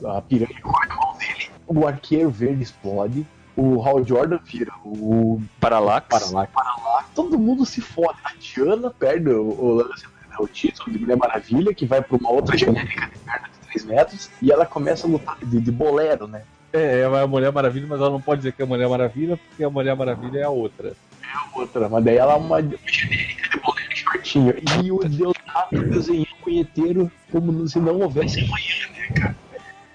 o- 0.00 0.08
a 0.08 0.22
piranha 0.22 0.60
corta 0.62 0.94
a 0.94 0.96
mão 0.96 1.16
dele, 1.18 1.50
o 1.66 1.86
arqueiro 1.86 2.30
verde 2.30 2.62
explode, 2.62 3.26
o 3.56 3.82
Hal 3.82 4.04
Jordan 4.04 4.38
vira 4.44 4.72
o 4.84 5.40
Parallax. 5.60 6.06
Parallax. 6.08 6.52
lá, 6.54 7.04
todo 7.14 7.38
mundo 7.38 7.66
se 7.66 7.80
fode. 7.80 8.18
A 8.24 8.32
Diana 8.38 8.90
perde 8.90 9.30
o, 9.30 9.42
o 9.48 9.72
lance, 9.74 10.04
o 10.38 10.46
título 10.46 10.92
de 10.92 10.98
Mulher 11.00 11.16
Maravilha, 11.16 11.74
que 11.74 11.84
vai 11.84 12.00
pra 12.00 12.16
uma 12.16 12.30
outra 12.30 12.56
genérica 12.56 13.06
de 13.06 13.16
de 13.16 13.55
3 13.66 13.84
metros, 13.84 14.30
e 14.40 14.50
ela 14.52 14.64
começa 14.66 15.06
a 15.06 15.10
lutar 15.10 15.36
de, 15.42 15.60
de 15.60 15.70
bolero, 15.70 16.26
né? 16.26 16.42
É, 16.72 17.00
é 17.00 17.04
a 17.04 17.26
Mulher 17.26 17.52
Maravilha, 17.52 17.86
mas 17.88 18.00
ela 18.00 18.10
não 18.10 18.20
pode 18.20 18.40
dizer 18.40 18.52
que 18.52 18.60
é 18.62 18.64
a 18.64 18.68
Mulher 18.68 18.88
Maravilha, 18.88 19.36
porque 19.36 19.64
a 19.64 19.70
Mulher 19.70 19.94
Maravilha 19.96 20.38
é 20.40 20.42
a 20.42 20.50
outra. 20.50 20.92
outra, 21.54 21.88
mas 21.88 22.04
daí 22.04 22.16
ela 22.16 22.34
é 22.34 22.36
uma 22.36 22.60
genérica 22.60 23.48
de 23.50 23.60
boneco 23.62 23.96
shortinho. 23.96 24.54
E 24.84 24.92
o 24.92 24.98
Deodato 24.98 25.82
desenhou 25.90 26.26
o 26.40 26.44
punheteiro 26.44 27.10
como 27.32 27.66
se 27.68 27.78
não 27.78 28.00
houvesse 28.00 28.40
amanhã, 28.40 28.88
né, 28.92 29.06
cara? 29.14 29.36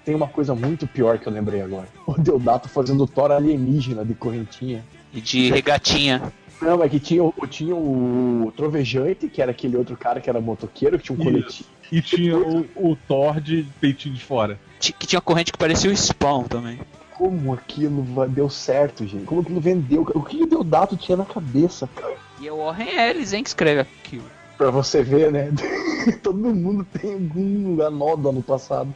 Tem 0.04 0.14
uma 0.16 0.26
coisa 0.26 0.54
muito 0.54 0.84
pior 0.86 1.18
que 1.18 1.28
eu 1.28 1.32
lembrei 1.32 1.62
agora. 1.62 1.86
O 2.06 2.14
Deodato 2.20 2.68
fazendo 2.68 3.06
Thor 3.06 3.30
alienígena 3.30 4.04
de 4.04 4.14
correntinha. 4.14 4.84
E 5.14 5.20
de 5.20 5.50
regatinha. 5.50 6.32
Não, 6.60 6.82
é 6.82 6.88
que 6.88 6.98
tinha, 6.98 7.22
o- 7.22 7.32
tinha 7.48 7.74
o 7.76 8.52
Trovejante, 8.56 9.28
que 9.28 9.40
era 9.42 9.50
aquele 9.52 9.76
outro 9.76 9.96
cara 9.96 10.20
que 10.20 10.28
era 10.28 10.40
motoqueiro, 10.40 10.98
que 10.98 11.04
tinha 11.04 11.16
um 11.16 11.20
Isso. 11.22 11.30
coletivo. 11.30 11.68
E 11.92 12.00
tinha 12.00 12.38
o, 12.38 12.66
o 12.74 12.96
Thor 12.96 13.38
de 13.38 13.66
peitinho 13.78 14.14
de 14.14 14.24
fora. 14.24 14.58
Que 14.80 15.06
tinha 15.06 15.20
corrente 15.20 15.52
que 15.52 15.58
parecia 15.58 15.90
o 15.90 15.96
Spawn 15.96 16.44
também. 16.44 16.80
Como 17.10 17.52
aquilo 17.52 18.26
deu 18.28 18.48
certo, 18.48 19.06
gente? 19.06 19.26
Como 19.26 19.42
aquilo 19.42 19.60
vendeu? 19.60 20.02
O 20.14 20.22
que 20.22 20.42
o 20.42 20.46
Deodato 20.46 20.96
tinha 20.96 21.18
na 21.18 21.26
cabeça, 21.26 21.86
cara? 21.94 22.14
E 22.40 22.48
é 22.48 22.52
o 22.52 22.64
Warren 22.64 22.98
Ellis, 22.98 23.34
hein, 23.34 23.42
que 23.42 23.50
escreve 23.50 23.82
aquilo. 23.82 24.24
Pra 24.56 24.70
você 24.70 25.02
ver, 25.02 25.30
né? 25.30 25.52
Todo 26.22 26.38
mundo 26.54 26.84
tem 26.98 27.12
algum 27.12 27.80
anódono 27.82 28.38
no 28.38 28.42
passado. 28.42 28.92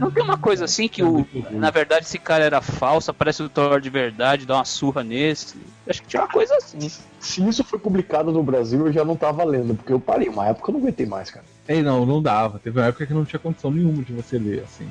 Não 0.00 0.10
tem 0.10 0.22
uma 0.22 0.36
coisa 0.36 0.64
assim 0.64 0.88
que 0.88 1.02
o. 1.02 1.24
Na 1.52 1.70
verdade 1.70 2.04
esse 2.04 2.18
cara 2.18 2.42
era 2.42 2.60
falso, 2.60 3.10
aparece 3.10 3.40
o 3.42 3.48
Thor 3.48 3.80
de 3.80 3.88
verdade, 3.88 4.44
dá 4.44 4.56
uma 4.56 4.64
surra 4.64 5.04
nesse. 5.04 5.56
Acho 5.88 6.02
que 6.02 6.08
tinha 6.08 6.22
uma 6.22 6.28
coisa 6.28 6.56
assim. 6.56 6.90
Se 7.20 7.48
isso 7.48 7.62
foi 7.62 7.78
publicado 7.78 8.32
no 8.32 8.42
Brasil, 8.42 8.86
eu 8.86 8.92
já 8.92 9.04
não 9.04 9.14
tava 9.14 9.44
lendo, 9.44 9.76
porque 9.76 9.92
eu 9.92 10.00
parei. 10.00 10.28
Uma 10.28 10.48
época 10.48 10.70
eu 10.70 10.72
não 10.72 10.80
aguentei 10.80 11.06
mais, 11.06 11.30
cara. 11.30 11.44
Ei, 11.70 11.84
não, 11.84 12.04
não 12.04 12.20
dava. 12.20 12.58
Teve 12.58 12.80
uma 12.80 12.86
época 12.88 13.06
que 13.06 13.14
não 13.14 13.24
tinha 13.24 13.38
condição 13.38 13.70
nenhuma 13.70 14.02
de 14.02 14.12
você 14.12 14.36
ler, 14.36 14.64
assim. 14.64 14.90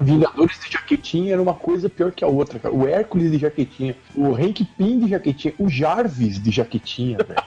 Vingadores 0.00 0.60
de 0.60 0.70
jaquetinha 0.70 1.32
era 1.32 1.42
uma 1.42 1.54
coisa 1.54 1.88
pior 1.88 2.12
que 2.12 2.22
a 2.22 2.28
outra, 2.28 2.56
cara. 2.60 2.72
O 2.72 2.86
Hércules 2.86 3.32
de 3.32 3.38
jaquetinha, 3.38 3.96
o 4.14 4.32
Hank 4.32 4.64
Pym 4.78 5.00
de 5.00 5.08
jaquetinha, 5.08 5.54
o 5.58 5.68
Jarvis 5.68 6.40
de 6.40 6.52
jaquetinha, 6.52 7.18
velho. 7.18 7.42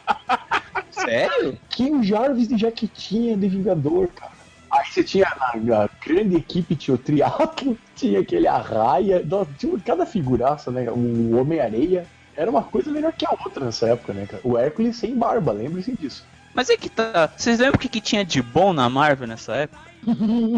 Sério? 0.91 1.57
que 1.69 1.89
o 1.89 2.03
Jarvis 2.03 2.49
de 2.49 2.57
jaquetinha 2.57 3.37
de 3.37 3.47
Vingador, 3.47 4.09
cara. 4.09 4.33
Aí 4.69 4.85
você 4.91 5.01
tinha 5.01 5.31
na, 5.39 5.55
na 5.55 5.89
grande 6.05 6.35
equipe, 6.35 6.75
tinha 6.75 6.95
o 6.95 6.97
Triatlo, 6.97 7.77
tinha 7.95 8.19
aquele 8.19 8.49
Arraia, 8.49 9.23
nossa, 9.23 9.49
tinha 9.57 9.79
cada 9.79 10.05
figuraça, 10.05 10.69
né? 10.71 10.91
O 10.91 11.37
Homem-Areia. 11.37 12.05
Era 12.35 12.51
uma 12.51 12.63
coisa 12.63 12.91
melhor 12.91 13.13
que 13.13 13.25
a 13.25 13.31
outra 13.31 13.63
nessa 13.63 13.87
época, 13.87 14.11
né, 14.11 14.25
cara? 14.25 14.41
O 14.43 14.57
Hércules 14.57 14.97
sem 14.97 15.15
barba, 15.15 15.53
lembre-se 15.53 15.93
disso. 15.93 16.25
Mas 16.57 16.71
é 16.71 16.75
que 16.75 16.89
tá. 16.89 17.31
Vocês 17.37 17.59
lembram 17.59 17.75
o 17.75 17.79
que, 17.79 17.87
que 17.87 18.01
tinha 18.01 18.25
de 18.25 18.41
bom 18.41 18.73
na 18.73 18.89
Marvel 18.89 19.27
nessa 19.27 19.55
época? 19.55 19.79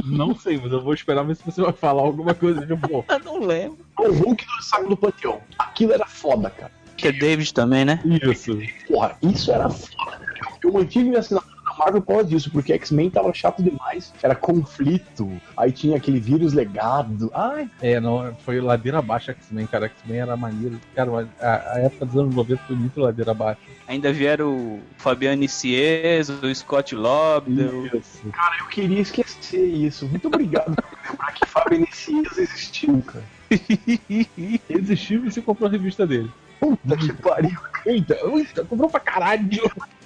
Não 0.06 0.34
sei, 0.34 0.58
mas 0.58 0.72
eu 0.72 0.82
vou 0.82 0.94
esperar 0.94 1.24
ver 1.24 1.36
se 1.36 1.44
você 1.44 1.62
vai 1.62 1.74
falar 1.74 2.04
alguma 2.04 2.34
coisa 2.34 2.66
de 2.66 2.74
bom. 2.74 3.04
Eu 3.10 3.20
não 3.20 3.40
lembro. 3.40 3.80
O 3.98 4.10
Hulk 4.10 4.46
do 4.46 4.64
saco 4.64 4.88
do 4.88 4.96
panteão. 4.96 5.42
Aquilo 5.58 5.92
era 5.92 6.06
foda, 6.06 6.50
cara. 6.50 6.72
Que 6.96 7.10
é 7.10 7.12
David 7.12 7.54
também, 7.54 7.84
né? 7.84 8.00
Isso. 8.24 8.58
Porra, 8.88 9.18
isso 9.22 9.52
era 9.52 9.70
foda, 9.70 10.20
cara. 10.20 10.54
Eu 10.64 10.72
mantive 10.72 11.10
minha 11.10 11.20
assinatura 11.20 11.59
Marvel 11.80 12.02
por 12.02 12.16
causa 12.16 12.28
disso, 12.30 12.52
porque 12.52 12.74
X-Men 12.74 13.10
tava 13.10 13.34
chato 13.34 13.64
demais. 13.64 14.14
Era 14.22 14.36
conflito, 14.36 15.32
aí 15.56 15.72
tinha 15.72 15.96
aquele 15.96 16.20
vírus 16.20 16.52
legado. 16.54 17.32
Ai, 17.34 17.70
É, 17.82 18.00
não, 18.00 18.36
foi 18.46 18.60
ladeira 18.60 19.00
abaixo 19.00 19.32
X-Men, 19.32 19.66
cara. 19.66 19.86
X-Men 19.86 20.20
era 20.20 20.36
maneiro. 20.36 20.80
Cara, 20.94 21.28
a, 21.40 21.74
a 21.76 21.80
época 21.80 22.06
dos 22.06 22.18
anos 22.18 22.36
90 22.36 22.62
foi 22.68 22.76
muito 22.76 23.00
ladeira 23.00 23.32
abaixo. 23.32 23.62
Ainda 23.88 24.12
vieram 24.12 24.50
o 24.52 24.80
Fabiano 24.98 25.48
Ciesa, 25.48 26.38
o 26.44 26.54
Scott 26.54 26.94
Lobdell. 26.94 27.90
Cara, 28.32 28.58
eu 28.60 28.66
queria 28.68 29.00
esquecer 29.00 29.66
isso. 29.66 30.06
Muito 30.08 30.28
obrigado 30.28 30.76
por 30.76 31.10
lembrar 31.10 31.32
que 31.34 31.46
Fábio 31.48 31.78
Inicias 31.78 32.38
existiu, 32.38 33.02
cara. 33.02 33.24
Existiu 34.70 35.26
e 35.26 35.32
você 35.32 35.42
comprou 35.42 35.68
a 35.68 35.72
revista 35.72 36.06
dele. 36.06 36.30
Puta 36.60 36.98
que 36.98 37.12
pariu. 37.14 37.58
Eita, 37.86 38.18
eita, 38.36 38.66
comprou 38.66 38.90
pra 38.90 39.00
caralho. 39.00 39.50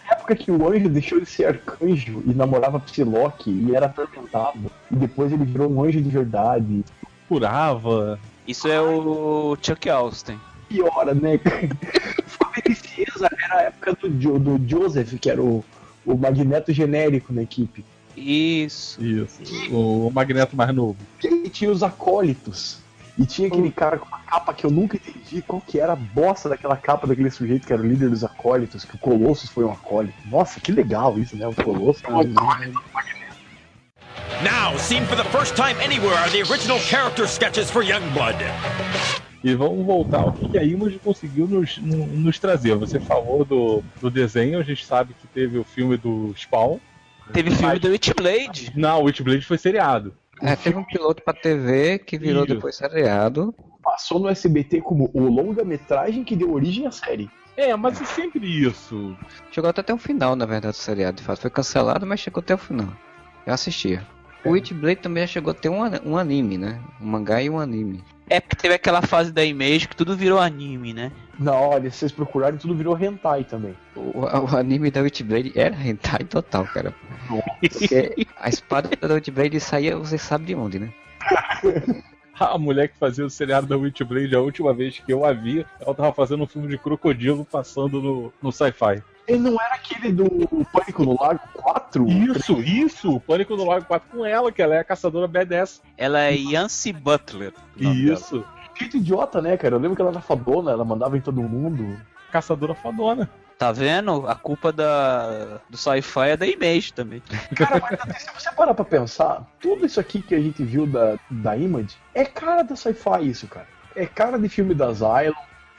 Na 0.05 0.11
época 0.17 0.35
que 0.35 0.51
o 0.51 0.67
anjo 0.69 0.89
deixou 0.89 1.19
de 1.19 1.25
ser 1.25 1.45
arcanjo 1.47 2.21
e 2.25 2.33
namorava 2.33 2.79
Psylocke 2.79 3.49
e 3.49 3.75
era 3.75 3.85
atormentado. 3.87 4.71
E 4.91 4.95
depois 4.95 5.31
ele 5.31 5.45
virou 5.45 5.71
um 5.71 5.83
anjo 5.83 6.01
de 6.01 6.09
verdade. 6.09 6.83
Curava. 7.27 8.19
Isso 8.47 8.67
é 8.67 8.81
o 8.81 9.57
Chuck 9.61 9.89
Austin. 9.89 10.39
Piora, 10.67 11.13
né? 11.13 11.39
Inicias 12.65 13.21
era 13.21 13.55
a 13.57 13.61
época 13.63 13.93
do, 13.93 14.09
Jo- 14.19 14.39
do 14.39 14.59
Joseph, 14.69 15.13
que 15.19 15.29
era 15.29 15.41
o, 15.41 15.63
o 16.05 16.15
magneto 16.15 16.71
genérico 16.71 17.33
na 17.33 17.41
equipe. 17.43 17.83
Isso. 18.15 19.03
Isso. 19.03 19.41
O 19.75 20.11
Magneto 20.13 20.55
mais 20.55 20.73
novo. 20.75 20.97
E 21.23 21.27
aí 21.27 21.49
tinha 21.49 21.71
os 21.71 21.81
acólitos. 21.81 22.77
E 23.17 23.25
tinha 23.27 23.47
aquele 23.47 23.71
cara 23.71 23.97
com 23.99 24.07
uma 24.07 24.17
capa 24.19 24.53
que 24.53 24.65
eu 24.65 24.71
nunca 24.71 24.97
entendi 24.97 25.41
qual 25.43 25.61
que 25.61 25.79
era 25.79 25.93
a 25.93 25.95
bosta 25.95 26.49
daquela 26.49 26.75
capa 26.75 27.05
daquele 27.05 27.29
sujeito 27.29 27.67
que 27.67 27.71
era 27.73 27.81
o 27.81 27.85
líder 27.85 28.09
dos 28.09 28.23
acólitos, 28.23 28.83
que 28.83 28.95
o 28.95 28.97
Colossus 28.97 29.49
foi 29.51 29.63
um 29.65 29.71
acólito. 29.71 30.15
Nossa, 30.25 30.59
que 30.59 30.71
legal 30.71 31.19
isso, 31.19 31.35
né? 31.37 31.47
O 31.47 31.53
Colossus. 31.53 32.03
é 32.03 32.11
um 32.11 32.19
acólito. 32.19 32.81
Now, 34.43 34.77
seen 34.79 35.05
for 35.05 35.15
the 35.15 35.23
first 35.25 35.55
time 35.55 35.79
anywhere 35.83 36.15
are 36.17 36.29
the 36.31 36.41
original 36.51 36.79
character 36.79 37.25
sketches 37.25 37.69
for 37.69 37.83
Youngblood. 37.83 38.37
E 39.43 39.53
vamos 39.55 39.85
voltar 39.85 40.21
ao 40.21 40.31
que 40.31 40.57
a 40.57 40.63
Image 40.63 40.99
conseguiu 40.99 41.47
nos, 41.47 41.77
no- 41.77 42.07
nos 42.07 42.39
trazer. 42.39 42.75
Você 42.75 42.99
falou 42.99 43.45
do, 43.45 43.83
do 44.01 44.09
desenho, 44.09 44.57
a 44.57 44.63
gente 44.63 44.85
sabe 44.85 45.13
que 45.13 45.27
teve 45.27 45.57
o 45.57 45.63
filme 45.63 45.97
do 45.97 46.33
Spawn. 46.35 46.79
Teve 47.31 47.51
filme 47.51 47.77
do 47.79 47.89
Witchblade. 47.89 48.71
Não, 48.75 49.01
o 49.01 49.03
Witchblade 49.05 49.45
foi 49.45 49.57
seriado. 49.57 50.13
É, 50.43 50.57
teve 50.57 50.77
um 50.77 50.83
piloto 50.83 51.23
pra 51.23 51.33
TV 51.33 51.97
que 51.99 52.17
virou 52.17 52.43
Isso. 52.43 52.53
depois 52.53 52.75
seriado. 52.75 53.55
Passou 53.81 54.19
no 54.19 54.27
SBT 54.27 54.81
como 54.81 55.09
o 55.13 55.21
longa-metragem 55.21 56.23
que 56.23 56.35
deu 56.35 56.51
origem 56.51 56.85
à 56.85 56.91
série. 56.91 57.29
É, 57.55 57.75
mas 57.75 58.01
é 58.01 58.05
sempre 58.05 58.45
isso. 58.45 59.15
Chegou 59.51 59.69
até 59.69 59.81
até 59.81 59.93
o 59.93 59.97
final, 59.97 60.35
na 60.35 60.45
verdade, 60.45 60.75
o 60.75 60.79
seriado. 60.79 61.17
De 61.17 61.23
fato, 61.23 61.41
foi 61.41 61.49
cancelado, 61.49 62.05
mas 62.05 62.19
chegou 62.19 62.41
até 62.41 62.53
o 62.53 62.57
final. 62.57 62.89
Eu 63.45 63.53
assistia. 63.53 64.05
O 64.43 64.51
Witchblade 64.51 65.01
também 65.01 65.23
já 65.23 65.27
chegou 65.27 65.51
a 65.51 65.53
ter 65.53 65.69
um, 65.69 65.79
um 66.05 66.17
anime, 66.17 66.57
né? 66.57 66.81
Um 66.99 67.05
mangá 67.05 67.41
e 67.41 67.49
um 67.49 67.59
anime. 67.59 68.03
É 68.29 68.39
porque 68.39 68.55
teve 68.55 68.73
aquela 68.73 69.01
fase 69.01 69.31
da 69.31 69.43
Image 69.43 69.87
que 69.87 69.95
tudo 69.95 70.15
virou 70.15 70.39
anime, 70.39 70.93
né? 70.93 71.11
Não, 71.37 71.53
olha, 71.69 71.89
se 71.89 71.97
vocês 71.97 72.11
procurarem, 72.11 72.57
tudo 72.57 72.75
virou 72.75 72.97
hentai 72.97 73.43
também. 73.43 73.75
O, 73.95 74.21
o 74.21 74.57
anime 74.57 74.91
da 74.91 75.01
Witchblade 75.01 75.51
era 75.55 75.75
hentai 75.75 76.23
total, 76.23 76.65
cara. 76.65 76.93
Porque 77.59 78.27
a 78.39 78.49
espada 78.49 78.89
da 78.95 79.15
Witchblade 79.15 79.59
saía, 79.59 79.97
você 79.97 80.17
sabe 80.17 80.45
de 80.45 80.55
onde, 80.55 80.79
né? 80.79 80.93
A 82.39 82.57
mulher 82.57 82.87
que 82.89 82.97
fazia 82.97 83.23
o 83.23 83.29
seriado 83.29 83.67
da 83.67 83.77
Witchblade, 83.77 84.35
a 84.35 84.39
última 84.39 84.73
vez 84.73 84.97
que 84.97 85.13
eu 85.13 85.23
a 85.23 85.31
vi, 85.31 85.65
ela 85.79 85.93
tava 85.93 86.11
fazendo 86.11 86.43
um 86.43 86.47
filme 86.47 86.67
de 86.67 86.79
crocodilo 86.79 87.45
passando 87.45 88.01
no, 88.01 88.33
no 88.41 88.51
sci-fi. 88.51 89.03
Ele 89.27 89.39
não 89.39 89.59
era 89.61 89.75
aquele 89.75 90.11
do 90.11 90.27
Pânico 90.71 91.05
no 91.05 91.21
Lago 91.21 91.39
4? 91.53 92.07
Isso, 92.09 92.61
isso! 92.61 93.19
Pânico 93.21 93.55
no 93.55 93.65
Lago 93.65 93.85
4 93.85 94.09
com 94.09 94.25
ela, 94.25 94.51
que 94.51 94.61
ela 94.61 94.75
é 94.75 94.79
a 94.79 94.83
caçadora 94.83 95.27
B10. 95.27 95.81
Ela 95.97 96.21
é 96.21 96.35
Yancy 96.35 96.91
Butler. 96.91 97.53
dela. 97.75 97.95
Isso, 97.95 98.43
Jeito 98.77 98.97
idiota, 98.97 99.41
né, 99.41 99.55
cara? 99.55 99.75
Eu 99.75 99.79
lembro 99.79 99.95
que 99.95 100.01
ela 100.01 100.11
era 100.11 100.21
fadona, 100.21 100.71
ela 100.71 100.83
mandava 100.83 101.17
em 101.17 101.21
todo 101.21 101.41
mundo. 101.41 101.97
caçadora 102.31 102.73
fadona. 102.73 103.29
Tá 103.57 103.71
vendo? 103.71 104.27
A 104.27 104.35
culpa 104.35 104.71
da, 104.73 105.59
do 105.69 105.77
sci-fi 105.77 106.29
é 106.31 106.37
da 106.37 106.45
Image 106.45 106.91
também. 106.91 107.21
Cara, 107.55 107.81
mas 108.05 108.23
se 108.23 108.33
você 108.33 108.51
parar 108.51 108.73
pra 108.73 108.83
pensar, 108.83 109.45
tudo 109.61 109.85
isso 109.85 109.99
aqui 109.99 110.21
que 110.21 110.33
a 110.35 110.39
gente 110.39 110.63
viu 110.63 110.85
da, 110.85 111.17
da 111.29 111.55
Image 111.55 111.95
é 112.13 112.25
cara 112.25 112.63
da 112.63 112.75
sci-fi 112.75 113.21
isso, 113.21 113.47
cara. 113.47 113.67
É 113.95 114.05
cara 114.05 114.39
de 114.39 114.49
filme 114.49 114.73
da 114.73 114.91
Zylon. 114.91 115.33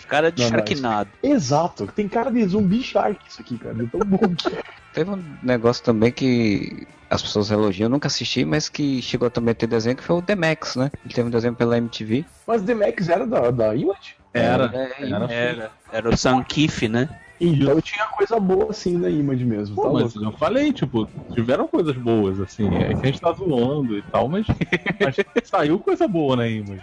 Cara 0.09 0.30
de 0.30 0.42
Não, 0.42 0.50
não, 0.50 0.57
Sharknado. 0.59 1.11
Exato, 1.22 1.86
tem 1.86 2.09
cara 2.09 2.30
de 2.30 2.46
zumbi 2.46 2.82
shark 2.82 3.18
isso 3.26 3.40
aqui, 3.40 3.59
cara. 3.59 3.74
De 3.74 3.86
tão 3.86 4.00
bom 4.00 4.34
que 4.34 4.48
é. 4.48 4.62
Teve 4.92 5.11
um 5.11 5.22
negócio 5.42 5.82
também 5.82 6.12
que 6.12 6.86
as 7.11 7.20
pessoas 7.20 7.50
elogiam, 7.50 7.86
eu 7.86 7.90
nunca 7.90 8.07
assisti, 8.07 8.44
mas 8.44 8.68
que 8.68 9.02
chegou 9.02 9.28
também 9.28 9.52
a 9.52 9.55
ter 9.55 9.66
desenho, 9.66 9.96
que 9.96 10.05
foi 10.05 10.16
o 10.16 10.22
The 10.22 10.36
Max, 10.36 10.76
né? 10.76 10.90
Ele 11.05 11.14
teve 11.14 11.26
um 11.26 11.30
desenho 11.30 11.55
pela 11.55 11.76
MTV. 11.78 12.24
Mas 12.46 12.62
The 12.62 12.74
Max 12.74 13.09
era 13.09 13.26
da, 13.26 13.50
da 13.50 13.74
Image? 13.74 14.16
Era, 14.32 14.70
É, 14.72 15.11
era. 15.11 15.32
Era, 15.32 15.70
era 15.92 16.09
o 16.09 16.16
Sankiff, 16.16 16.88
né? 16.88 17.09
Então 17.40 17.80
tinha 17.80 18.07
coisa 18.07 18.38
boa 18.38 18.70
assim 18.70 18.96
na 18.96 19.11
Image 19.11 19.44
mesmo, 19.44 19.76
tá 19.76 19.82
Pô, 19.82 19.92
mas 19.92 20.14
louco? 20.14 20.24
eu 20.24 20.38
falei, 20.38 20.72
tipo, 20.72 21.09
tiveram 21.32 21.66
coisas 21.66 21.96
boas, 21.96 22.40
assim, 22.40 22.68
é 22.76 22.94
que 22.94 23.00
a 23.02 23.07
gente 23.07 23.20
tá 23.20 23.32
zoando 23.32 23.98
e 23.98 24.02
tal, 24.02 24.28
mas, 24.28 24.46
mas 25.00 25.16
saiu 25.44 25.78
coisa 25.78 26.07
boa 26.07 26.36
na 26.36 26.46
Image. 26.48 26.82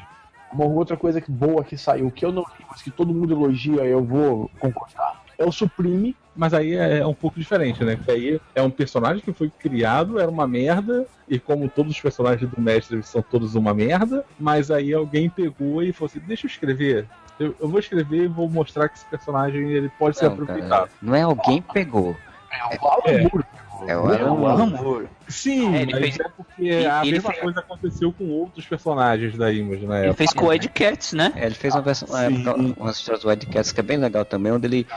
Uma 0.54 0.66
outra 0.66 0.98
coisa 0.98 1.22
que 1.22 1.32
boa 1.32 1.64
que 1.64 1.78
saiu, 1.78 2.12
que 2.12 2.26
eu 2.26 2.32
não 2.32 2.42
li, 2.42 2.66
mas 2.70 2.82
que 2.82 2.92
todo 2.92 3.14
mundo 3.14 3.34
elogia, 3.34 3.84
eu 3.86 4.04
vou 4.04 4.50
concordar, 4.60 5.22
é 5.38 5.46
o 5.46 5.52
Supreme. 5.52 6.16
Mas 6.36 6.54
aí 6.54 6.76
é, 6.76 7.00
é 7.00 7.06
um 7.06 7.14
pouco 7.14 7.38
diferente, 7.38 7.84
né? 7.84 7.96
Porque 7.96 8.12
aí 8.12 8.42
é 8.56 8.62
um 8.62 8.70
personagem 8.70 9.22
que 9.22 9.34
foi 9.34 9.50
criado, 9.50 10.20
era 10.20 10.30
uma 10.32 10.48
merda, 10.48 11.06
e 11.28 11.38
como 11.40 11.70
todos 11.70 11.94
os 11.94 12.02
personagens 12.02 12.50
do 12.50 12.62
mestre 12.62 13.02
são 13.04 13.22
todos 13.22 13.56
uma 13.56 13.74
merda, 13.74 14.26
mas 14.40 14.72
aí 14.72 14.94
alguém 14.94 15.30
pegou 15.30 15.84
e 15.84 15.92
falou 15.92 16.10
assim, 16.10 16.22
deixa 16.26 16.46
eu 16.46 16.50
escrever. 16.50 17.06
Eu, 17.40 17.56
eu 17.60 17.68
vou 17.68 17.80
escrever 17.80 18.24
e 18.24 18.28
vou 18.28 18.50
mostrar 18.50 18.88
que 18.88 18.98
esse 18.98 19.06
personagem 19.06 19.72
ele 19.72 19.90
pode 19.90 20.18
ser 20.18 20.26
Não, 20.26 20.34
aproveitado. 20.34 20.70
cara, 20.70 20.90
não 21.02 21.16
é 21.16 21.22
alguém 21.22 21.62
pegou. 21.62 22.16
É 22.52 22.84
o 22.84 22.88
Alan 22.88 23.02
É. 23.08 23.22
Moore. 23.22 23.46
É 23.88 23.98
o 23.98 24.36
Moore. 24.38 24.72
Moore. 24.72 25.08
Sim, 25.28 25.74
É, 25.76 25.82
ele 25.84 25.92
mas 25.92 26.02
fez- 26.02 26.20
é 26.20 26.30
porque 26.36 26.64
e- 26.64 26.86
a 26.86 27.02
ele 27.04 27.12
mesma 27.14 27.30
fez- 27.32 27.42
coisa 27.44 27.60
aconteceu 27.62 28.12
com 28.14 28.26
outros 28.30 28.66
personagens 28.66 29.38
da 29.38 29.52
Image 29.52 29.86
na 29.86 29.98
Ele 30.00 30.06
época. 30.08 30.18
fez 30.18 30.34
com 30.34 30.46
o 30.46 30.54
Ed 30.54 30.68
Cats, 30.70 31.14
né? 31.14 31.32
É, 31.36 31.46
ele 31.46 31.56
fez 31.56 31.74
uma 31.74 31.82
versão, 31.82 32.08
uma 32.10 32.20
Sim. 32.28 32.42
época, 32.42 32.56
umas 32.82 32.98
histórias 32.98 33.24
do 33.24 33.32
Ed 33.32 33.46
Cats 33.48 33.72
que 33.72 33.80
é 33.80 33.84
bem 33.84 33.98
legal 33.98 34.26
também, 34.26 34.52
onde 34.52 34.68
ele, 34.68 34.88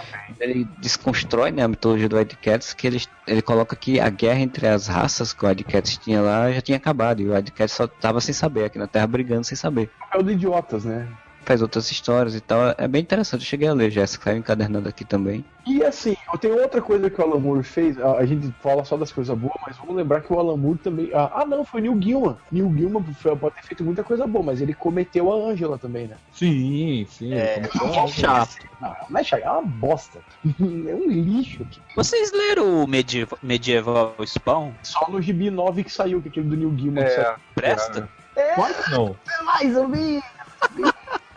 ele 0.41 0.65
desconstrói 0.79 1.51
né, 1.53 1.63
a 1.63 1.69
mitologia 1.69 2.09
do 2.09 2.19
Ed 2.19 2.37
Cats, 2.37 2.73
que 2.73 2.87
ele, 2.87 3.01
ele 3.27 3.43
coloca 3.43 3.77
que 3.77 4.01
a 4.01 4.11
guerra 4.11 4.41
entre 4.41 4.67
as 4.67 4.89
raças 4.89 5.33
que 5.33 5.45
o 5.45 5.51
Ed 5.51 5.63
Cats 5.65 5.97
tinha 5.99 6.21
lá 6.21 6.51
já 6.51 6.61
tinha 6.61 6.77
acabado, 6.77 7.21
e 7.23 7.29
o 7.29 7.37
Ed 7.37 7.51
Cats 7.53 7.73
só 7.77 7.87
tava 7.87 8.21
sem 8.21 8.35
saber, 8.35 8.65
aqui 8.65 8.79
na 8.79 8.87
Terra 8.89 9.07
brigando 9.07 9.45
sem 9.45 9.57
saber. 9.57 9.89
É 10.13 10.19
o 10.19 10.23
de 10.23 10.33
idiotas, 10.33 10.85
né? 10.85 11.07
Faz 11.45 11.61
outras 11.63 11.91
histórias 11.91 12.35
e 12.35 12.41
tal, 12.41 12.75
é 12.79 12.89
bem 12.89 13.03
interessante, 13.03 13.43
eu 13.43 13.47
cheguei 13.47 13.69
a 13.69 13.75
ler 13.75 13.91
Jéssica, 13.91 14.25
saiu 14.25 14.39
encadernando 14.39 14.89
aqui 14.89 15.05
também. 15.05 15.45
E 15.67 15.83
assim, 15.83 16.17
eu 16.33 16.39
tenho 16.39 16.61
outra 16.61 16.81
coisa 16.81 17.09
que 17.09 17.21
o 17.21 17.25
Alan 17.25 17.39
Moore 17.39 17.63
fez. 17.63 17.99
A, 17.99 18.19
a 18.19 18.27
gente 18.27 18.53
fala 18.63 18.85
só 18.85 18.97
das 18.97 19.11
coisas 19.13 19.37
boas, 19.37 19.55
mas 19.67 19.77
vamos 19.79 19.95
lembrar 19.97 20.21
que 20.21 20.33
o 20.33 20.39
Alan 20.39 20.57
Moore 20.57 20.79
também. 20.79 21.11
Ah, 21.15 21.33
ah, 21.37 21.47
não, 21.47 21.65
foi 21.65 21.81
Neil 21.81 21.95
Gaiman. 21.95 22.37
Neil 22.51 23.05
foi- 23.19 23.37
pode 23.37 23.55
ter 23.57 23.63
feito 23.63 23.83
muita 23.85 24.05
coisa 24.05 24.27
boa, 24.27 24.45
mas 24.45 24.61
ele 24.61 24.75
cometeu 24.75 25.33
a 25.33 25.51
Angela 25.51 25.79
também, 25.79 26.07
né? 26.07 26.17
Sim, 26.33 27.07
sim. 27.09 27.33
É, 27.33 27.63
é 27.65 28.07
chato. 28.09 28.57
Não, 28.81 28.95
não 29.09 29.21
é 29.21 29.25
chato, 29.25 29.43
é 29.43 29.51
uma 29.51 29.63
bosta. 29.63 30.21
é 30.45 30.95
um 30.95 31.09
lixo 31.09 31.63
aqui. 31.63 31.81
Vocês 31.97 32.33
leram 32.33 32.85
o 32.85 32.87
Medieval, 32.87 33.39
Medieval 33.43 34.15
Spawn? 34.27 34.73
Só 34.83 35.09
no 35.11 35.21
gibi 35.23 35.51
9 35.51 35.85
que 35.85 35.91
saiu, 35.93 36.21
que 36.21 36.29
é 36.29 36.31
aquele 36.31 36.47
do 36.49 36.57
Neil 36.57 36.75
que 36.95 36.99
É, 37.01 37.09
saiu. 37.09 37.37
Presta? 37.55 38.09
Claro 38.55 38.75
que 38.75 38.91
não. 38.91 39.17
Mais 39.45 39.77
ou 39.77 39.89
menos. 39.89 40.23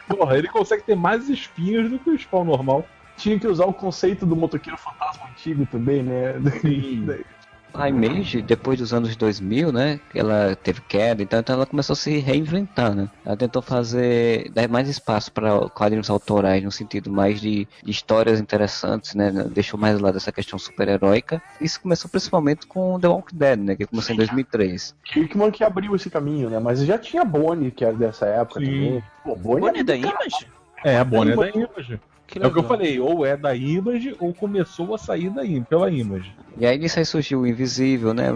Porra, 0.08 0.38
ele 0.38 0.48
consegue 0.48 0.84
ter 0.84 0.96
mais 0.96 1.30
espinhos 1.30 1.90
do 1.90 2.00
que 2.00 2.10
o 2.10 2.18
spawn 2.18 2.46
normal. 2.46 2.88
Tinha 3.18 3.40
que 3.40 3.48
usar 3.48 3.66
o 3.66 3.74
conceito 3.74 4.26
do 4.26 4.36
motoqueiro 4.36 4.78
fantasma 4.78 5.28
antigo 5.28 5.66
também, 5.66 6.04
né? 6.04 6.34
Sim. 6.62 7.08
A 7.78 7.90
Image, 7.90 8.42
depois 8.42 8.80
dos 8.80 8.94
anos 8.94 9.16
2000, 9.16 9.72
né, 9.72 10.00
que 10.12 10.20
ela 10.20 10.56
teve 10.56 10.82
queda, 10.82 11.22
então, 11.22 11.40
então 11.40 11.56
ela 11.56 11.66
começou 11.66 11.94
a 11.94 11.98
se 11.98 12.18
reinventar, 12.18 12.96
né? 12.96 13.10
Ela 13.26 13.38
tentou 13.38 13.62
fazer, 13.62 14.50
dar 14.52 14.68
mais 14.68 14.90
espaço 14.90 15.32
para 15.32 15.70
quadrinhos 15.70 16.10
autorais, 16.10 16.64
no 16.64 16.72
sentido 16.72 17.12
mais 17.12 17.40
de, 17.40 17.68
de 17.84 17.92
histórias 17.92 18.40
interessantes, 18.40 19.14
né? 19.14 19.32
Deixou 19.52 19.80
mais 19.80 20.00
lá 20.00 20.12
dessa 20.12 20.32
questão 20.32 20.58
super-heróica. 20.58 21.42
Isso 21.62 21.80
começou 21.80 22.10
principalmente 22.10 22.66
com 22.66 23.00
The 23.00 23.08
Walking 23.08 23.38
Dead, 23.38 23.60
né, 23.60 23.76
que 23.76 23.86
começou 23.86 24.14
em 24.14 24.18
2003. 24.18 24.96
Kirkman 25.04 25.52
que 25.52 25.64
abriu 25.64 25.96
esse 25.96 26.10
caminho, 26.10 26.50
né? 26.50 26.60
Mas 26.60 26.80
já 26.84 26.98
tinha 26.98 27.24
Bonnie, 27.24 27.72
que 27.72 27.86
era 27.86 27.94
dessa 27.94 28.26
época 28.26 28.60
Sim. 28.60 28.66
também. 28.66 29.04
Pô, 29.24 29.36
Bonnie, 29.36 29.62
Bonnie 29.62 29.80
é 29.82 29.84
da 29.84 29.96
do 29.96 30.02
caralho. 30.02 30.20
Image? 30.22 30.48
É, 30.84 30.98
a 30.98 31.04
Bonnie 31.04 31.34
é 31.34 31.36
da 31.36 31.52
Bonnie. 31.52 31.68
Image. 31.76 32.00
Que 32.28 32.40
É 32.44 32.46
o 32.46 32.52
que 32.52 32.60
eu 32.60 32.64
falei, 32.64 33.00
ou 33.00 33.26
é 33.26 33.38
da 33.38 33.56
Image 33.56 34.16
ou 34.20 34.34
começou 34.34 34.94
a 34.94 34.98
sair 34.98 35.30
da 35.30 35.46
Im- 35.46 35.64
pela 35.64 35.90
Image. 35.90 36.32
E 36.58 36.66
aí 36.66 36.78
disso 36.78 37.00
aí 37.00 37.06
surgiu 37.06 37.42
o 37.42 37.48
Invisível, 37.48 38.14
né? 38.14 38.28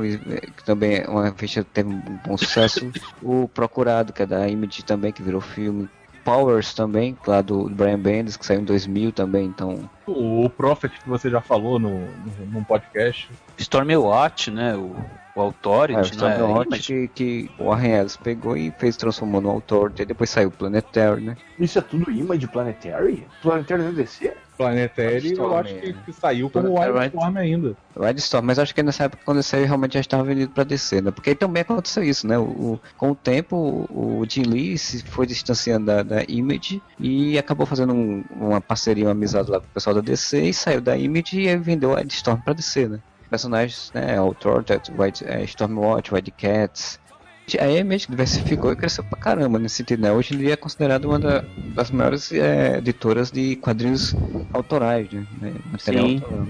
Que 0.55 0.63
também 0.63 0.99
é 0.99 1.07
uma 1.07 1.25
revista 1.25 1.63
que 1.63 1.69
teve 1.71 1.89
um 1.89 2.01
bom 2.25 2.37
sucesso. 2.37 2.91
o 3.21 3.49
Procurado, 3.53 4.13
que 4.13 4.23
é 4.23 4.25
da 4.25 4.47
Image 4.47 4.83
também, 4.83 5.11
que 5.11 5.21
virou 5.21 5.41
filme. 5.41 5.89
Powers 6.23 6.73
também, 6.75 7.17
lá 7.25 7.41
do 7.41 7.67
Brian 7.67 7.97
Bendis, 7.97 8.37
que 8.37 8.45
saiu 8.45 8.61
em 8.61 8.63
2000 8.63 9.11
também, 9.11 9.47
então... 9.47 9.89
O 10.05 10.47
Prophet 10.49 10.93
que 10.99 11.09
você 11.09 11.31
já 11.31 11.41
falou 11.41 11.79
no, 11.79 11.89
no, 11.99 12.45
num 12.51 12.63
podcast. 12.63 13.27
Stormwatch, 13.57 14.51
né? 14.51 14.75
O, 14.75 14.95
o 15.35 15.39
É, 15.39 15.43
o 15.43 15.45
Authority, 15.47 16.17
né? 16.17 16.37
Image. 16.65 16.83
que, 16.83 17.07
que 17.09 17.51
o 17.57 17.65
Warren 17.65 17.91
Ellis 17.99 18.17
pegou 18.17 18.55
e 18.57 18.71
fez, 18.77 18.97
transformou 18.97 19.39
no 19.41 19.49
autor, 19.49 19.91
e 19.97 20.05
depois 20.05 20.29
saiu 20.29 20.49
o 20.49 20.51
Planetary, 20.51 21.21
né? 21.21 21.35
Isso 21.59 21.79
é 21.79 21.81
tudo 21.81 22.09
Image 22.11 22.47
Planetary? 22.47 23.27
Planetary 23.41 23.81
não 23.83 23.89
é 23.89 23.93
DC? 23.93 24.33
Planetary, 24.57 25.33
eu 25.35 25.57
acho 25.57 25.73
que, 25.75 25.93
que 25.93 26.13
saiu 26.13 26.47
como 26.49 26.79
Wildstorm 26.79 27.37
ainda. 27.37 27.75
O 27.95 28.03
Wildstorm, 28.03 28.45
mas 28.45 28.59
acho 28.59 28.75
que 28.75 28.83
nessa 28.83 29.05
época 29.05 29.23
quando 29.25 29.37
ele 29.37 29.43
saiu 29.43 29.65
realmente 29.65 29.93
já 29.95 29.99
estava 30.01 30.23
vendido 30.23 30.51
para 30.51 30.63
DC, 30.63 31.01
né? 31.01 31.09
Porque 31.09 31.31
aí 31.31 31.35
também 31.35 31.61
aconteceu 31.61 32.03
isso, 32.03 32.27
né? 32.27 32.37
O, 32.37 32.43
o- 32.43 32.79
com 32.95 33.09
o 33.11 33.15
tempo, 33.15 33.55
o, 33.89 34.19
o 34.19 34.25
Jim 34.29 34.43
Lee 34.43 34.77
se 34.77 35.03
foi 35.03 35.25
distanciando 35.25 35.87
da, 35.87 36.03
da 36.03 36.23
Image 36.27 36.79
e 36.99 37.39
acabou 37.39 37.65
fazendo 37.65 37.91
um- 37.93 38.23
uma 38.29 38.61
parceria, 38.61 39.05
uma 39.05 39.11
amizade 39.11 39.49
lá 39.49 39.59
com 39.59 39.65
o 39.65 39.69
pessoal 39.69 39.95
da 39.95 40.01
DC 40.01 40.41
e 40.43 40.53
saiu 40.53 40.79
da 40.81 40.95
Image 40.95 41.39
e 41.41 41.49
aí 41.49 41.57
vendeu 41.57 41.89
o 41.91 41.93
Wildstorm 41.95 42.39
para 42.41 42.53
DC, 42.53 42.87
né? 42.87 42.99
Personagens, 43.31 43.91
né? 43.95 44.19
O 44.21 44.33
Tortet, 44.33 44.91
White, 44.95 45.25
é, 45.25 45.41
Stormwatch, 45.45 46.13
White 46.13 46.31
Cats. 46.31 46.99
A 47.59 47.67
Image 47.67 48.07
diversificou 48.09 48.71
e 48.71 48.75
cresceu 48.75 49.03
pra 49.05 49.17
caramba 49.19 49.57
nesse 49.57 49.75
sentido, 49.77 50.01
né? 50.01 50.11
Hoje 50.11 50.35
em 50.35 50.37
dia 50.37 50.53
é 50.53 50.55
considerado 50.57 51.05
uma 51.05 51.17
da- 51.17 51.43
das 51.75 51.89
maiores 51.91 52.31
é, 52.31 52.77
editoras 52.77 53.31
de 53.31 53.55
quadrinhos 53.55 54.13
autorais, 54.53 55.09
né? 55.11 55.53
Material 55.71 56.07
Sim. 56.07 56.15
autoral. 56.15 56.47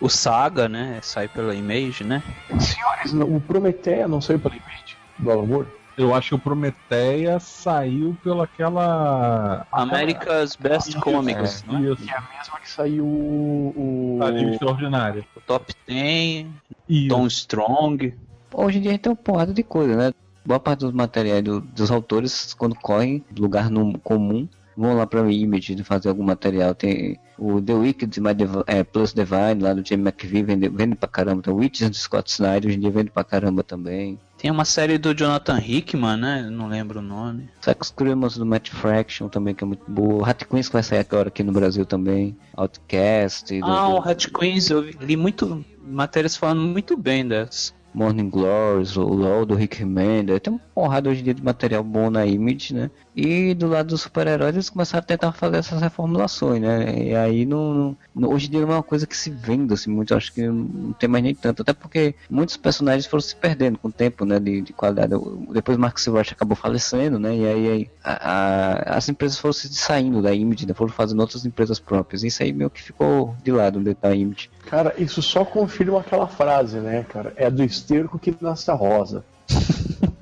O 0.00 0.08
Saga, 0.08 0.68
né? 0.68 0.98
Sai 1.02 1.28
pela 1.28 1.54
Image, 1.54 2.04
né? 2.04 2.22
Senhores, 2.58 3.12
o 3.14 3.40
Prometeia 3.40 4.06
não 4.08 4.20
saiu 4.20 4.38
pela 4.40 4.54
Image 4.56 4.96
do 5.18 5.30
Alan 5.30 5.46
Moore? 5.46 5.68
Eu 5.96 6.12
acho 6.14 6.30
que 6.30 6.34
o 6.34 6.38
Prometeia 6.38 7.38
saiu 7.38 8.16
pela 8.22 8.44
aquela. 8.44 9.66
America's 9.70 10.56
Best 10.56 10.98
Comics, 11.00 11.64
né? 11.64 11.80
Isso, 11.82 11.96
Que 12.02 12.10
é 12.10 12.16
a 12.16 12.20
mesma 12.36 12.60
que 12.60 12.70
saiu 12.70 13.04
o. 13.06 14.18
a 14.22 14.30
Liga 14.30 14.50
Extraordinária. 14.52 15.24
O 15.36 15.40
Top 15.40 15.72
10, 15.86 16.46
Isso. 16.88 17.08
Tom 17.08 17.26
Strong. 17.26 18.14
Hoje 18.52 18.78
em 18.78 18.80
dia 18.82 18.90
a 18.90 18.94
gente 18.94 19.02
tem 19.02 19.10
uma 19.12 19.16
porrada 19.16 19.52
de 19.52 19.62
coisa, 19.62 19.96
né? 19.96 20.12
Boa 20.44 20.60
parte 20.60 20.80
dos 20.80 20.92
materiais 20.92 21.42
do- 21.42 21.60
dos 21.60 21.90
autores, 21.90 22.54
quando 22.54 22.74
correm 22.74 23.24
do 23.30 23.42
lugar 23.42 23.70
no, 23.70 23.98
comum, 24.00 24.46
vão 24.76 24.94
lá 24.96 25.06
pra 25.06 25.30
Image 25.30 25.82
fazer 25.84 26.08
algum 26.08 26.22
material. 26.22 26.74
Tem 26.74 27.18
o 27.38 27.60
The 27.62 27.72
Wicked 27.72 28.20
My 28.20 28.34
Div- 28.34 28.62
é, 28.66 28.84
Plus 28.84 29.12
Divine, 29.14 29.60
lá 29.62 29.72
do 29.72 29.84
Jamie 29.86 30.06
McVie, 30.06 30.42
vende, 30.42 30.68
vende 30.68 30.96
pra 30.96 31.08
caramba. 31.08 31.40
Tem 31.42 31.52
o 31.52 31.56
Witches 31.56 31.88
do 31.88 31.96
Scott 31.96 32.30
Snyder, 32.30 32.68
hoje 32.68 32.76
em 32.76 32.80
dia 32.80 32.90
vende 32.90 33.10
pra 33.10 33.24
caramba 33.24 33.62
também. 33.64 34.18
Tem 34.44 34.50
uma 34.50 34.66
série 34.66 34.98
do 34.98 35.14
Jonathan 35.14 35.58
Hickman, 35.58 36.18
né? 36.18 36.42
Não 36.50 36.68
lembro 36.68 36.98
o 36.98 37.02
nome. 37.02 37.48
Sex 37.62 37.90
Criminals 37.90 38.36
do 38.36 38.44
Matt 38.44 38.68
Fraction 38.68 39.26
também, 39.26 39.54
que 39.54 39.64
é 39.64 39.66
muito 39.66 39.90
boa. 39.90 40.28
Hat 40.28 40.44
Queens 40.44 40.66
que 40.66 40.74
vai 40.74 40.82
sair 40.82 40.98
agora 40.98 41.28
aqui 41.28 41.42
no 41.42 41.50
Brasil 41.50 41.86
também. 41.86 42.36
Outcast. 42.54 43.58
do- 43.58 43.64
Ah, 43.64 43.88
do 43.88 43.94
o 43.94 43.98
Hat 44.06 44.30
Queens, 44.30 44.68
eu 44.68 44.82
li 44.82 45.16
muito 45.16 45.64
matérias 45.82 46.36
falando 46.36 46.60
muito 46.60 46.94
bem 46.94 47.26
dessa. 47.26 47.72
Morning 47.94 48.28
Glories, 48.28 48.96
o 48.96 49.04
LOL 49.04 49.46
do 49.46 49.54
Rick 49.54 49.78
Remender, 49.78 50.40
tem 50.40 50.52
uma 50.52 50.60
porrada 50.74 51.08
hoje 51.08 51.20
em 51.20 51.24
dia 51.24 51.34
de 51.34 51.42
material 51.44 51.84
bom 51.84 52.10
na 52.10 52.26
Image, 52.26 52.74
né? 52.74 52.90
E 53.14 53.54
do 53.54 53.68
lado 53.68 53.88
dos 53.90 54.02
super-heróis 54.02 54.52
eles 54.54 54.68
começaram 54.68 55.02
a 55.04 55.06
tentar 55.06 55.30
fazer 55.32 55.58
essas 55.58 55.80
reformulações, 55.80 56.60
né? 56.60 57.04
E 57.10 57.14
aí 57.14 57.46
não- 57.46 57.96
hoje 58.16 58.48
em 58.48 58.50
dia 58.50 58.60
não 58.62 58.72
é 58.72 58.76
uma 58.76 58.82
coisa 58.82 59.06
que 59.06 59.16
se 59.16 59.30
venda 59.30 59.74
assim 59.74 59.90
muito, 59.90 60.12
acho 60.14 60.32
que 60.32 60.42
não 60.46 60.92
tem 60.94 61.08
mais 61.08 61.22
nem 61.22 61.34
tanto, 61.34 61.62
até 61.62 61.72
porque 61.72 62.16
muitos 62.28 62.56
personagens 62.56 63.06
foram 63.06 63.20
se 63.20 63.36
perdendo 63.36 63.78
com 63.78 63.86
o 63.88 63.92
tempo, 63.92 64.24
né? 64.24 64.40
De, 64.40 64.60
de 64.62 64.72
qualidade. 64.72 65.14
O- 65.14 65.46
Depois 65.52 65.78
Mark 65.78 65.96
Silvers 65.98 66.32
acabou 66.32 66.56
falecendo, 66.56 67.18
né? 67.18 67.36
E 67.36 67.46
aí 67.46 67.90
a- 68.02 68.30
a- 68.92 68.96
as 68.96 69.08
empresas 69.08 69.38
foram 69.38 69.52
se 69.52 69.72
saindo 69.72 70.20
da 70.20 70.34
Image, 70.34 70.66
né? 70.66 70.74
Foram 70.74 70.92
fazendo 70.92 71.20
outras 71.20 71.46
empresas 71.46 71.78
próprias. 71.78 72.24
Isso 72.24 72.42
aí 72.42 72.52
meio 72.52 72.70
que 72.70 72.82
ficou 72.82 73.36
de 73.44 73.52
lado 73.52 73.78
dentro 73.80 74.02
da 74.02 74.14
Image. 74.14 74.50
Cara, 74.66 74.94
isso 74.98 75.22
só 75.22 75.44
confirma 75.44 76.00
aquela 76.00 76.26
frase, 76.26 76.78
né, 76.78 77.04
cara? 77.08 77.32
É 77.36 77.50
do 77.50 77.62
esterco 77.62 78.18
que 78.18 78.34
nasce 78.40 78.70
a 78.70 78.74
rosa. 78.74 79.24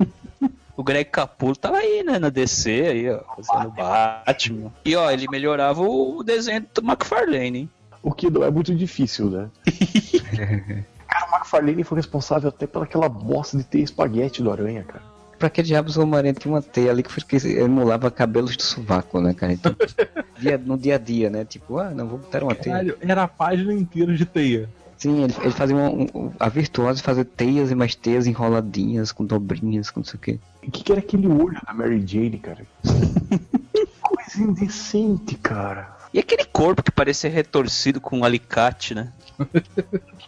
O 0.74 0.82
Greg 0.82 1.04
Capullo 1.10 1.54
tava 1.54 1.76
aí, 1.76 2.02
né, 2.02 2.18
na 2.18 2.30
DC, 2.30 2.70
aí, 2.70 3.10
ó, 3.10 3.20
fazendo 3.36 3.70
Batman. 3.70 4.72
E 4.84 4.96
ó, 4.96 5.10
ele 5.10 5.28
melhorava 5.30 5.82
o 5.82 6.22
desenho 6.24 6.66
do 6.74 6.82
McFarlane, 6.82 7.58
hein? 7.58 7.70
O 8.02 8.10
que 8.10 8.30
não 8.30 8.42
é 8.42 8.50
muito 8.50 8.74
difícil, 8.74 9.30
né? 9.30 9.50
cara, 11.06 11.26
o 11.30 11.36
McFarlane 11.36 11.84
foi 11.84 11.98
responsável 11.98 12.48
até 12.48 12.66
pelaquela 12.66 13.08
bosta 13.08 13.58
de 13.58 13.64
ter 13.64 13.80
espaguete 13.80 14.42
do 14.42 14.50
Aranha, 14.50 14.82
cara. 14.82 15.04
Pra 15.42 15.50
que 15.50 15.60
diabos 15.60 15.96
o 15.96 16.02
Homem-Aranha 16.02 16.34
tinha 16.34 16.54
uma 16.54 16.62
teia 16.62 16.92
ali 16.92 17.02
que, 17.02 17.10
foi, 17.10 17.20
que 17.24 17.48
emulava 17.58 18.12
cabelos 18.12 18.56
do 18.56 18.62
sovaco, 18.62 19.20
né, 19.20 19.34
cara? 19.34 19.52
Então, 19.52 19.74
dia- 20.38 20.56
no 20.56 20.78
dia 20.78 20.94
a 20.94 20.98
dia, 20.98 21.28
né? 21.30 21.44
Tipo, 21.44 21.78
ah, 21.78 21.90
não, 21.90 22.06
vou 22.06 22.18
botar 22.20 22.44
uma 22.44 22.54
teia. 22.54 22.76
Caralho, 22.76 22.96
era 23.00 23.24
a 23.24 23.26
página 23.26 23.72
inteira 23.74 24.14
de 24.14 24.24
teia. 24.24 24.70
Sim, 24.96 25.24
ele, 25.24 25.34
ele 25.42 25.50
fazia 25.50 25.74
uma, 25.74 25.90
um- 25.90 26.32
a 26.38 26.48
virtuose 26.48 27.02
fazer 27.02 27.24
teias 27.24 27.72
e 27.72 27.74
mais 27.74 27.96
teias 27.96 28.28
enroladinhas, 28.28 29.10
com 29.10 29.24
dobrinhas, 29.24 29.90
com 29.90 29.98
não 29.98 30.04
sei 30.04 30.14
o 30.16 30.20
quê. 30.20 30.38
O 30.64 30.70
que, 30.70 30.84
que 30.84 30.92
era 30.92 31.00
aquele 31.00 31.26
olho 31.26 31.58
da 31.66 31.74
Mary 31.74 32.00
Jane, 32.06 32.38
cara? 32.38 32.64
que 33.74 33.86
coisa 34.00 34.42
indecente, 34.48 35.34
cara. 35.34 35.96
E 36.14 36.20
aquele 36.20 36.44
corpo 36.44 36.84
que 36.84 36.92
parecia 36.92 37.28
retorcido 37.28 38.00
com 38.00 38.18
um 38.20 38.24
alicate, 38.24 38.94
né? 38.94 39.12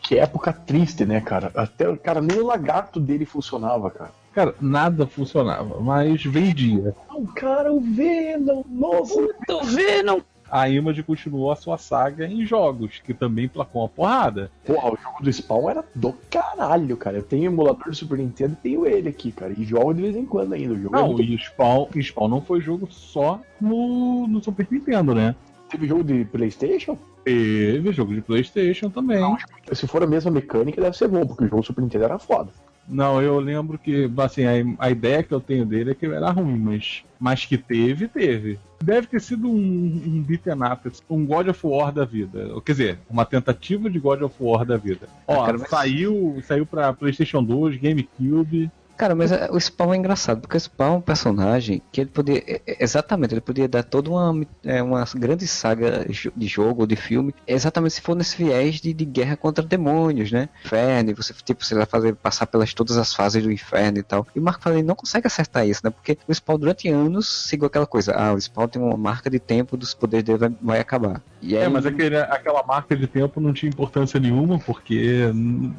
Que 0.03 0.19
época 0.19 0.53
triste, 0.53 1.07
né, 1.07 1.19
cara? 1.21 1.53
Até, 1.55 1.97
cara, 1.97 2.21
nem 2.21 2.39
o 2.39 2.45
lagarto 2.47 2.99
dele 3.01 3.25
funcionava, 3.25 3.91
cara. 3.91 4.11
Cara, 4.35 4.55
nada 4.61 5.07
funcionava, 5.07 5.81
mas 5.81 6.25
vendia. 6.25 6.95
Não, 7.09 7.25
cara, 7.27 7.73
o 7.73 7.81
Venom, 7.81 8.65
nossa. 8.69 9.29
Tô 9.47 9.63
vendo. 9.63 10.25
A 10.51 10.69
Image 10.69 11.03
continuou 11.03 11.51
a 11.51 11.57
sua 11.57 11.79
saga 11.79 12.27
em 12.27 12.45
jogos, 12.45 13.01
que 13.05 13.15
também 13.15 13.49
placou 13.49 13.83
uma 13.83 13.89
porrada. 13.89 14.51
Pô, 14.65 14.75
o 14.75 14.97
jogo 14.97 15.23
do 15.23 15.33
Spawn 15.33 15.71
era 15.71 15.85
do 15.95 16.13
caralho, 16.31 16.97
cara. 16.97 17.17
Eu 17.17 17.23
tenho 17.23 17.47
emulador 17.47 17.87
do 17.87 17.95
Super 17.95 18.19
Nintendo 18.19 18.53
e 18.53 18.63
tenho 18.63 18.87
ele 18.87 19.09
aqui, 19.09 19.33
cara. 19.33 19.53
E 19.57 19.65
jogo 19.65 19.95
de 19.95 20.03
vez 20.03 20.17
em 20.17 20.27
quando 20.27 20.53
ainda. 20.53 20.75
O 20.75 20.81
jogo 20.81 20.97
é 20.97 21.01
Não, 21.01 21.09
muito... 21.09 21.23
e 21.23 21.39
Spawn, 21.39 21.89
Spawn 22.01 22.29
não 22.29 22.41
foi 22.41 22.61
jogo 22.61 22.87
só 22.91 23.41
no, 23.61 24.27
no 24.29 24.43
Super 24.43 24.69
Nintendo, 24.71 25.15
né? 25.15 25.35
Teve 25.71 25.89
jogo 25.89 26.05
de 26.05 26.25
Playstation? 26.27 26.97
Teve 27.25 27.93
jogo 27.93 28.15
de 28.15 28.21
Playstation 28.21 28.91
também. 28.91 29.37
Se 29.73 29.87
for 29.87 30.03
a 30.03 30.07
mesma 30.07 30.31
mecânica, 30.31 30.81
deve 30.81 30.97
ser 30.97 31.09
bom, 31.09 31.27
porque 31.27 31.45
o 31.45 31.49
jogo 31.49 31.63
do 31.63 31.67
Super 31.67 31.83
Nintendo 31.83 32.05
era 32.05 32.19
foda. 32.19 32.51
Não, 32.87 33.21
eu 33.23 33.39
lembro 33.41 33.79
que, 33.79 34.11
assim, 34.19 34.45
a, 34.45 34.87
a 34.87 34.91
ideia 34.91 35.23
que 35.23 35.33
eu 35.33 35.41
tenho 35.41 35.65
dele 35.65 35.93
é 35.93 35.95
que 35.95 36.05
ele 36.05 36.15
era 36.15 36.31
ruim, 36.31 36.59
mas, 36.59 37.03
mas 37.19 37.45
que 37.47 37.57
teve, 37.57 38.09
teve. 38.09 38.59
Deve 38.83 39.07
ter 39.07 39.21
sido 39.21 39.49
um, 39.49 39.57
um 39.57 40.23
beat'em 40.23 40.63
up, 40.63 40.91
um 41.09 41.25
God 41.25 41.49
of 41.49 41.67
War 41.67 41.91
da 41.91 42.05
vida. 42.05 42.49
Quer 42.65 42.73
dizer, 42.73 42.99
uma 43.09 43.25
tentativa 43.25 43.89
de 43.89 43.99
God 43.99 44.23
of 44.23 44.35
War 44.39 44.65
da 44.67 44.77
vida. 44.77 45.09
Ó, 45.27 45.47
cara, 45.47 45.59
mas- 45.59 45.71
saiu, 45.71 46.43
saiu 46.47 46.67
pra 46.67 46.93
PlayStation 46.93 47.43
2, 47.43 47.77
GameCube. 47.79 48.71
Cara, 48.97 49.15
mas 49.15 49.33
é, 49.33 49.49
o 49.51 49.59
Spawn 49.59 49.95
é 49.95 49.97
engraçado, 49.97 50.41
porque 50.41 50.57
o 50.57 50.61
Spawn 50.61 50.95
é 50.95 50.97
um 50.99 51.01
personagem 51.01 51.83
que 51.91 52.01
ele 52.01 52.11
podia. 52.11 52.39
é, 52.47 52.63
é, 52.67 52.85
Exatamente, 52.85 53.35
ele 53.35 53.41
podia 53.41 53.67
dar 53.67 53.83
toda 53.83 54.11
uma, 54.11 54.31
uma 54.31 55.05
grande 55.17 55.47
saga 55.47 56.07
de 56.37 56.47
jogo 56.47 56.83
ou 56.83 56.87
de 56.87 56.97
filme, 56.97 57.35
exatamente 57.47 57.95
se 57.95 58.01
for 58.01 58.15
nesse 58.15 58.37
viés 58.37 58.77
de, 58.77 58.93
de 58.93 59.05
guerra 59.05 59.37
contra 59.37 59.65
demônios, 59.65 60.31
né? 60.31 60.49
Inferno, 60.65 61.15
você, 61.15 61.35
tipo, 61.45 61.65
você 61.65 61.75
vai 61.75 61.87
fazer 61.87 62.15
passar 62.15 62.47
pelas 62.47 62.73
todas 62.73 62.97
as 62.97 63.15
fases 63.15 63.43
do 63.43 63.51
inferno 63.51 63.99
e 63.99 64.03
tal. 64.03 64.27
E 64.35 64.39
o 64.39 64.43
Mark 64.43 64.63
Fallen 64.63 64.83
não 64.83 64.95
consegue 64.95 65.27
acertar 65.27 65.67
isso, 65.67 65.81
né? 65.85 65.91
Porque 65.91 66.19
o 66.29 66.35
Spawn 66.35 66.59
durante 66.59 66.89
anos 66.89 67.49
seguiu 67.49 67.67
aquela 67.67 67.87
coisa, 67.87 68.13
ah, 68.15 68.33
o 68.33 68.41
Spawn 68.41 68.69
tem 68.69 68.83
uma 68.83 68.97
marca 68.97 69.29
de 69.29 69.39
tempo 69.39 69.77
dos 69.77 69.95
poderes 69.95 70.25
dele 70.25 70.39
vai, 70.39 70.57
vai 70.61 70.81
acabar. 70.81 71.21
E 71.45 71.57
aí, 71.57 71.65
É, 71.65 71.69
mas 71.69 71.85
aquele, 71.85 72.17
aquela 72.17 72.63
marca 72.65 72.97
de 72.97 73.07
tempo 73.07 73.41
não 73.41 73.53
tinha 73.53 73.69
importância 73.69 74.19
nenhuma, 74.19 74.59
porque 74.59 75.25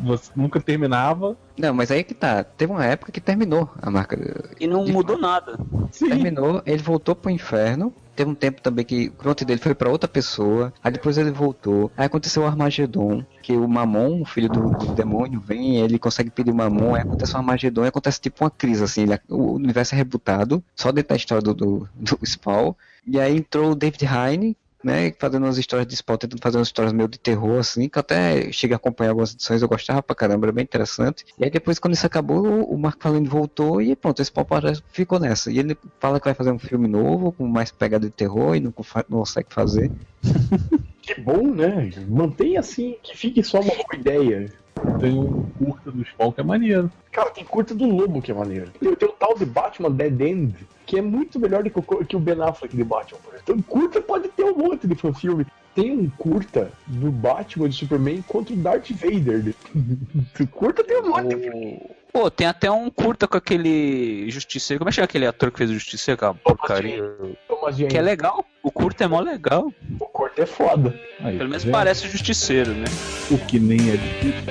você 0.04 0.32
nunca 0.36 0.62
terminava. 0.62 1.36
Não, 1.58 1.74
mas 1.74 1.90
aí 1.90 2.04
que 2.04 2.14
tá. 2.14 2.44
Teve 2.44 2.72
uma 2.72 2.86
época 2.86 3.12
que 3.12 3.20
terminou 3.20 3.70
a 3.82 3.90
marca. 3.90 4.16
E 4.60 4.68
não 4.68 4.86
De 4.86 4.92
mudou 4.92 5.18
nada. 5.18 5.60
Terminou, 5.98 6.62
ele 6.66 6.82
voltou 6.84 7.16
pro 7.16 7.32
inferno. 7.32 7.94
Teve 8.16 8.30
um 8.32 8.36
tempo 8.36 8.62
também 8.62 8.86
que 8.86 9.08
o 9.08 9.12
controle 9.12 9.46
dele 9.46 9.60
foi 9.60 9.76
pra 9.76 9.90
outra 9.90 10.08
pessoa. 10.08 10.74
Aí 10.84 10.92
depois 10.92 11.18
ele 11.18 11.32
voltou. 11.32 11.92
Aí 11.98 12.06
aconteceu 12.06 12.44
o 12.44 12.46
Armagedon, 12.46 13.26
que 13.42 13.54
o 13.54 13.68
Mamon, 13.68 14.22
o 14.22 14.26
filho 14.26 14.50
do, 14.50 14.72
do 14.72 14.86
demônio, 14.94 15.40
vem, 15.40 15.78
ele 15.78 16.00
consegue 16.00 16.30
pedir 16.30 16.52
o 16.52 16.56
Mamon. 16.56 16.96
Aí 16.96 17.02
acontece 17.02 17.34
o 17.36 17.38
Armagedon 17.40 17.84
e 17.84 17.88
acontece 17.88 18.22
tipo 18.22 18.44
uma 18.44 18.52
crise, 18.52 18.84
assim. 18.84 19.04
ele- 19.04 19.20
o 19.30 19.54
universo 19.54 19.96
é 19.96 19.98
rebutado, 19.98 20.64
só 20.76 20.92
dentro 20.92 21.10
da 21.10 21.16
história 21.16 21.42
do, 21.42 21.54
do, 21.54 21.90
do 21.94 22.20
Spawn. 22.26 22.74
E 23.06 23.20
aí 23.20 23.38
entrou 23.38 23.72
o 23.72 23.76
David 23.76 24.06
Heine, 24.06 24.58
né, 24.86 25.12
fazendo 25.20 25.44
umas 25.46 25.58
histórias 25.58 25.88
de 25.88 25.96
Spawn, 25.96 26.18
tentando 26.18 26.42
fazer 26.42 26.58
umas 26.58 26.68
histórias 26.68 26.94
meio 26.94 27.10
de 27.10 27.18
terror, 27.20 27.60
assim, 27.60 27.90
que 27.90 27.98
até 28.00 28.52
cheguei 28.52 28.76
a 28.76 28.78
acompanhar 28.78 29.10
algumas 29.10 29.34
edições, 29.34 29.62
eu 29.62 29.68
gostava 29.68 30.04
pra 30.04 30.16
caramba, 30.16 30.46
era 30.46 30.54
bem 30.54 30.64
interessante. 30.64 31.26
E 31.40 31.44
aí 31.44 31.50
depois, 31.50 31.80
quando 31.80 31.96
isso 31.96 32.06
acabou, 32.06 32.46
o- 32.64 32.78
Mark 32.78 33.02
Fallen 33.02 33.24
voltou 33.24 33.82
e 33.82 33.96
pronto, 33.96 34.22
esse 34.22 34.28
Spawn 34.30 34.46
parece- 34.46 34.84
ficou 34.92 35.20
nessa. 35.20 35.52
E 35.52 35.58
ele 35.60 35.76
fala 36.00 36.20
que 36.20 36.26
vai 36.26 36.36
fazer 36.36 36.52
um 36.52 36.60
filme 36.60 36.88
novo, 36.88 37.32
com 37.34 37.48
mais 37.48 37.72
pegada 37.72 38.06
de 38.06 38.12
terror, 38.14 38.56
e 38.56 38.60
não 38.60 38.72
consegue 38.72 39.48
fazer. 39.52 39.92
Que 41.06 41.22
bom, 41.22 41.54
né? 41.54 41.92
Mantém 42.08 42.58
assim, 42.58 42.98
que 43.04 43.16
fique 43.16 43.44
só 43.44 43.60
uma 43.60 43.76
boa 43.76 43.96
ideia. 43.96 44.52
Tem 45.00 45.14
um 45.14 45.44
curta 45.58 45.92
do 45.92 46.04
Spawn 46.04 46.32
que 46.32 46.42
é 46.42 46.44
maneiro. 46.44 46.92
Cara, 47.12 47.30
tem 47.30 47.44
curta 47.44 47.74
do 47.74 47.86
Lobo 47.86 48.22
que 48.22 48.32
é 48.32 48.34
maneiro. 48.34 48.72
Tem, 48.80 48.94
tem 48.96 49.08
o 49.08 49.12
tal 49.12 49.36
de 49.38 49.46
Batman 49.46 49.92
Dead 49.92 50.20
End, 50.20 50.56
que 50.86 50.98
é 50.98 51.02
muito 51.02 51.40
melhor 51.40 51.64
do 51.64 51.70
que 51.70 51.80
o, 51.80 52.06
que 52.06 52.16
o 52.16 52.20
Ben 52.20 52.42
Affleck 52.42 52.76
de 52.76 52.84
Batman. 52.84 53.20
Então, 53.42 53.62
curta 53.62 54.02
pode 54.02 54.28
ter 54.30 54.44
um 54.44 54.58
monte 54.58 54.88
de 54.88 54.96
fanfilme. 54.96 55.46
Tem 55.76 55.92
um 55.92 56.10
curta 56.10 56.72
do 56.88 57.12
Batman 57.12 57.70
de 57.70 57.76
Superman 57.76 58.22
contra 58.28 58.54
o 58.54 58.58
Darth 58.58 58.90
Vader. 58.92 59.54
curta 60.52 60.84
tem 60.84 61.02
um 61.02 61.10
monte. 61.10 61.96
Pô, 62.16 62.32
tem 62.32 62.48
até 62.48 62.72
um 62.72 62.90
curta 62.90 63.28
com 63.28 63.36
aquele 63.36 64.32
Justiceiro. 64.32 64.80
Como 64.80 64.88
é 64.88 64.90
que 64.90 64.96
chama 64.96 65.04
aquele 65.04 65.28
ator 65.28 65.52
que 65.52 65.58
fez 65.58 65.70
o 65.70 65.74
Justiceiro? 65.74 66.16
Aquela 66.16 66.34
porcaria. 66.34 67.04
Thomas 67.46 67.76
Jane. 67.76 67.90
Que 67.90 67.98
é 67.98 68.02
legal. 68.02 68.46
O 68.64 68.72
curta 68.72 69.04
é 69.04 69.08
mó 69.08 69.20
legal. 69.20 69.70
O 70.00 70.06
curta 70.06 70.44
é 70.44 70.46
foda. 70.46 70.98
Aí, 71.20 71.38
Pelo 71.38 71.50
menos 71.50 71.66
tá 71.66 71.72
parece 71.72 72.08
o 72.08 72.10
Justiceiro, 72.10 72.72
né? 72.72 72.86
O 73.30 73.38
que 73.38 73.60
nem 73.60 73.80
é 73.92 73.98
difícil. 73.98 74.46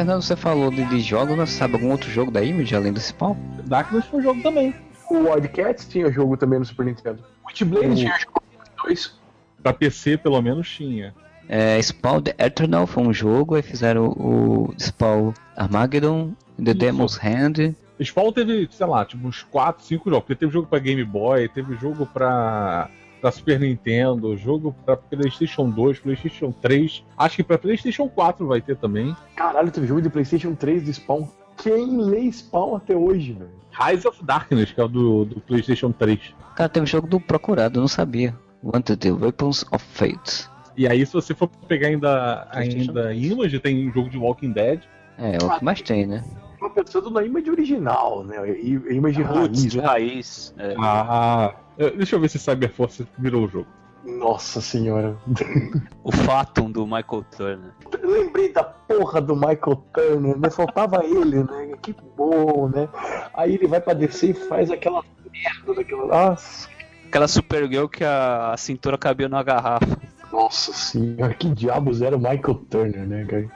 Fernando, 0.00 0.22
você 0.22 0.34
falou 0.36 0.70
de, 0.70 0.82
de 0.86 1.00
jogos, 1.00 1.36
mas 1.36 1.50
sabe 1.50 1.74
algum 1.74 1.90
outro 1.90 2.10
jogo 2.10 2.30
da 2.30 2.42
Image 2.42 2.74
além 2.74 2.90
do 2.92 2.98
Spawn? 3.00 3.36
Darkness 3.66 4.06
foi 4.06 4.20
um 4.20 4.22
jogo 4.22 4.42
também. 4.42 4.74
O 5.10 5.30
Wildcats 5.30 5.86
tinha 5.88 6.10
jogo 6.10 6.36
também 6.38 6.58
no 6.58 6.64
Super 6.64 6.86
Nintendo. 6.86 7.22
Witchblade 7.46 7.86
O- 7.86 7.94
tinha 7.96 8.18
jogo 8.18 8.42
nos 8.58 8.68
dois. 8.82 9.20
Pra 9.62 9.74
PC, 9.74 10.16
pelo 10.16 10.40
menos, 10.40 10.68
tinha. 10.70 11.14
É, 11.48 11.78
Spawn 11.82 12.22
The 12.22 12.34
Eternal 12.38 12.86
foi 12.86 13.02
um 13.02 13.12
jogo, 13.12 13.56
aí 13.56 13.62
fizeram 13.62 14.06
o 14.06 14.72
Spawn 14.78 15.34
Armageddon, 15.54 16.32
The 16.56 16.70
Isso. 16.70 16.74
Demon's 16.78 17.16
Hand. 17.22 17.74
Spawn 18.02 18.32
teve, 18.32 18.68
sei 18.70 18.86
lá, 18.86 19.04
tipo 19.04 19.28
uns 19.28 19.42
4, 19.42 19.84
5 19.84 20.08
jogos. 20.08 20.24
Porque 20.24 20.34
teve 20.38 20.50
jogo 20.52 20.66
pra 20.66 20.78
Game 20.78 21.04
Boy, 21.04 21.46
teve 21.48 21.76
jogo 21.76 22.06
pra, 22.06 22.88
pra 23.20 23.30
Super 23.30 23.60
Nintendo, 23.60 24.36
jogo 24.36 24.74
pra 24.84 24.96
PlayStation 24.96 25.68
2, 25.70 25.98
PlayStation 26.00 26.52
3. 26.52 27.04
Acho 27.18 27.36
que 27.36 27.42
pra 27.44 27.58
PlayStation 27.58 28.08
4 28.08 28.46
vai 28.46 28.60
ter 28.60 28.76
também. 28.76 29.14
Caralho, 29.36 29.70
teve 29.70 29.86
jogo 29.86 30.02
de 30.02 30.08
PlayStation 30.08 30.54
3 30.54 30.84
de 30.84 30.94
Spawn. 30.94 31.26
Quem 31.58 31.96
lê 31.98 32.30
Spawn 32.32 32.76
até 32.76 32.96
hoje, 32.96 33.32
velho? 33.32 33.50
Rise 33.72 34.06
of 34.08 34.24
Darkness, 34.24 34.72
que 34.72 34.80
é 34.80 34.84
o 34.84 34.88
do, 34.88 35.24
do 35.24 35.40
PlayStation 35.40 35.92
3. 35.92 36.34
Cara, 36.56 36.68
teve 36.68 36.86
jogo 36.86 37.06
do 37.06 37.20
Procurado, 37.20 37.78
eu 37.78 37.80
não 37.82 37.88
sabia. 37.88 38.34
Wanted 38.62 38.96
the 38.98 39.10
Weapons 39.12 39.64
of 39.72 39.84
Fate. 39.92 40.48
E 40.76 40.86
aí, 40.88 41.04
se 41.04 41.12
você 41.12 41.34
for 41.34 41.48
pegar 41.68 41.88
ainda, 41.88 42.46
ainda 42.50 43.12
Image, 43.14 43.58
tem 43.60 43.90
jogo 43.92 44.08
de 44.08 44.18
Walking 44.18 44.52
Dead. 44.52 44.80
É, 45.18 45.34
é 45.34 45.38
o 45.42 45.58
que 45.58 45.64
mais 45.64 45.82
tem, 45.82 46.06
né? 46.06 46.24
Tô 46.58 46.68
pensando 46.70 47.10
na 47.10 47.24
image 47.24 47.50
original, 47.50 48.22
né? 48.24 48.36
Image 48.60 49.24
Putz, 49.24 49.62
raiz. 49.62 49.72
de 49.72 49.80
raiz. 49.80 50.54
É. 50.58 50.74
Ah, 50.78 51.54
eu- 51.54 51.69
deixa 51.96 52.16
eu 52.16 52.20
ver 52.20 52.28
se 52.28 52.38
Cyberforce 52.38 53.06
virou 53.18 53.44
o 53.44 53.48
jogo. 53.48 53.66
Nossa 54.04 54.60
senhora. 54.60 55.16
O 56.02 56.10
Fatum 56.10 56.70
do 56.70 56.84
Michael 56.86 57.24
Turner. 57.36 57.70
Eu 58.02 58.10
lembrei 58.10 58.50
da 58.52 58.64
porra 58.64 59.20
do 59.20 59.34
Michael 59.36 59.84
Turner, 59.92 60.38
né? 60.38 60.50
Faltava 60.50 61.04
ele, 61.04 61.44
né? 61.44 61.72
Que 61.82 61.94
bom, 62.16 62.68
né? 62.68 62.88
Aí 63.34 63.54
ele 63.54 63.66
vai 63.66 63.80
pra 63.80 63.92
descer 63.92 64.30
e 64.30 64.34
faz 64.34 64.70
aquela 64.70 65.04
merda 65.30 65.74
daquela. 65.74 66.06
Nossa, 66.06 66.68
Aquela 67.06 67.28
Supergirl 67.28 67.86
que 67.88 68.02
a, 68.04 68.52
a 68.52 68.56
cintura 68.56 68.96
cabia 68.96 69.28
numa 69.28 69.42
garrafa. 69.42 69.98
nossa 70.32 70.72
senhora, 70.72 71.34
que 71.34 71.48
diabos 71.50 72.00
era 72.02 72.16
o 72.16 72.20
Michael 72.20 72.54
Turner, 72.70 73.06
né, 73.06 73.24
cara? 73.26 73.50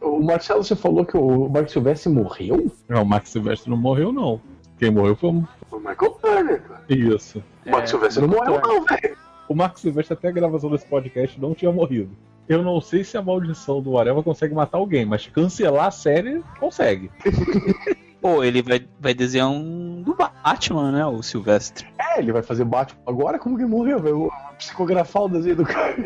O 0.00 0.20
Marcelo, 0.22 0.62
você 0.62 0.76
falou 0.76 1.04
que 1.06 1.16
o 1.16 1.48
Mark 1.48 1.68
Silvestre 1.70 2.12
morreu? 2.12 2.70
Não, 2.88 3.02
o 3.02 3.06
Max 3.06 3.30
Silvestre 3.30 3.70
não 3.70 3.76
morreu, 3.76 4.12
não. 4.12 4.40
Quem 4.78 4.90
morreu 4.90 5.16
foi 5.16 5.30
o... 5.70 5.78
Foi 5.78 5.78
o 5.78 5.82
Michael 5.82 6.10
Turner, 6.20 6.62
cara. 6.62 6.84
Isso. 6.88 7.42
O 7.66 7.70
Mark 7.70 7.86
Silvestre 7.86 8.20
não 8.20 8.28
morreu, 8.28 8.60
não, 8.60 8.84
velho. 8.84 9.16
O 9.48 9.54
Marcos 9.54 9.82
Silvestre 9.82 10.14
até 10.14 10.28
a 10.28 10.30
gravação 10.30 10.70
desse 10.70 10.86
podcast 10.86 11.40
não 11.40 11.54
tinha 11.54 11.72
morrido. 11.72 12.16
Eu 12.48 12.62
não 12.62 12.80
sei 12.80 13.02
se 13.02 13.16
a 13.16 13.22
maldição 13.22 13.82
do 13.82 13.98
Areva 13.98 14.22
consegue 14.22 14.54
matar 14.54 14.78
alguém, 14.78 15.04
mas 15.04 15.26
cancelar 15.26 15.86
a 15.86 15.90
série 15.90 16.40
consegue. 16.60 17.10
Pô, 18.20 18.44
ele 18.44 18.62
vai, 18.62 18.86
vai 19.00 19.12
desenhar 19.14 19.48
um 19.48 20.02
do 20.02 20.14
Batman, 20.14 20.92
né? 20.92 21.04
O 21.06 21.22
Silvestre. 21.22 21.86
É, 21.98 22.20
ele 22.20 22.32
vai 22.32 22.42
fazer 22.42 22.64
Batman. 22.64 23.00
Agora 23.06 23.38
como 23.38 23.58
que 23.58 23.64
morreu, 23.64 23.98
velho? 23.98 24.30
Psicografar 24.58 25.22
o 25.24 25.28
desenho 25.28 25.56
do 25.56 25.64
cara. 25.64 25.96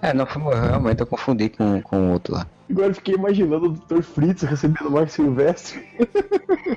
É, 0.00 0.14
não, 0.14 0.24
foi, 0.24 0.42
realmente 0.42 1.00
eu 1.00 1.06
confundi 1.06 1.50
com, 1.50 1.82
com 1.82 1.96
o 1.96 2.12
outro 2.12 2.34
lá. 2.34 2.46
Agora 2.70 2.88
eu 2.88 2.94
fiquei 2.94 3.16
imaginando 3.16 3.66
o 3.66 3.72
Dr. 3.72 4.02
Fritz 4.02 4.42
recebendo 4.42 4.88
o 4.88 4.92
Mark 4.92 5.10
Silvestre. 5.10 5.86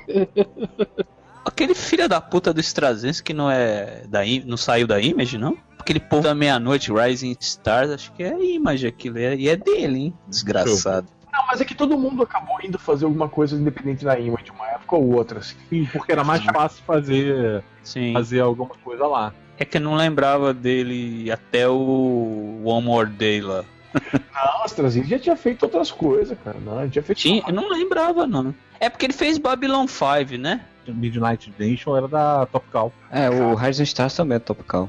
Aquele 1.46 1.74
filho 1.74 2.08
da 2.08 2.20
puta 2.20 2.52
do 2.52 2.60
Straczynski 2.60 3.22
que 3.28 3.32
não 3.32 3.48
é 3.50 4.02
da 4.08 4.20
não 4.44 4.56
saiu 4.56 4.86
da 4.86 5.00
Image, 5.00 5.38
não? 5.38 5.56
Aquele 5.78 6.00
povo 6.00 6.24
da 6.24 6.34
meia-noite, 6.34 6.92
Rising 6.92 7.36
Stars, 7.40 7.90
acho 7.90 8.12
que 8.12 8.22
é 8.24 8.36
Image 8.54 8.86
aquilo. 8.86 9.18
é- 9.18 9.36
E 9.36 9.48
é 9.48 9.54
dele, 9.56 9.98
hein? 10.00 10.14
Desgraçado. 10.26 11.06
Não, 11.32 11.46
mas 11.46 11.60
é 11.60 11.64
que 11.64 11.74
todo 11.74 11.96
mundo 11.96 12.22
acabou 12.22 12.56
indo 12.64 12.78
fazer 12.78 13.04
alguma 13.04 13.28
coisa 13.28 13.54
independente 13.54 14.04
na 14.04 14.18
Image, 14.18 14.50
uma 14.50 14.66
época 14.70 14.96
ou 14.96 15.14
outra, 15.14 15.38
assim. 15.38 15.54
Sim, 15.70 15.88
porque 15.92 16.10
era 16.10 16.24
mais 16.24 16.42
fácil 16.44 16.82
fazer, 16.84 17.62
Sim. 17.82 18.12
fazer 18.12 18.40
alguma 18.40 18.70
coisa 18.82 19.06
lá. 19.06 19.32
É 19.58 19.64
que 19.64 19.76
eu 19.76 19.80
não 19.80 19.94
lembrava 19.94 20.52
dele 20.52 21.30
até 21.30 21.68
o 21.68 22.60
One 22.64 22.84
More 22.84 23.08
Day 23.08 23.40
lá. 23.40 23.64
Não, 24.12 24.64
as 24.64 24.72
Trazinhas 24.72 25.08
já 25.08 25.18
tinha 25.18 25.36
feito 25.36 25.62
outras 25.62 25.90
coisas, 25.92 26.36
cara. 26.44 26.58
Não, 26.58 26.80
ele 26.82 26.90
tinha 26.90 27.02
feito. 27.02 27.18
Tinha, 27.18 27.42
eu 27.46 27.54
não 27.54 27.68
lembrava, 27.70 28.26
não. 28.26 28.54
É 28.80 28.90
porque 28.90 29.06
ele 29.06 29.12
fez 29.14 29.38
Babylon 29.38 29.86
5, 29.86 30.36
né? 30.38 30.62
Midnight 30.92 31.52
Nation 31.58 31.96
era 31.96 32.08
da 32.08 32.46
Top 32.46 32.66
Cow. 32.70 32.92
É, 33.10 33.28
o 33.30 33.54
Rising 33.54 33.82
Stars 33.84 34.14
também 34.14 34.36
é 34.36 34.38
Topical. 34.38 34.88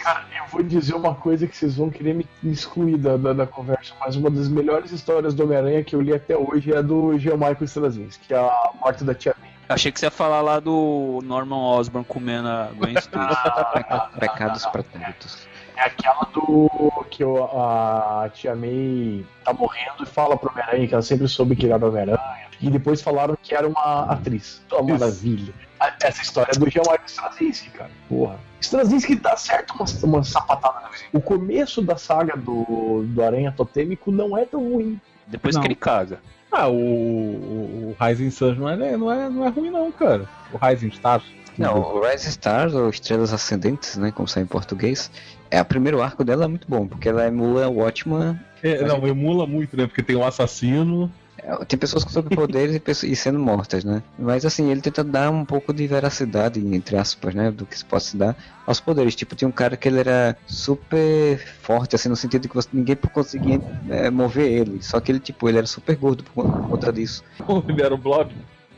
Cara, 0.00 0.24
eu 0.38 0.46
vou 0.50 0.62
dizer 0.62 0.94
uma 0.94 1.14
coisa 1.14 1.46
que 1.46 1.54
vocês 1.54 1.76
vão 1.76 1.90
querer 1.90 2.14
me 2.14 2.26
excluir 2.44 2.96
da, 2.96 3.18
da, 3.18 3.32
da 3.34 3.46
conversa, 3.46 3.92
mas 4.00 4.16
uma 4.16 4.30
das 4.30 4.48
melhores 4.48 4.90
histórias 4.92 5.34
do 5.34 5.44
Homem-Aranha 5.44 5.84
que 5.84 5.94
eu 5.94 6.00
li 6.00 6.14
até 6.14 6.34
hoje 6.36 6.72
é 6.72 6.78
a 6.78 6.82
do 6.82 7.18
Jean 7.18 7.34
Michael 7.36 7.64
Straczynski, 7.64 8.28
que 8.28 8.32
é 8.34 8.38
a 8.38 8.70
morte 8.80 9.04
da 9.04 9.14
Tia 9.14 9.34
May. 9.40 9.50
Achei 9.68 9.92
que 9.92 10.00
você 10.00 10.06
ia 10.06 10.10
falar 10.10 10.40
lá 10.40 10.58
do 10.58 11.20
Norman 11.22 11.58
Osborn 11.58 12.02
comendo 12.08 12.48
a 12.48 12.70
Gwen 12.78 12.94
Stacy. 12.96 13.36
Peca- 13.74 14.08
Pecados 14.18 14.64
pretéritos. 14.64 15.46
É 15.78 15.82
aquela 15.86 16.26
do 16.34 16.68
que 17.08 17.22
o- 17.24 17.44
a 17.44 18.28
Tia 18.34 18.54
May 18.56 19.24
tá 19.44 19.52
morrendo 19.52 20.02
e 20.02 20.06
fala 20.06 20.36
pro 20.36 20.50
Homem-Aranha 20.50 20.88
que 20.88 20.92
ela 20.94 21.02
sempre 21.02 21.28
soube 21.28 21.54
que 21.54 21.66
era 21.66 21.78
do 21.78 21.86
Homem-Aranha. 21.86 22.18
E 22.60 22.68
depois 22.68 23.00
falaram 23.00 23.38
que 23.40 23.54
era 23.54 23.68
uma 23.68 24.02
atriz. 24.10 24.60
Uma 24.72 24.98
maravilha. 24.98 25.54
Essa 26.02 26.22
história 26.22 26.50
é 26.52 26.58
do 26.58 26.68
Jean 26.68 26.80
Michael 26.82 27.00
Straczynski, 27.06 27.70
cara. 27.70 27.90
Porra. 28.08 28.40
Straczynski 28.60 29.14
dá 29.14 29.36
certo 29.36 29.74
uma, 29.74 29.84
uma 30.02 30.24
sapatada 30.24 30.80
na 30.80 30.88
vizinha. 30.88 31.10
O 31.12 31.20
começo 31.20 31.80
da 31.80 31.96
saga 31.96 32.36
do, 32.36 33.04
do 33.06 33.22
Aranha 33.22 33.52
Totêmico 33.52 34.10
não 34.10 34.36
é 34.36 34.44
tão 34.44 34.60
ruim. 34.72 35.00
Depois 35.28 35.54
Não. 35.54 35.62
que 35.62 35.68
ele 35.68 35.76
caga. 35.76 36.18
Ah, 36.50 36.66
o, 36.66 36.74
o, 36.74 37.96
o 38.00 38.04
Rising 38.04 38.30
Sun 38.30 38.54
não 38.54 38.68
é, 38.68 38.96
não, 38.96 39.12
é, 39.12 39.28
não 39.28 39.44
é 39.44 39.48
ruim 39.48 39.70
não, 39.70 39.92
cara. 39.92 40.28
O 40.52 40.56
Rising 40.58 40.88
Stars. 40.88 41.22
Não, 41.56 41.76
o 41.78 42.00
Rising 42.00 42.28
Stars, 42.30 42.74
ou 42.74 42.88
Estrelas 42.88 43.32
Ascendentes, 43.32 43.96
né, 43.96 44.10
como 44.12 44.26
sai 44.28 44.44
em 44.44 44.46
português, 44.46 45.10
é 45.50 45.60
o 45.60 45.64
primeiro 45.64 46.02
arco 46.02 46.24
dela 46.24 46.44
é 46.44 46.48
muito 46.48 46.68
bom, 46.68 46.86
porque 46.86 47.08
ela 47.08 47.26
emula 47.26 47.68
o 47.68 47.76
Watchman. 47.78 48.38
É, 48.62 48.82
não, 48.84 49.06
emula 49.06 49.46
muito, 49.46 49.76
né? 49.76 49.86
Porque 49.86 50.02
tem 50.02 50.16
um 50.16 50.24
assassino. 50.24 51.10
é, 51.40 51.64
Tem 51.64 51.78
pessoas 51.78 52.02
com 52.04 52.10
superpoderes 52.10 52.74
e, 52.74 52.80
pessoas- 52.80 53.12
e 53.12 53.14
sendo 53.16 53.38
mortas, 53.38 53.84
né? 53.84 54.02
Mas 54.18 54.44
assim, 54.44 54.70
ele 54.70 54.80
tenta 54.80 55.04
dar 55.04 55.30
um 55.30 55.44
pouco 55.44 55.72
de 55.72 55.86
veracidade, 55.86 56.58
entre 56.74 56.96
aspas, 56.96 57.34
né? 57.34 57.50
Do 57.52 57.64
que 57.64 57.78
se 57.78 57.84
pode 57.84 58.02
se 58.04 58.16
dar 58.16 58.36
aos 58.66 58.80
poderes. 58.80 59.14
Tipo, 59.14 59.36
tinha 59.36 59.46
um 59.48 59.52
cara 59.52 59.76
que 59.76 59.86
ele 59.88 60.00
era 60.00 60.36
super 60.46 61.38
forte, 61.62 61.94
assim, 61.94 62.08
no 62.08 62.16
sentido 62.16 62.42
de 62.42 62.48
que 62.48 62.54
você- 62.56 62.68
ninguém 62.72 62.96
conseguia 62.96 63.60
é, 63.88 64.10
mover 64.10 64.50
ele. 64.50 64.82
Só 64.82 64.98
que 65.00 65.12
ele, 65.12 65.20
tipo, 65.20 65.48
ele 65.48 65.58
era 65.58 65.66
super 65.66 65.94
gordo 65.96 66.24
por 66.24 66.44
por 66.44 66.68
conta 66.68 66.92
disso. 66.92 67.22
Ele 67.68 67.80
era 67.82 67.94
o 67.94 67.98
Blob. 67.98 68.32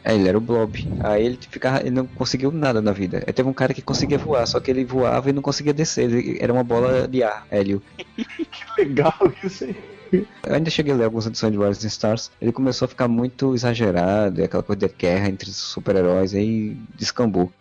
É, 0.05 0.15
ele 0.15 0.29
era 0.29 0.39
o 0.39 0.41
Blob. 0.41 0.87
Aí 0.99 1.25
ele 1.27 1.39
ficava, 1.41 1.81
ele 1.81 1.91
não 1.91 2.07
conseguiu 2.07 2.51
nada 2.51 2.81
na 2.81 2.93
vida. 2.93 3.23
Aí 3.27 3.33
teve 3.33 3.49
um 3.49 3.53
cara 3.53 3.75
que 3.75 3.83
conseguia 3.83 4.19
voar, 4.19 4.47
só 4.47 4.59
que 4.61 4.71
ele 4.71 4.85
voava 4.85 5.29
e 5.29 5.33
não 5.33 5.43
conseguia 5.43 5.75
descer. 5.75 6.05
Ele 6.11 6.39
era 6.41 6.53
uma 6.53 6.65
bola 6.65 7.07
de 7.07 7.23
ar, 7.23 7.47
hélio. 7.51 7.83
Que 8.17 8.83
legal 8.83 9.13
isso 9.45 9.65
aí. 9.65 9.77
Eu 10.13 10.27
ainda 10.55 10.71
cheguei 10.71 10.93
a 10.93 10.97
ler 10.97 11.05
algumas 11.05 11.27
edições 11.27 11.53
de 11.53 11.59
Rising 11.59 11.87
Stars. 11.87 12.33
Ele 12.41 12.51
começou 12.51 12.87
a 12.87 12.89
ficar 12.89 13.07
muito 13.07 13.55
exagerado, 13.55 14.43
aquela 14.43 14.63
coisa 14.63 14.89
de 14.89 14.95
guerra 14.95 15.29
entre 15.29 15.51
super-heróis, 15.53 16.35
aí 16.35 16.77
descambou. 16.97 17.53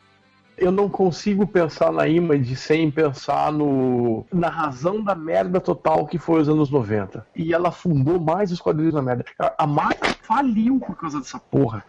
Eu 0.58 0.72
não 0.72 0.90
consigo 0.90 1.46
pensar 1.48 1.90
na 1.92 2.06
Image 2.08 2.56
sem 2.56 2.90
pensar 2.92 3.50
no 3.52 4.26
na 4.34 4.50
razão 4.50 5.02
da 5.02 5.16
merda 5.16 5.62
total 5.62 6.06
que 6.06 6.18
foi 6.18 6.42
os 6.42 6.50
anos 6.50 6.70
90. 6.70 7.26
E 7.36 7.54
ela 7.54 7.72
fundou 7.72 8.20
mais 8.20 8.52
os 8.52 8.60
quadrinhos 8.60 8.94
na 8.94 9.02
merda. 9.02 9.24
A- 9.40 9.54
A 9.60 9.68
marca 9.68 10.14
faliu 10.24 10.78
por 10.80 10.98
causa 10.98 11.20
dessa 11.20 11.40
porra. 11.40 11.86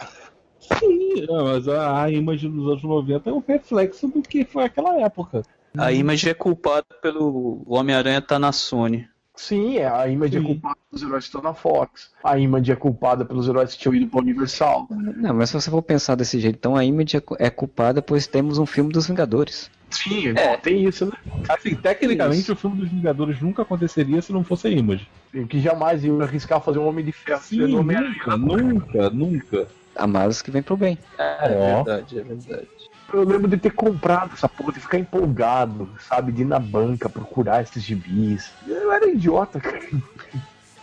Sim, 0.78 1.26
não, 1.28 1.44
mas 1.46 1.66
a, 1.68 2.02
a 2.04 2.10
Image 2.10 2.48
dos 2.48 2.66
anos 2.68 2.82
90 2.82 3.30
é 3.30 3.32
um 3.32 3.42
reflexo 3.46 4.08
do 4.08 4.22
que 4.22 4.44
foi 4.44 4.64
aquela 4.64 5.00
época. 5.00 5.42
A 5.76 5.92
Image 5.92 6.28
é 6.28 6.34
culpada 6.34 6.86
pelo 7.02 7.62
o 7.66 7.74
Homem-Aranha 7.74 8.18
estar 8.18 8.38
na 8.38 8.52
Sony. 8.52 9.08
Sim, 9.36 9.78
é, 9.78 9.88
a 9.88 10.06
Image 10.08 10.36
é 10.36 10.40
Sim. 10.40 10.46
culpada 10.46 10.76
pelos 10.90 11.02
heróis 11.02 11.24
que 11.24 11.28
estão 11.28 11.42
na 11.42 11.54
Fox. 11.54 12.10
A 12.22 12.38
Image 12.38 12.72
é 12.72 12.76
culpada 12.76 13.24
pelos 13.24 13.48
heróis 13.48 13.72
que 13.74 13.80
tinham 13.80 13.94
ido 13.94 14.08
pra 14.08 14.20
Universal. 14.20 14.86
Não, 14.90 15.34
mas 15.34 15.48
se 15.50 15.54
você 15.54 15.70
for 15.70 15.82
pensar 15.82 16.14
desse 16.14 16.38
jeito, 16.38 16.56
então 16.56 16.76
a 16.76 16.84
Image 16.84 17.16
é 17.16 17.20
cu- 17.20 17.36
é 17.38 17.48
culpada, 17.48 18.02
pois 18.02 18.26
temos 18.26 18.58
um 18.58 18.66
filme 18.66 18.92
dos 18.92 19.06
Vingadores. 19.06 19.70
Sim, 19.90 20.34
tem 20.62 20.84
isso, 20.84 21.06
né? 21.06 21.12
Assim, 21.48 21.74
tecnicamente 21.74 22.52
o 22.52 22.56
filme 22.56 22.76
dos 22.76 22.90
Vingadores 22.90 23.40
nunca 23.40 23.62
aconteceria 23.62 24.20
se 24.20 24.32
não 24.32 24.44
fosse 24.44 24.68
a 24.68 24.70
Image. 24.70 25.08
Que 25.48 25.58
jamais 25.60 26.04
iam 26.04 26.20
arriscar 26.20 26.60
fazer 26.60 26.78
um 26.78 26.86
Homem 26.86 27.04
de 27.04 27.12
Ferro 27.12 27.40
Sim, 27.42 27.66
nunca, 27.66 28.36
nunca, 28.36 29.10
nunca. 29.10 29.68
A 29.96 30.06
malas 30.06 30.40
que 30.42 30.50
vem 30.50 30.62
pro 30.62 30.76
bem. 30.76 30.98
É 31.18 31.48
verdade, 31.48 32.18
é 32.18 32.22
verdade. 32.22 32.68
Eu 33.12 33.24
lembro 33.24 33.48
de 33.48 33.56
ter 33.56 33.72
comprado 33.72 34.34
essa 34.34 34.48
porra, 34.48 34.72
de 34.72 34.80
ficar 34.80 34.98
empolgado, 34.98 35.92
sabe? 36.08 36.30
De 36.30 36.42
ir 36.42 36.44
na 36.44 36.60
banca 36.60 37.08
procurar 37.08 37.62
esses 37.62 37.82
gibis. 37.82 38.52
Eu 38.66 38.92
era 38.92 39.08
idiota, 39.08 39.58
cara. 39.58 39.80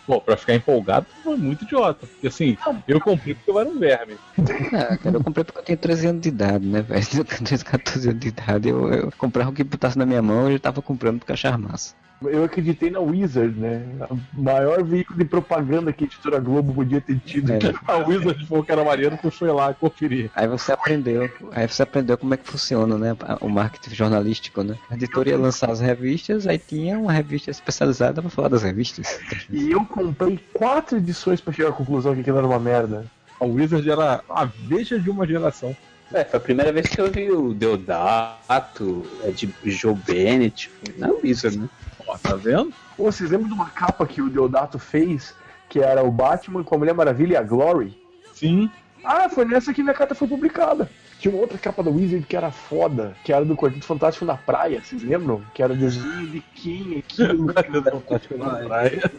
Bom, 0.08 0.20
pra 0.20 0.38
ficar 0.38 0.54
empolgado 0.56 1.08
foi 1.24 1.38
muito 1.38 1.64
idiota. 1.64 2.06
Porque 2.08 2.28
assim, 2.28 2.58
eu 2.88 3.00
comprei 3.00 3.34
porque 3.36 3.52
eu 3.52 3.60
era 3.60 3.70
um 3.70 3.80
verme. 3.80 4.16
Ah, 4.74 4.98
cara, 4.98 5.18
eu 5.18 5.24
comprei 5.24 5.44
porque 5.44 5.60
eu 5.60 5.66
tinha 5.66 5.78
13 5.78 6.08
anos 6.08 6.22
de 6.22 6.30
idade, 6.30 6.66
né, 6.66 6.82
velho? 6.82 7.02
Eu 7.18 7.44
tinha 7.44 7.60
14 7.60 8.10
anos 8.10 8.20
de 8.20 8.28
idade, 8.30 8.70
eu, 8.70 8.94
eu 8.94 9.12
comprava 9.18 9.50
o 9.50 9.54
que 9.54 9.64
botasse 9.64 9.98
na 9.98 10.06
minha 10.06 10.22
mão 10.22 10.50
e 10.50 10.54
eu 10.54 10.60
tava 10.60 10.82
comprando 10.82 11.20
porque 11.20 11.34
achava 11.34 11.58
massa. 11.58 11.94
Eu 12.22 12.44
acreditei 12.44 12.90
na 12.90 13.00
Wizard, 13.00 13.60
né? 13.60 13.86
O 14.10 14.42
maior 14.42 14.84
veículo 14.84 15.20
de 15.20 15.26
propaganda 15.26 15.94
que 15.94 16.04
a 16.04 16.08
editora 16.08 16.40
Globo 16.40 16.74
podia 16.74 17.00
ter 17.00 17.20
tido. 17.20 17.54
É. 17.54 17.60
A 17.88 17.98
Wizard 17.98 18.46
falou 18.48 18.64
que 18.64 18.72
era 18.72 18.84
maneiro 18.84 19.18
que 19.18 19.30
foi 19.30 19.52
lá 19.52 19.74
conferir. 19.74 20.32
Aí 20.36 20.48
você 20.48 20.72
aprendeu, 20.72 21.30
aí 21.52 21.68
você 21.68 21.84
aprendeu 21.84 22.18
como 22.18 22.34
é 22.34 22.38
que 22.38 22.48
funciona, 22.50 22.98
né? 22.98 23.16
O 23.40 23.48
marketing 23.48 23.94
jornalístico, 23.94 24.64
né? 24.64 24.76
A 24.90 24.96
editora 24.96 25.30
ia 25.30 25.38
lançar 25.38 25.70
as 25.70 25.80
revistas, 25.80 26.48
aí 26.48 26.58
tinha 26.58 26.98
uma 26.98 27.12
revista 27.12 27.52
especializada 27.52 28.22
pra 28.22 28.32
falar 28.32 28.48
das 28.48 28.64
revistas. 28.64 29.20
E 29.52 29.72
eu 29.72 29.86
comprei 29.86 30.40
quatro 30.54 30.98
edições 30.98 31.40
pra 31.40 31.54
chegar 31.54 31.70
à 31.70 31.74
conclusão 31.74 32.16
que 32.16 32.22
aquilo 32.22 32.38
era 32.40 32.48
uma 32.48 32.60
merda. 32.60 33.06
A 33.40 33.46
Wizard 33.46 33.88
era 33.88 34.24
a 34.28 34.46
veja 34.46 35.00
de 35.00 35.10
uma 35.10 35.28
geração. 35.28 35.76
É, 36.12 36.24
foi 36.24 36.38
a 36.38 36.42
primeira 36.42 36.72
vez 36.72 36.88
que 36.88 37.00
eu 37.00 37.12
vi 37.12 37.30
o 37.30 37.54
Deodato, 37.54 39.06
é 39.24 39.30
de 39.30 39.54
Joe 39.66 39.94
Bennett, 39.94 40.70
foi 40.70 40.96
na 40.98 41.10
Wizard, 41.12 41.58
né? 41.60 41.70
Ó, 42.08 42.18
tá 42.18 42.36
vendo? 42.36 42.74
Pô, 42.96 43.12
vocês 43.12 43.30
lembram 43.30 43.50
de 43.50 43.54
uma 43.54 43.70
capa 43.70 44.08
que 44.08 44.22
o 44.22 44.30
Deodato 44.30 44.80
fez? 44.80 45.36
Que 45.70 45.80
era 45.80 46.04
o 46.04 46.12
Batman 46.12 46.64
com 46.64 46.76
a 46.76 46.78
Mulher 46.78 46.94
Maravilha 46.94 47.34
e 47.34 47.38
a 47.38 47.44
Glory? 47.44 48.02
Sim. 48.34 48.72
Ah, 49.04 49.30
foi 49.30 49.46
nessa 49.46 49.74
que 49.74 49.84
minha 49.84 49.94
carta 49.94 50.16
foi 50.16 50.28
publicada. 50.28 50.90
Tinha 51.20 51.34
uma 51.34 51.42
outra 51.42 51.58
capa 51.58 51.82
da 51.82 51.90
Wizard 51.90 52.26
que 52.28 52.38
era 52.38 52.52
foda, 52.52 53.16
que 53.24 53.34
era 53.34 53.44
do 53.44 53.56
Quarteto 53.56 53.86
Fantástico 53.86 54.24
na 54.24 54.36
praia, 54.36 54.82
vocês 54.84 55.02
lembram? 55.02 55.42
Que 55.54 55.64
era 55.64 55.76
desenho 55.76 56.28
de 56.28 56.42
quem 56.54 57.00
aquilo? 57.00 57.54
na 58.38 58.56
praia. 58.60 59.12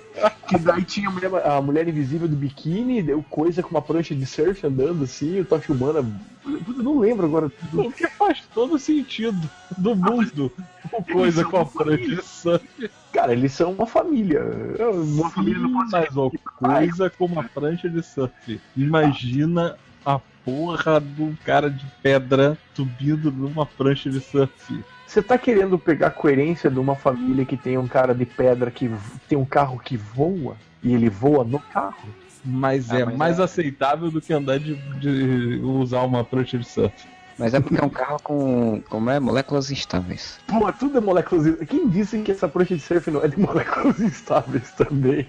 que 0.48 0.58
daí 0.58 0.84
tinha 0.84 1.08
a 1.08 1.12
mulher, 1.12 1.30
a 1.44 1.60
mulher 1.60 1.88
invisível 1.88 2.28
do 2.28 2.36
biquíni, 2.36 3.02
deu 3.02 3.24
coisa 3.28 3.62
com 3.62 3.70
uma 3.70 3.82
prancha 3.82 4.14
de 4.14 4.24
surf 4.26 4.64
andando 4.64 5.04
assim, 5.04 5.36
eu 5.36 5.44
tava 5.44 5.60
filmando. 5.60 6.06
Eu 6.46 6.82
não 6.82 6.98
lembro 6.98 7.26
agora. 7.26 7.50
tudo. 7.50 7.88
O 7.88 7.92
que 7.92 8.06
faz 8.06 8.44
todo 8.54 8.78
sentido 8.78 9.38
do 9.76 9.94
mundo. 9.96 10.52
O 10.92 11.02
coisa 11.02 11.44
com 11.44 11.58
a 11.58 11.66
prancha 11.66 12.08
de 12.08 12.22
surf. 12.22 12.90
Cara, 13.12 13.32
eles 13.32 13.52
são 13.52 13.72
uma 13.72 13.86
família. 13.86 14.42
Uma 14.94 15.30
família 15.30 15.60
não 15.60 15.72
pode 15.72 15.90
Mas 16.60 16.96
coisa 16.96 17.10
com 17.10 17.26
uma 17.26 17.44
prancha 17.44 17.90
de 17.90 18.02
surf. 18.02 18.60
Imagina 18.76 19.76
a 20.06 20.20
porra 20.48 20.98
do 20.98 21.36
cara 21.44 21.70
de 21.70 21.86
pedra 22.02 22.58
subindo 22.74 23.30
numa 23.30 23.66
prancha 23.66 24.08
de 24.10 24.18
surf. 24.18 24.82
Você 25.06 25.22
tá 25.22 25.36
querendo 25.38 25.78
pegar 25.78 26.06
a 26.06 26.10
coerência 26.10 26.70
de 26.70 26.78
uma 26.78 26.96
família 26.96 27.44
que 27.44 27.56
tem 27.56 27.76
um 27.76 27.86
cara 27.86 28.14
de 28.14 28.24
pedra 28.24 28.70
que 28.70 28.88
tem 29.28 29.36
um 29.36 29.44
carro 29.44 29.78
que 29.78 29.96
voa 29.96 30.56
e 30.82 30.94
ele 30.94 31.10
voa 31.10 31.44
no 31.44 31.60
carro? 31.60 32.14
Mas 32.42 32.90
Ah, 32.90 32.98
é 33.00 33.04
mas 33.04 33.18
mais 33.18 33.38
é- 33.38 33.42
aceitável 33.42 34.10
do 34.10 34.22
que 34.22 34.32
andar 34.32 34.58
de, 34.58 34.74
de 34.98 35.60
usar 35.62 36.02
uma 36.04 36.24
prancha 36.24 36.58
de 36.58 36.64
surf. 36.66 36.94
Mas 37.36 37.52
é 37.52 37.60
porque 37.60 37.76
é 37.78 37.84
um 37.84 37.90
carro 37.90 38.18
com, 38.24 38.82
como 38.88 39.10
é, 39.10 39.20
moléculas 39.20 39.70
instáveis. 39.70 40.38
Pô, 40.46 40.72
tudo 40.72 40.98
é 40.98 41.00
moléculas. 41.00 41.44
Quem 41.68 41.88
disse 41.88 42.22
que 42.22 42.32
essa 42.32 42.48
prancha 42.48 42.74
de 42.74 42.82
surf 42.82 43.10
não 43.10 43.22
é 43.22 43.28
de 43.28 43.38
moléculas 43.38 44.00
instáveis 44.00 44.72
também? 44.72 45.26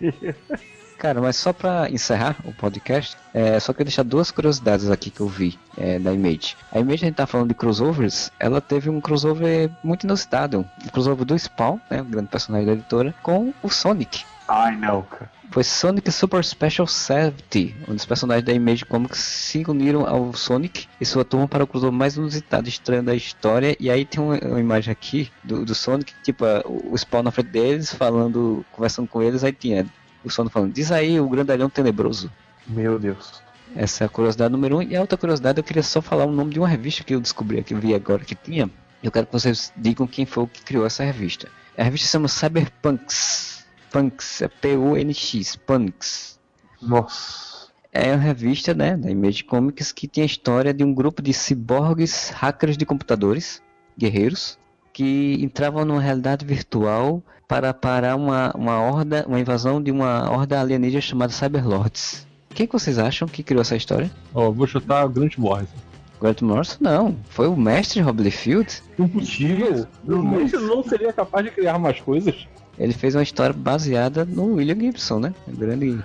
Cara, 1.00 1.22
mas 1.22 1.38
só 1.38 1.54
pra 1.54 1.90
encerrar 1.90 2.36
o 2.44 2.52
podcast, 2.52 3.16
é, 3.34 3.58
só 3.58 3.72
queria 3.72 3.86
deixar 3.86 4.04
duas 4.04 4.32
curiosidades 4.32 4.92
aqui 4.92 5.10
que 5.10 5.22
eu 5.22 5.30
vi 5.30 5.58
é, 5.78 5.98
da 5.98 6.12
Image. 6.12 6.58
A 6.74 6.80
Image, 6.80 7.06
a 7.06 7.08
gente 7.08 7.16
tá 7.16 7.26
falando 7.26 7.48
de 7.48 7.54
crossovers, 7.54 8.30
ela 8.38 8.60
teve 8.60 8.90
um 8.90 9.00
crossover 9.00 9.72
muito 9.82 10.04
inusitado. 10.04 10.68
Um 10.84 10.90
crossover 10.90 11.24
do 11.24 11.40
Spawn, 11.40 11.80
né, 11.90 12.02
o 12.02 12.06
grande 12.06 12.28
personagem 12.28 12.68
da 12.68 12.74
editora, 12.74 13.16
com 13.24 13.54
o 13.64 13.70
Sonic. 13.70 14.26
Ai, 14.46 14.76
não, 14.76 15.04
cara. 15.04 15.32
Foi 15.52 15.64
Sonic 15.64 16.12
Super 16.12 16.44
Special 16.44 16.86
70, 16.86 17.76
onde 17.88 17.96
os 17.96 18.06
personagens 18.06 18.46
da 18.46 18.54
Image 18.54 18.86
Comics 18.86 19.20
se 19.20 19.64
uniram 19.68 20.06
ao 20.06 20.34
Sonic 20.34 20.86
e 21.00 21.06
sua 21.06 21.24
turma 21.24 21.48
para 21.48 21.64
o 21.64 21.68
crossover 21.68 21.98
mais 21.98 22.18
inusitado 22.18 22.68
e 22.68 22.70
estranho 22.70 23.04
da 23.04 23.16
história. 23.16 23.76
E 23.80 23.90
aí 23.90 24.06
tem 24.06 24.22
uma, 24.22 24.38
uma 24.38 24.60
imagem 24.60 24.92
aqui 24.92 25.32
do, 25.44 25.66
do 25.66 25.74
Sonic, 25.74 26.14
tipo, 26.24 26.46
o 26.66 26.96
Spawn 26.96 27.24
na 27.24 27.32
frente 27.32 27.50
deles, 27.50 27.94
falando, 27.94 28.66
conversando 28.72 29.08
com 29.08 29.24
eles, 29.24 29.44
aí 29.44 29.52
tinha 29.52 29.88
o 30.24 30.30
Sonic 30.30 30.54
falando, 30.54 30.74
diz 30.74 30.92
aí 30.92 31.20
o 31.20 31.30
grandalhão 31.30 31.70
tenebroso. 31.70 32.32
Meu 32.68 33.00
Deus. 33.00 33.42
Essa 33.76 34.04
é 34.04 34.08
a 34.08 34.10
curiosidade 34.10 34.52
número 34.52 34.78
um. 34.78 34.82
E 34.82 34.96
a 34.96 35.02
outra 35.02 35.18
curiosidade, 35.18 35.60
eu 35.60 35.64
queria 35.64 35.84
só 35.84 36.02
falar 36.02 36.26
o 36.26 36.32
nome 36.32 36.54
de 36.54 36.60
uma 36.60 36.68
revista 36.68 37.04
que 37.04 37.14
eu 37.14 37.22
descobri, 37.22 37.64
que 37.64 37.74
eu 37.74 37.80
vi 37.80 37.94
agora 37.94 38.24
que 38.24 38.36
tinha. 38.36 38.70
Eu 39.02 39.12
quero 39.12 39.28
que 39.28 39.34
vocês 39.34 39.72
digam 39.78 40.06
quem 40.08 40.26
foi 40.26 40.44
o 40.44 40.48
que 40.48 40.62
criou 40.62 40.86
essa 40.86 41.04
revista. 41.04 41.48
A 41.78 41.84
revista 41.84 42.08
se 42.08 42.12
chama 42.12 42.28
Cyberpunks. 42.28 43.66
Punks, 43.92 44.42
é 44.42 44.48
P-U-N-X, 44.48 45.56
Punks. 45.56 46.40
Nossa. 46.82 47.70
é 47.92 48.12
uma 48.14 48.18
revista, 48.18 48.74
né, 48.74 48.96
da 48.96 49.10
Image 49.10 49.44
Comics 49.44 49.92
que 49.92 50.08
tem 50.08 50.24
a 50.24 50.26
história 50.26 50.74
de 50.74 50.84
um 50.84 50.94
grupo 50.94 51.22
de 51.22 51.34
ciborgues 51.34 52.30
hackers 52.30 52.78
de 52.78 52.86
computadores, 52.86 53.62
guerreiros, 53.98 54.58
que 55.00 55.38
entravam 55.42 55.86
numa 55.86 56.02
realidade 56.02 56.46
virtual 56.46 57.24
para 57.48 57.74
parar 57.74 58.18
uma, 58.18 58.52
uma 58.54 58.82
horda, 58.82 59.24
uma 59.26 59.40
invasão 59.40 59.82
de 59.82 59.92
uma 59.92 60.30
horda 60.30 60.60
alienígena 60.60 61.00
chamada 61.00 61.32
Cyberlords. 61.32 62.28
Quem 62.50 62.68
que 62.68 62.74
vocês 62.74 63.00
acham 63.00 63.26
que 63.26 63.42
criou 63.42 63.62
essa 63.62 63.78
história? 63.78 64.12
Ó, 64.36 64.52
vou 64.52 64.68
chutar 64.68 65.06
o 65.06 65.10
Grant 65.10 65.38
Morrison. 65.38 65.72
Grant 66.20 66.42
Morrison? 66.42 66.76
Não, 66.82 67.16
foi 67.30 67.48
o 67.48 67.56
mestre 67.56 68.02
Rob 68.02 68.22
Liefeld. 68.22 68.84
Impossível. 69.00 69.88
Não, 70.04 70.42
ele 70.42 70.58
não 70.58 70.84
seria 70.84 71.14
capaz 71.14 71.46
de 71.46 71.52
criar 71.52 71.80
mais 71.80 72.02
coisas. 72.02 72.46
Ele 72.78 72.92
fez 72.92 73.16
uma 73.16 73.24
história 73.24 73.54
baseada 73.54 74.26
no 74.26 74.56
William 74.56 74.78
Gibson, 74.78 75.20
né? 75.20 75.34
O 75.48 75.56
grande 75.56 75.98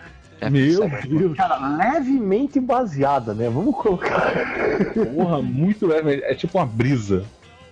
Meu 0.53 0.89
Deus. 1.09 1.37
Cara, 1.37 1.59
levemente 1.59 2.61
baseada, 2.61 3.35
né? 3.35 3.51
Vamos 3.51 3.75
colocar. 3.75 4.33
Porra, 5.17 5.43
muito 5.43 5.85
leve. 5.85 6.23
É 6.23 6.35
tipo 6.37 6.59
uma 6.59 6.67
brisa. 6.67 7.25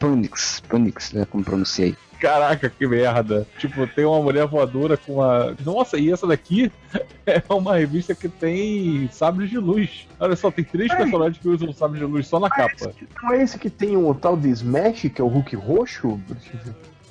Punix, 0.02 0.60
Punix, 0.68 1.12
né? 1.12 1.24
Como 1.24 1.44
pronunciei. 1.44 1.96
Caraca, 2.18 2.68
que 2.68 2.86
merda. 2.88 3.46
Tipo, 3.56 3.86
tem 3.86 4.04
uma 4.04 4.20
mulher 4.20 4.48
voadora 4.48 4.96
com 4.96 5.14
uma. 5.14 5.56
Nossa, 5.64 5.96
e 5.96 6.10
essa 6.10 6.26
daqui 6.26 6.72
é 7.24 7.40
uma 7.48 7.76
revista 7.76 8.12
que 8.12 8.28
tem 8.28 9.08
sabres 9.12 9.48
de 9.48 9.58
luz. 9.58 10.08
Olha 10.18 10.34
só, 10.34 10.50
tem 10.50 10.64
três 10.64 10.92
personagens 10.92 11.38
que 11.38 11.48
usam 11.48 11.72
sabres 11.72 12.00
de 12.00 12.06
luz 12.06 12.26
só 12.26 12.40
na 12.40 12.50
capa. 12.50 12.92
Não 13.22 13.32
é 13.32 13.42
esse 13.44 13.56
que 13.56 13.70
tem 13.70 13.96
um 13.96 14.12
tal 14.12 14.36
de 14.36 14.48
Smash, 14.48 15.02
que 15.02 15.20
é 15.20 15.24
o 15.24 15.28
Hulk 15.28 15.54
roxo? 15.54 16.20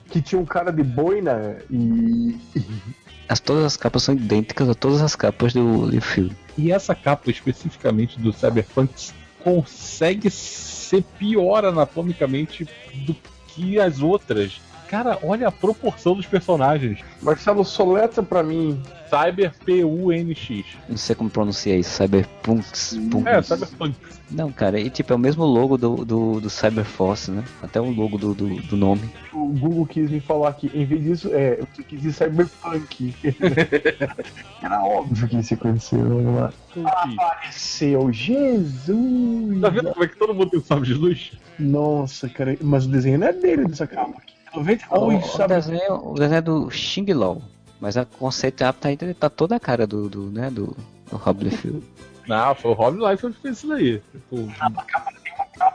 Que 0.10 0.22
tinha 0.22 0.39
um 0.39 0.46
cara 0.46 0.70
de 0.70 0.84
boina 0.84 1.58
e. 1.70 2.38
As, 3.30 3.39
todas 3.39 3.64
as 3.64 3.78
capas 3.78 4.04
são 4.04 4.14
idênticas 4.16 4.68
a 4.68 4.76
todas 4.76 5.02
as 5.02 5.16
capas 5.16 5.54
do 5.54 5.86
Liefeld. 5.86 6.36
E 6.58 6.74
essa 6.74 6.94
capa 6.94 7.32
especificamente 7.32 8.20
do 8.20 8.34
Cyberpunk 8.34 8.94
consegue 9.44 10.30
ser 10.30 11.04
pior 11.18 11.66
anatomicamente 11.66 12.68
do 13.06 13.16
que 13.48 13.80
as 13.80 14.02
outras. 14.02 14.62
Cara, 14.92 15.18
olha 15.24 15.48
a 15.48 15.52
proporção 15.54 16.14
dos 16.14 16.26
personagens. 16.26 17.00
Marcelo, 17.22 17.64
soleta 17.64 18.22
pra 18.22 18.44
mim. 18.44 18.78
Cyber 19.10 19.54
P-U-N-X. 19.64 20.66
Não 20.89 20.98
sei 20.98 21.16
como 21.16 21.30
pronunciar 21.30 21.78
isso, 21.78 21.92
Cyberpunks. 21.92 23.00
Punks. 23.10 23.26
É, 23.26 23.42
Cyberpunk. 23.42 23.96
Não, 24.30 24.52
cara, 24.52 24.78
e 24.82 24.89
tipo, 24.89 25.14
é 25.14 25.16
o 25.16 25.20
mesmo 25.20 25.46
logo 25.46 25.78
do, 25.78 26.04
do, 26.04 26.42
do 26.42 26.50
Cyberforce, 26.50 27.32
né? 27.32 27.42
Até 27.64 27.80
o 27.80 27.89
logo 27.89 28.18
do, 28.18 28.34
do, 28.34 28.62
do 28.64 28.76
nome. 28.76 29.10
O 29.32 29.48
Google 29.48 29.86
quis 29.86 30.12
me 30.12 30.20
falar 30.20 30.52
que, 30.54 30.70
em 30.74 30.86
vez 30.86 31.02
disso, 31.02 31.30
é, 31.34 31.58
eu 31.62 31.68
quis 31.68 32.02
dizer 32.02 32.26
Cyberpunk. 32.26 33.16
Era 34.62 34.84
óbvio 34.84 35.26
que 35.30 35.38
isso 35.38 35.56
vamos 35.56 36.36
lá. 36.36 36.54
Apareceu, 36.84 38.12
Jesus! 38.12 39.62
Tá 39.62 39.70
vendo 39.70 39.94
como 39.94 40.04
é 40.04 40.08
que 40.10 40.18
todo 40.18 40.34
mundo 40.34 40.50
tem 40.50 40.60
sabre 40.60 40.86
de 40.86 40.94
luz? 40.96 41.32
Nossa, 41.58 42.28
cara, 42.28 42.58
mas 42.60 42.86
o 42.86 42.89
desenho 42.89 43.20
não 43.20 43.28
é 43.28 43.34
dele 43.34 43.66
dessa 43.66 43.88
capa 43.88 44.18
aqui. 44.18 44.41
90 44.56 44.86
O, 44.91 45.08
o, 45.08 45.47
desenho, 45.47 46.10
o 46.12 46.14
desenho 46.16 46.38
é 46.38 46.41
do 46.41 46.70
Xing 46.70 47.14
Lao, 47.14 47.41
mas 47.80 47.95
o 47.95 48.06
conceito 48.06 48.62
apto 48.64 48.88
ainda 48.88 49.14
tá 49.14 49.30
toda 49.30 49.56
a 49.56 49.60
cara 49.60 49.88
do, 49.88 50.10
do, 50.10 50.24
né, 50.32 50.49
do, 50.49 50.76
do 51.10 51.18
Rob 51.18 51.43
Liefeld. 51.43 51.84
Não, 52.28 52.54
foi 52.56 52.72
o 52.72 52.74
Rob 52.76 52.97
Liefeld 52.99 53.36
que 53.36 53.41
fez 53.41 53.58
isso 53.58 53.68
daí. 53.68 54.02
Tipo, 54.12 54.47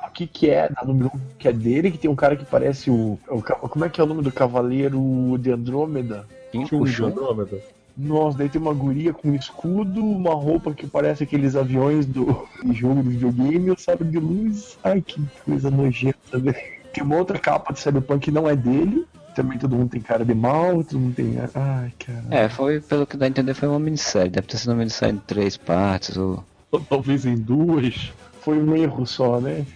aqui 0.02 0.26
que 0.26 0.50
é 0.50 0.68
da 0.68 0.84
número 0.84 1.10
1, 1.14 1.20
que 1.38 1.48
é 1.48 1.52
dele, 1.52 1.90
que 1.90 1.98
tem 1.98 2.10
um 2.10 2.14
cara 2.14 2.36
que 2.36 2.44
parece 2.44 2.90
o, 2.90 3.18
o 3.28 3.42
ca- 3.42 3.56
Como 3.56 3.84
é 3.84 3.88
que 3.88 4.00
é 4.00 4.04
o 4.04 4.06
nome 4.06 4.22
do 4.22 4.32
Cavaleiro 4.32 5.36
de 5.38 5.50
Andrômeda? 5.50 6.26
Quem 6.52 6.64
tinha 6.64 6.78
puxou? 6.78 7.08
Andrômeda. 7.08 7.58
Nossa, 7.96 8.38
daí 8.38 8.48
tem 8.48 8.60
uma 8.60 8.74
guria 8.74 9.12
com 9.12 9.30
um 9.30 9.34
escudo, 9.34 10.04
uma 10.04 10.34
roupa 10.34 10.72
que 10.72 10.86
parece 10.86 11.24
aqueles 11.24 11.56
aviões 11.56 12.06
do 12.06 12.46
jogo 12.72 13.02
do 13.02 13.10
videogame, 13.10 13.66
e 13.66 13.70
o 13.70 13.78
sabre 13.78 14.06
de 14.08 14.18
luz. 14.18 14.78
Ai, 14.84 15.00
que 15.00 15.20
coisa 15.44 15.70
nojenta, 15.70 16.38
velho. 16.38 16.75
Tem 16.96 17.04
uma 17.04 17.16
outra 17.16 17.38
capa 17.38 17.74
de 17.74 17.80
Cyberpunk 17.80 18.24
que 18.24 18.30
não 18.30 18.48
é 18.48 18.56
dele. 18.56 19.06
Também 19.34 19.58
todo 19.58 19.76
mundo 19.76 19.90
tem 19.90 20.00
cara 20.00 20.24
de 20.24 20.34
mal, 20.34 20.82
todo 20.82 20.98
mundo 20.98 21.14
tem. 21.14 21.36
Ai, 21.54 21.92
cara. 21.98 22.24
É, 22.30 22.48
foi, 22.48 22.80
pelo 22.80 23.06
que 23.06 23.18
dá 23.18 23.26
a 23.26 23.28
entender, 23.28 23.52
foi 23.52 23.68
uma 23.68 23.78
minissérie. 23.78 24.30
Deve 24.30 24.46
ter 24.46 24.56
sido 24.56 24.70
uma 24.70 24.76
minissérie 24.76 25.14
em 25.14 25.18
três 25.18 25.58
partes. 25.58 26.16
Ou... 26.16 26.42
Ou 26.70 26.80
Talvez 26.80 27.26
em 27.26 27.34
duas. 27.36 28.14
Foi 28.40 28.58
um 28.58 28.74
erro 28.74 29.06
só, 29.06 29.38
né? 29.38 29.66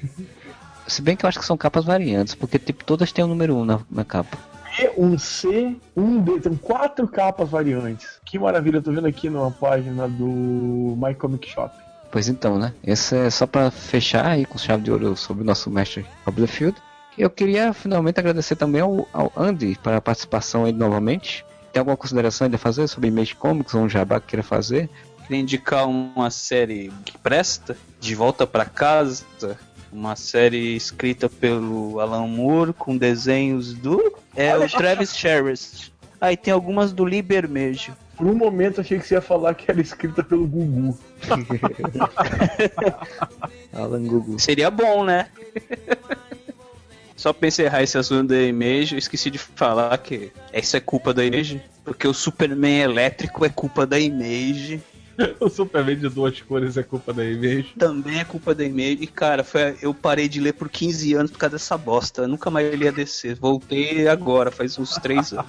Se 0.87 1.03
bem 1.03 1.15
que 1.15 1.27
eu 1.27 1.29
acho 1.29 1.39
que 1.39 1.45
são 1.45 1.59
capas 1.59 1.85
variantes, 1.85 2.35
porque 2.35 2.59
tipo, 2.59 2.85
todas 2.85 3.13
têm 3.13 3.23
o 3.23 3.29
número 3.29 3.55
1 3.55 3.61
um 3.61 3.65
na, 3.67 3.81
na 3.91 4.03
capa. 4.03 4.39
B, 4.79 4.91
um 4.97 5.19
C, 5.19 5.77
um 5.95 6.23
D. 6.23 6.41
Tem 6.41 6.55
quatro 6.57 7.07
capas 7.07 7.51
variantes. 7.51 8.19
Que 8.25 8.39
maravilha, 8.39 8.79
eu 8.79 8.83
tô 8.83 8.93
vendo 8.93 9.07
aqui 9.07 9.29
numa 9.29 9.51
página 9.51 10.09
do 10.09 10.97
My 10.97 11.15
Comic 11.15 11.47
Shop. 11.51 11.71
Pois 12.11 12.29
então, 12.29 12.59
né? 12.59 12.73
Esse 12.83 13.15
é 13.15 13.29
só 13.29 13.47
pra 13.47 13.71
fechar 13.71 14.27
aí 14.27 14.47
com 14.47 14.57
chave 14.57 14.85
de 14.85 14.91
ouro 14.91 15.15
sobre 15.17 15.43
o 15.43 15.47
nosso 15.47 15.71
mestre 15.71 16.07
Rob 16.25 16.41
Liefeld. 16.41 16.75
Eu 17.21 17.29
queria 17.29 17.75
finalmente 17.75 18.19
agradecer 18.19 18.57
também 18.57 18.81
ao, 18.81 19.07
ao 19.13 19.31
Andy 19.37 19.79
para 19.83 19.99
a 19.99 20.01
participação 20.01 20.65
aí 20.65 20.73
novamente. 20.73 21.45
Tem 21.71 21.79
alguma 21.79 21.95
consideração 21.95 22.47
ainda 22.47 22.57
a 22.57 22.59
fazer 22.59 22.89
sobre 22.89 23.09
Image 23.09 23.35
Comics 23.35 23.75
ou 23.75 23.83
um 23.83 23.89
jabá 23.91 24.19
que 24.19 24.29
queira 24.29 24.43
fazer? 24.43 24.89
Queria 25.27 25.43
indicar 25.43 25.87
uma 25.87 26.31
série 26.31 26.91
que 27.05 27.19
presta, 27.19 27.77
De 28.01 28.15
Volta 28.15 28.47
pra 28.47 28.65
Casa, 28.65 29.27
uma 29.93 30.17
série 30.17 30.75
escrita 30.75 31.29
pelo 31.29 32.01
Alan 32.01 32.27
Moore 32.27 32.73
com 32.73 32.97
desenhos 32.97 33.75
do 33.75 34.17
é 34.35 34.57
o 34.57 34.67
Travis 34.67 35.15
Sherritt. 35.15 35.93
Aí 36.19 36.39
tem 36.39 36.55
algumas 36.55 36.91
do 36.91 37.05
Lee 37.05 37.21
Bermejo. 37.21 37.95
Por 38.17 38.27
um 38.29 38.35
momento 38.35 38.81
achei 38.81 38.99
que 38.99 39.07
você 39.07 39.15
ia 39.15 39.21
falar 39.21 39.55
que 39.55 39.71
era 39.71 39.81
escrita 39.81 40.25
pelo 40.25 40.47
Gugu. 40.47 40.99
Alan 43.75 44.05
Gugu. 44.05 44.39
Seria 44.39 44.71
bom, 44.71 45.05
né? 45.05 45.29
Só 47.21 47.35
pra 47.35 47.49
encerrar 47.49 47.83
esse 47.83 47.99
assunto 47.99 48.29
da 48.29 48.41
Image, 48.41 48.95
eu 48.95 48.99
esqueci 48.99 49.31
de 49.31 49.37
falar 49.37 49.99
que 49.99 50.33
isso 50.55 50.75
é 50.75 50.81
culpa 50.81 51.13
da 51.13 51.23
Image, 51.23 51.61
porque 51.85 52.09
o 52.09 52.15
Superman 52.15 52.81
elétrico 52.81 53.45
é 53.45 53.51
culpa 53.51 53.85
da 53.85 54.01
Image, 54.01 54.83
O 55.39 55.51
Superman 55.51 55.99
de 55.99 56.09
duas 56.09 56.41
cores 56.41 56.79
é 56.79 56.83
culpa 56.83 57.13
da 57.13 57.23
Image. 57.23 57.75
também 57.79 58.21
é 58.21 58.25
culpa 58.25 58.55
da 58.55 58.65
Image. 58.65 59.03
E 59.03 59.07
cara, 59.07 59.45
foi, 59.45 59.77
eu 59.83 59.93
parei 59.93 60.31
de 60.31 60.41
ler 60.41 60.55
por 60.55 60.71
15 60.71 61.13
anos 61.13 61.31
por 61.31 61.37
causa 61.37 61.57
dessa 61.57 61.77
bosta. 61.77 62.23
Eu 62.23 62.29
nunca 62.29 62.49
mais 62.49 62.75
li 62.75 62.89
a 62.89 62.91
DC. 62.91 63.35
Voltei 63.35 64.09
agora, 64.09 64.51
faz 64.51 64.79
uns 64.79 64.95
3 64.95 65.33
anos. 65.37 65.47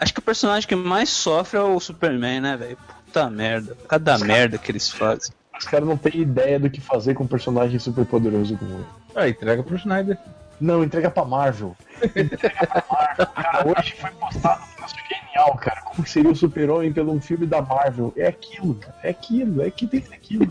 Acho 0.00 0.12
que 0.12 0.18
o 0.18 0.22
personagem 0.22 0.68
que 0.68 0.74
mais 0.74 1.08
sofre 1.08 1.56
é 1.56 1.62
o 1.62 1.78
Superman, 1.78 2.40
né, 2.40 2.56
velho? 2.56 2.76
Puta 3.06 3.30
merda. 3.30 3.76
Cada 3.88 4.18
merda 4.18 4.58
que 4.58 4.72
eles 4.72 4.88
fazem. 4.88 5.32
Os 5.56 5.66
caras 5.66 5.86
não 5.86 5.96
têm 5.96 6.22
ideia 6.22 6.58
do 6.58 6.68
que 6.68 6.80
fazer 6.80 7.14
com 7.14 7.22
um 7.22 7.28
personagem 7.28 7.78
super 7.78 8.04
poderoso 8.04 8.56
como 8.56 8.74
ele. 8.74 8.86
Ah, 9.14 9.28
entrega 9.28 9.62
pro 9.62 9.76
Snyder. 9.76 10.18
Não, 10.62 10.84
entrega 10.84 11.10
pra 11.10 11.24
Marvel. 11.24 11.76
Entrega 12.04 12.66
pra 12.66 12.84
Marvel. 12.88 13.26
Cara, 13.26 13.66
hoje 13.66 13.96
foi 14.00 14.10
postado 14.10 14.62
um 14.62 14.76
troço 14.76 14.94
genial, 15.08 15.56
cara. 15.56 15.80
Como 15.80 16.06
seria 16.06 16.30
o 16.30 16.36
super-homem 16.36 16.92
pelo 16.92 17.12
um 17.12 17.20
filme 17.20 17.46
da 17.46 17.60
Marvel? 17.60 18.12
É 18.16 18.28
aquilo, 18.28 18.76
cara. 18.76 18.96
É 19.02 19.10
aquilo, 19.10 19.60
é 19.60 19.70
que 19.72 19.88
tem 19.88 20.00
que 20.00 20.08
ser 20.08 20.14
aquilo. 20.14 20.48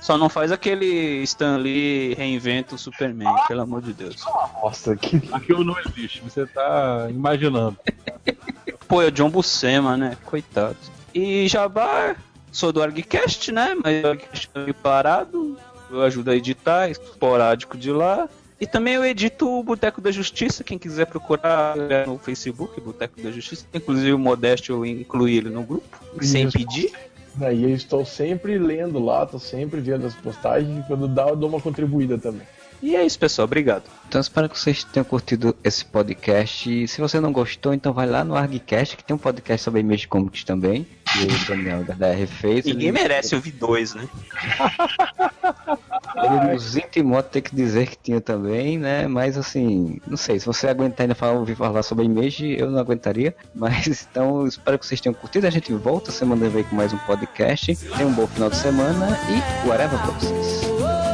Só 0.00 0.18
não 0.18 0.28
faz 0.28 0.50
aquele 0.50 1.22
Stan 1.22 1.58
Lee 1.58 2.14
reinventa 2.14 2.74
o 2.74 2.78
Superman, 2.78 3.32
pelo 3.46 3.60
amor 3.60 3.82
de 3.82 3.92
Deus. 3.92 4.16
Nossa, 4.60 4.96
que. 4.96 5.22
Aquilo 5.32 5.62
não 5.62 5.76
existe, 5.78 6.20
você 6.22 6.44
tá 6.44 7.06
imaginando. 7.08 7.76
Pô, 8.88 9.00
é 9.00 9.06
o 9.06 9.12
John 9.12 9.30
Buscema, 9.30 9.96
né? 9.96 10.16
Coitado. 10.24 10.76
E 11.14 11.46
Jabá, 11.46 12.16
sou 12.50 12.72
do 12.72 12.82
ArgCast, 12.82 13.52
né? 13.52 13.76
Mas 13.80 14.02
o 14.02 14.08
ArgCast 14.08 14.48
tá 14.48 14.60
meio 14.60 14.74
parado. 14.74 15.56
Eu 15.88 16.02
ajudo 16.02 16.32
a 16.32 16.34
editar, 16.34 16.90
esporádico 16.90 17.78
de 17.78 17.92
lá. 17.92 18.28
E 18.60 18.66
também 18.66 18.94
eu 18.94 19.04
edito 19.04 19.48
o 19.48 19.62
Boteco 19.62 20.00
da 20.00 20.10
Justiça, 20.10 20.64
quem 20.64 20.78
quiser 20.78 21.06
procurar 21.06 21.76
é 21.90 22.06
no 22.06 22.18
Facebook, 22.18 22.80
Boteco 22.80 23.20
da 23.20 23.30
Justiça. 23.30 23.66
Inclusive 23.72 24.12
o 24.14 24.18
Modesto 24.18 24.72
eu 24.72 24.86
incluí 24.86 25.36
ele 25.36 25.50
no 25.50 25.62
grupo, 25.62 25.98
sem 26.22 26.50
pedir. 26.50 26.90
Aí 27.40 27.64
eu 27.64 27.70
estou 27.70 28.04
sempre 28.06 28.58
lendo 28.58 28.98
lá, 28.98 29.26
tô 29.26 29.38
sempre 29.38 29.80
vendo 29.80 30.06
as 30.06 30.14
postagens 30.14 30.78
e 30.78 30.86
quando 30.86 31.06
dá 31.06 31.28
eu 31.28 31.36
dou 31.36 31.50
uma 31.50 31.60
contribuída 31.60 32.16
também. 32.16 32.46
E 32.82 32.94
é 32.94 33.04
isso, 33.04 33.18
pessoal. 33.18 33.44
Obrigado. 33.44 33.84
Então 34.08 34.20
espero 34.20 34.48
que 34.48 34.58
vocês 34.58 34.84
tenham 34.84 35.04
curtido 35.04 35.56
esse 35.64 35.84
podcast. 35.84 36.70
E 36.70 36.86
se 36.86 37.00
você 37.00 37.18
não 37.20 37.32
gostou, 37.32 37.72
então 37.72 37.92
vai 37.92 38.06
lá 38.06 38.22
no 38.22 38.34
ArgCast, 38.34 38.96
que 38.96 39.04
tem 39.04 39.16
um 39.16 39.18
podcast 39.18 39.64
sobre 39.64 39.80
Image 39.80 40.06
Comics 40.06 40.44
também. 40.44 40.86
Que 41.04 41.24
o 41.24 41.48
Daniel 41.48 41.84
da 41.84 41.94
DR 41.94 42.26
fez. 42.26 42.64
Ninguém 42.64 42.88
ele, 42.88 42.98
merece 42.98 43.34
ouvir 43.34 43.52
dois, 43.52 43.94
né? 43.94 44.06
Ele 46.14 46.52
nos 46.52 46.76
intimou 46.76 47.18
a 47.18 47.22
ter 47.22 47.40
que 47.40 47.54
dizer 47.54 47.86
que 47.88 47.96
tinha 47.96 48.20
também, 48.20 48.78
né? 48.78 49.06
Mas 49.06 49.36
assim, 49.36 50.00
não 50.06 50.16
sei, 50.16 50.38
se 50.38 50.46
você 50.46 50.68
aguentar 50.68 51.04
ainda 51.04 51.14
falar, 51.14 51.32
ouvir 51.32 51.54
falar 51.54 51.82
sobre 51.82 52.04
Image, 52.04 52.56
eu 52.58 52.70
não 52.70 52.78
aguentaria. 52.78 53.34
Mas 53.54 54.06
então, 54.10 54.46
espero 54.46 54.78
que 54.78 54.86
vocês 54.86 55.00
tenham 55.00 55.14
curtido. 55.14 55.46
A 55.46 55.50
gente 55.50 55.72
volta 55.72 56.10
semana 56.10 56.46
que 56.46 56.52
vem 56.52 56.64
com 56.64 56.76
mais 56.76 56.92
um 56.92 56.98
podcast. 56.98 57.74
Tenha 57.76 58.06
um 58.06 58.12
bom 58.12 58.26
final 58.26 58.50
de 58.50 58.56
semana 58.56 59.18
e 59.28 59.68
whatever 59.68 59.98
pra 60.00 60.12
vocês. 60.12 61.05